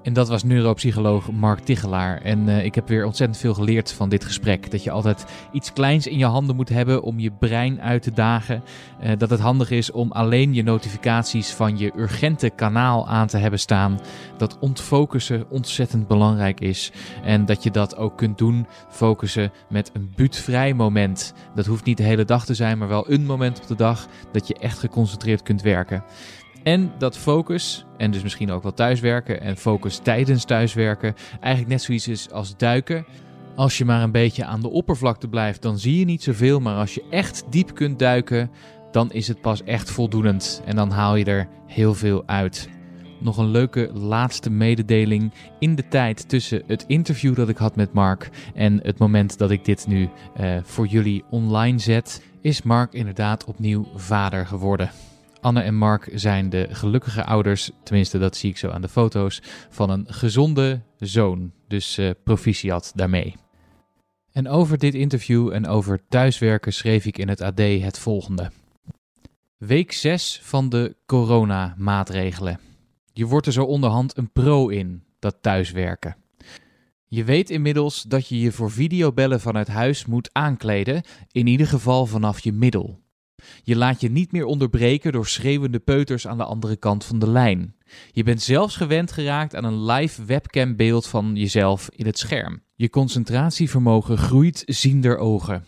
En 0.07 0.13
dat 0.13 0.27
was 0.27 0.43
neuropsycholoog 0.43 1.31
Mark 1.31 1.59
Tichelaar. 1.59 2.21
En 2.21 2.47
uh, 2.47 2.65
ik 2.65 2.75
heb 2.75 2.87
weer 2.87 3.05
ontzettend 3.05 3.39
veel 3.39 3.53
geleerd 3.53 3.91
van 3.91 4.09
dit 4.09 4.25
gesprek. 4.25 4.71
Dat 4.71 4.83
je 4.83 4.91
altijd 4.91 5.25
iets 5.51 5.73
kleins 5.73 6.07
in 6.07 6.17
je 6.17 6.25
handen 6.25 6.55
moet 6.55 6.69
hebben 6.69 7.01
om 7.01 7.19
je 7.19 7.31
brein 7.31 7.81
uit 7.81 8.01
te 8.01 8.11
dagen. 8.11 8.63
Uh, 9.03 9.11
dat 9.17 9.29
het 9.29 9.39
handig 9.39 9.71
is 9.71 9.91
om 9.91 10.11
alleen 10.11 10.53
je 10.53 10.63
notificaties 10.63 11.49
van 11.49 11.77
je 11.77 11.91
urgente 11.97 12.49
kanaal 12.49 13.07
aan 13.07 13.27
te 13.27 13.37
hebben 13.37 13.59
staan. 13.59 13.99
Dat 14.37 14.57
ontfocussen 14.59 15.45
ontzettend 15.49 16.07
belangrijk 16.07 16.59
is. 16.59 16.91
En 17.23 17.45
dat 17.45 17.63
je 17.63 17.71
dat 17.71 17.95
ook 17.95 18.17
kunt 18.17 18.37
doen, 18.37 18.67
focussen 18.89 19.51
met 19.69 19.91
een 19.93 20.11
buutvrij 20.15 20.73
moment. 20.73 21.33
Dat 21.55 21.65
hoeft 21.65 21.85
niet 21.85 21.97
de 21.97 22.03
hele 22.03 22.25
dag 22.25 22.45
te 22.45 22.53
zijn, 22.53 22.77
maar 22.77 22.87
wel 22.87 23.11
een 23.11 23.25
moment 23.25 23.61
op 23.61 23.67
de 23.67 23.75
dag 23.75 24.07
dat 24.31 24.47
je 24.47 24.57
echt 24.59 24.79
geconcentreerd 24.79 25.43
kunt 25.43 25.61
werken. 25.61 26.03
En 26.67 26.91
dat 26.97 27.17
focus, 27.17 27.85
en 27.97 28.11
dus 28.11 28.23
misschien 28.23 28.51
ook 28.51 28.63
wel 28.63 28.73
thuiswerken 28.73 29.41
en 29.41 29.57
focus 29.57 29.97
tijdens 29.97 30.45
thuiswerken, 30.45 31.15
eigenlijk 31.39 31.67
net 31.67 31.81
zoiets 31.81 32.07
is 32.07 32.31
als 32.31 32.57
duiken. 32.57 33.05
Als 33.55 33.77
je 33.77 33.85
maar 33.85 34.03
een 34.03 34.11
beetje 34.11 34.45
aan 34.45 34.61
de 34.61 34.69
oppervlakte 34.69 35.27
blijft, 35.27 35.61
dan 35.61 35.79
zie 35.79 35.99
je 35.99 36.05
niet 36.05 36.23
zoveel. 36.23 36.59
Maar 36.59 36.75
als 36.75 36.93
je 36.93 37.03
echt 37.09 37.43
diep 37.49 37.75
kunt 37.75 37.99
duiken, 37.99 38.51
dan 38.91 39.11
is 39.11 39.27
het 39.27 39.41
pas 39.41 39.63
echt 39.63 39.91
voldoenend. 39.91 40.61
En 40.65 40.75
dan 40.75 40.91
haal 40.91 41.15
je 41.15 41.25
er 41.25 41.47
heel 41.67 41.93
veel 41.93 42.23
uit. 42.25 42.69
Nog 43.19 43.37
een 43.37 43.51
leuke 43.51 43.89
laatste 43.93 44.49
mededeling. 44.49 45.33
In 45.59 45.75
de 45.75 45.87
tijd 45.87 46.29
tussen 46.29 46.63
het 46.65 46.83
interview 46.87 47.35
dat 47.35 47.49
ik 47.49 47.57
had 47.57 47.75
met 47.75 47.93
Mark 47.93 48.29
en 48.53 48.79
het 48.83 48.97
moment 48.97 49.37
dat 49.37 49.51
ik 49.51 49.65
dit 49.65 49.87
nu 49.87 50.09
uh, 50.39 50.57
voor 50.63 50.87
jullie 50.87 51.23
online 51.29 51.79
zet, 51.79 52.23
is 52.41 52.61
Mark 52.61 52.93
inderdaad 52.93 53.45
opnieuw 53.45 53.87
vader 53.95 54.45
geworden. 54.45 54.89
Anne 55.47 55.61
en 55.61 55.75
Mark 55.75 56.09
zijn 56.13 56.49
de 56.49 56.67
gelukkige 56.71 57.23
ouders, 57.23 57.71
tenminste 57.83 58.17
dat 58.17 58.35
zie 58.35 58.49
ik 58.49 58.57
zo 58.57 58.69
aan 58.69 58.81
de 58.81 58.87
foto's, 58.87 59.41
van 59.69 59.89
een 59.89 60.05
gezonde 60.07 60.81
zoon. 60.97 61.51
Dus 61.67 61.97
uh, 61.97 62.09
proficiat 62.23 62.91
daarmee. 62.95 63.35
En 64.31 64.47
over 64.47 64.77
dit 64.77 64.93
interview 64.93 65.53
en 65.53 65.67
over 65.67 66.07
thuiswerken 66.09 66.73
schreef 66.73 67.05
ik 67.05 67.17
in 67.17 67.27
het 67.29 67.41
AD 67.41 67.59
het 67.59 67.99
volgende. 67.99 68.51
Week 69.57 69.91
6 69.91 70.39
van 70.43 70.69
de 70.69 70.95
coronamaatregelen. 71.05 72.59
Je 73.13 73.25
wordt 73.25 73.47
er 73.47 73.53
zo 73.53 73.63
onderhand 73.63 74.17
een 74.17 74.31
pro 74.31 74.67
in, 74.67 75.03
dat 75.19 75.37
thuiswerken. 75.41 76.15
Je 77.05 77.23
weet 77.23 77.49
inmiddels 77.49 78.01
dat 78.01 78.27
je 78.27 78.39
je 78.39 78.51
voor 78.51 78.71
videobellen 78.71 79.39
vanuit 79.39 79.67
huis 79.67 80.05
moet 80.05 80.29
aankleden, 80.31 81.03
in 81.31 81.47
ieder 81.47 81.67
geval 81.67 82.05
vanaf 82.05 82.39
je 82.39 82.51
middel. 82.51 83.05
Je 83.63 83.75
laat 83.75 84.01
je 84.01 84.09
niet 84.09 84.31
meer 84.31 84.45
onderbreken 84.45 85.11
door 85.11 85.27
schreeuwende 85.27 85.79
peuters 85.79 86.27
aan 86.27 86.37
de 86.37 86.43
andere 86.43 86.75
kant 86.75 87.05
van 87.05 87.19
de 87.19 87.29
lijn. 87.29 87.75
Je 88.11 88.23
bent 88.23 88.41
zelfs 88.41 88.75
gewend 88.75 89.11
geraakt 89.11 89.55
aan 89.55 89.63
een 89.63 89.85
live 89.85 90.25
webcambeeld 90.25 91.07
van 91.07 91.35
jezelf 91.35 91.89
in 91.95 92.05
het 92.05 92.19
scherm. 92.19 92.61
Je 92.75 92.89
concentratievermogen 92.89 94.17
groeit 94.17 94.63
ziender 94.65 95.17
ogen. 95.17 95.65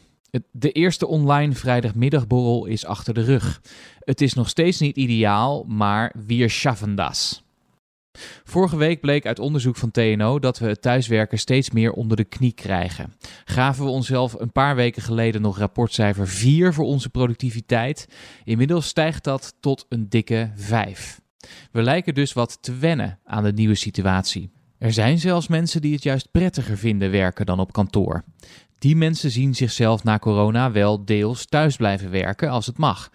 De 0.52 0.72
eerste 0.72 1.08
online 1.08 1.54
vrijdagmiddagborrel 1.54 2.66
is 2.66 2.86
achter 2.86 3.14
de 3.14 3.24
rug. 3.24 3.62
Het 4.00 4.22
is 4.22 4.34
nog 4.34 4.50
steeds 4.50 4.80
niet 4.80 4.96
ideaal, 4.96 5.64
maar 5.64 6.16
wir 6.26 6.50
schaffen 6.50 6.96
das. 6.96 7.44
Vorige 8.44 8.78
week 8.78 9.02
bleek 9.02 9.26
uit 9.26 9.40
onderzoek 9.40 9.76
van 9.76 9.92
TNO 9.92 10.40
dat 10.40 10.60
we 10.60 10.68
het 10.68 10.82
thuiswerken 10.82 11.40
steeds 11.40 11.72
meer 11.72 11.92
onder 11.92 12.18
de 12.18 12.24
knie 12.24 12.54
krijgen. 12.54 13.14
Gaven 13.46 13.86
we 13.86 13.90
onszelf 13.90 14.34
een 14.34 14.52
paar 14.52 14.76
weken 14.76 15.02
geleden 15.02 15.42
nog 15.42 15.58
rapportcijfer 15.58 16.28
4 16.28 16.74
voor 16.74 16.86
onze 16.86 17.10
productiviteit. 17.10 18.08
Inmiddels 18.44 18.88
stijgt 18.88 19.24
dat 19.24 19.56
tot 19.60 19.86
een 19.90 20.10
dikke 20.10 20.52
5. 20.56 21.22
We 21.72 21.82
lijken 21.82 22.14
dus 22.14 22.34
wat 22.34 22.58
te 22.62 22.76
wennen 22.76 23.20
aan 23.24 23.44
de 23.44 23.54
nieuwe 23.54 23.76
situatie. 23.76 24.52
Er 24.78 24.94
zijn 24.94 25.20
zelfs 25.20 25.48
mensen 25.48 25.82
die 25.82 25.94
het 25.94 26.04
juist 26.04 26.32
prettiger 26.32 26.78
vinden 26.78 27.12
werken 27.12 27.46
dan 27.46 27.60
op 27.60 27.72
kantoor. 27.72 28.24
Die 28.78 28.96
mensen 28.96 29.32
zien 29.32 29.56
zichzelf 29.56 30.04
na 30.04 30.20
corona 30.20 30.72
wel 30.72 31.06
deels 31.06 31.46
thuis 31.46 31.76
blijven 31.76 32.12
werken 32.12 32.50
als 32.50 32.66
het 32.66 32.78
mag. 32.78 33.10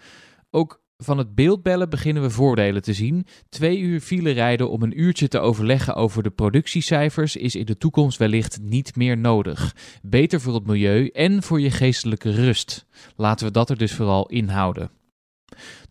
Ook 0.51 0.83
van 0.97 1.17
het 1.17 1.35
beeldbellen 1.35 1.89
beginnen 1.89 2.23
we 2.23 2.29
voordelen 2.29 2.81
te 2.81 2.93
zien. 2.93 3.25
Twee 3.49 3.79
uur 3.79 3.99
file 3.99 4.31
rijden 4.31 4.69
om 4.69 4.81
een 4.81 5.01
uurtje 5.01 5.27
te 5.27 5.39
overleggen 5.39 5.95
over 5.95 6.23
de 6.23 6.29
productiecijfers 6.29 7.35
is 7.35 7.55
in 7.55 7.65
de 7.65 7.77
toekomst 7.77 8.17
wellicht 8.17 8.59
niet 8.61 8.95
meer 8.95 9.17
nodig. 9.17 9.75
Beter 10.01 10.41
voor 10.41 10.53
het 10.53 10.65
milieu 10.65 11.07
en 11.07 11.43
voor 11.43 11.61
je 11.61 11.71
geestelijke 11.71 12.31
rust. 12.31 12.85
Laten 13.15 13.45
we 13.45 13.51
dat 13.51 13.69
er 13.69 13.77
dus 13.77 13.93
vooral 13.93 14.27
inhouden. 14.27 14.91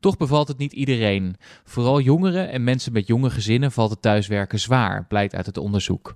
Toch 0.00 0.16
bevalt 0.16 0.48
het 0.48 0.58
niet 0.58 0.72
iedereen. 0.72 1.36
Vooral 1.64 2.00
jongeren 2.00 2.50
en 2.50 2.64
mensen 2.64 2.92
met 2.92 3.06
jonge 3.06 3.30
gezinnen 3.30 3.72
valt 3.72 3.90
het 3.90 4.02
thuiswerken 4.02 4.60
zwaar, 4.60 5.06
blijkt 5.06 5.34
uit 5.34 5.46
het 5.46 5.56
onderzoek. 5.56 6.14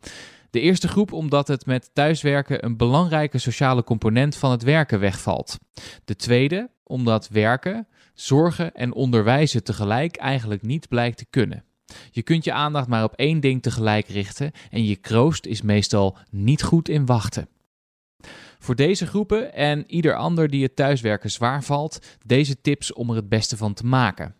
De 0.50 0.60
eerste 0.60 0.88
groep 0.88 1.12
omdat 1.12 1.48
het 1.48 1.66
met 1.66 1.90
thuiswerken 1.92 2.64
een 2.64 2.76
belangrijke 2.76 3.38
sociale 3.38 3.84
component 3.84 4.36
van 4.36 4.50
het 4.50 4.62
werken 4.62 5.00
wegvalt. 5.00 5.58
De 6.04 6.16
tweede 6.16 6.70
omdat 6.84 7.28
werken, 7.28 7.86
zorgen 8.20 8.74
en 8.74 8.94
onderwijzen 8.94 9.64
tegelijk 9.64 10.16
eigenlijk 10.16 10.62
niet 10.62 10.88
blijkt 10.88 11.18
te 11.18 11.26
kunnen. 11.30 11.64
Je 12.10 12.22
kunt 12.22 12.44
je 12.44 12.52
aandacht 12.52 12.88
maar 12.88 13.04
op 13.04 13.14
één 13.14 13.40
ding 13.40 13.62
tegelijk 13.62 14.08
richten 14.08 14.52
en 14.70 14.84
je 14.84 14.96
kroost 14.96 15.46
is 15.46 15.62
meestal 15.62 16.16
niet 16.30 16.62
goed 16.62 16.88
in 16.88 17.06
wachten. 17.06 17.48
Voor 18.58 18.74
deze 18.74 19.06
groepen 19.06 19.54
en 19.54 19.84
ieder 19.86 20.14
ander 20.16 20.48
die 20.48 20.62
het 20.62 20.76
thuiswerken 20.76 21.30
zwaar 21.30 21.64
valt, 21.64 22.18
deze 22.26 22.60
tips 22.60 22.92
om 22.92 23.10
er 23.10 23.16
het 23.16 23.28
beste 23.28 23.56
van 23.56 23.74
te 23.74 23.86
maken. 23.86 24.34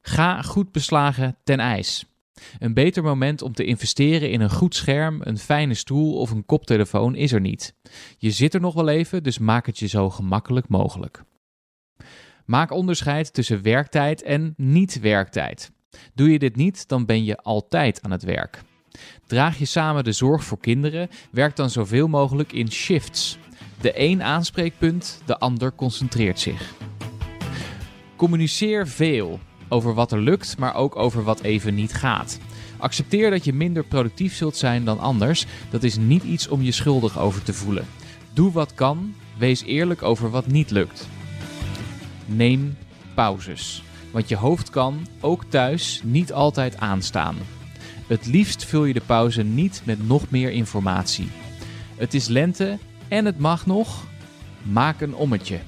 Ga 0.00 0.42
goed 0.42 0.72
beslagen 0.72 1.36
ten 1.44 1.60
ijs. 1.60 2.04
Een 2.58 2.74
beter 2.74 3.02
moment 3.02 3.42
om 3.42 3.52
te 3.52 3.64
investeren 3.64 4.30
in 4.30 4.40
een 4.40 4.50
goed 4.50 4.74
scherm, 4.74 5.20
een 5.20 5.38
fijne 5.38 5.74
stoel 5.74 6.18
of 6.18 6.30
een 6.30 6.46
koptelefoon 6.46 7.14
is 7.14 7.32
er 7.32 7.40
niet. 7.40 7.74
Je 8.18 8.30
zit 8.30 8.54
er 8.54 8.60
nog 8.60 8.74
wel 8.74 8.88
even, 8.88 9.22
dus 9.22 9.38
maak 9.38 9.66
het 9.66 9.78
je 9.78 9.86
zo 9.86 10.10
gemakkelijk 10.10 10.68
mogelijk. 10.68 11.24
Maak 12.44 12.70
onderscheid 12.70 13.32
tussen 13.34 13.62
werktijd 13.62 14.22
en 14.22 14.54
niet-werktijd. 14.56 15.70
Doe 16.14 16.30
je 16.32 16.38
dit 16.38 16.56
niet, 16.56 16.88
dan 16.88 17.06
ben 17.06 17.24
je 17.24 17.36
altijd 17.36 18.02
aan 18.02 18.10
het 18.10 18.22
werk. 18.22 18.62
Draag 19.26 19.58
je 19.58 19.64
samen 19.64 20.04
de 20.04 20.12
zorg 20.12 20.44
voor 20.44 20.58
kinderen, 20.58 21.08
werk 21.30 21.56
dan 21.56 21.70
zoveel 21.70 22.08
mogelijk 22.08 22.52
in 22.52 22.70
shifts. 22.70 23.38
De 23.80 23.92
een 24.00 24.22
aanspreekpunt, 24.22 25.22
de 25.24 25.38
ander 25.38 25.74
concentreert 25.74 26.40
zich. 26.40 26.74
Communiceer 28.16 28.88
veel 28.88 29.40
over 29.68 29.94
wat 29.94 30.12
er 30.12 30.20
lukt, 30.20 30.58
maar 30.58 30.74
ook 30.74 30.96
over 30.96 31.22
wat 31.22 31.40
even 31.40 31.74
niet 31.74 31.94
gaat. 31.94 32.38
Accepteer 32.78 33.30
dat 33.30 33.44
je 33.44 33.52
minder 33.52 33.84
productief 33.84 34.34
zult 34.34 34.56
zijn 34.56 34.84
dan 34.84 34.98
anders. 34.98 35.46
Dat 35.70 35.82
is 35.82 35.96
niet 35.96 36.22
iets 36.22 36.48
om 36.48 36.62
je 36.62 36.72
schuldig 36.72 37.18
over 37.18 37.42
te 37.42 37.52
voelen. 37.52 37.86
Doe 38.32 38.52
wat 38.52 38.74
kan, 38.74 39.14
wees 39.38 39.62
eerlijk 39.62 40.02
over 40.02 40.30
wat 40.30 40.46
niet 40.46 40.70
lukt. 40.70 41.08
Neem 42.26 42.76
pauzes. 43.14 43.82
Want 44.10 44.28
je 44.28 44.36
hoofd 44.36 44.70
kan, 44.70 45.06
ook 45.20 45.44
thuis, 45.44 46.00
niet 46.04 46.32
altijd 46.32 46.76
aanstaan. 46.76 47.36
Het 48.06 48.26
liefst 48.26 48.64
vul 48.64 48.84
je 48.84 48.92
de 48.92 49.02
pauze 49.06 49.42
niet 49.42 49.82
met 49.84 50.06
nog 50.08 50.30
meer 50.30 50.50
informatie. 50.50 51.30
Het 51.96 52.14
is 52.14 52.28
lente 52.28 52.78
en 53.08 53.24
het 53.24 53.38
mag 53.38 53.66
nog. 53.66 54.04
Maak 54.62 55.00
een 55.00 55.14
ommetje. 55.14 55.58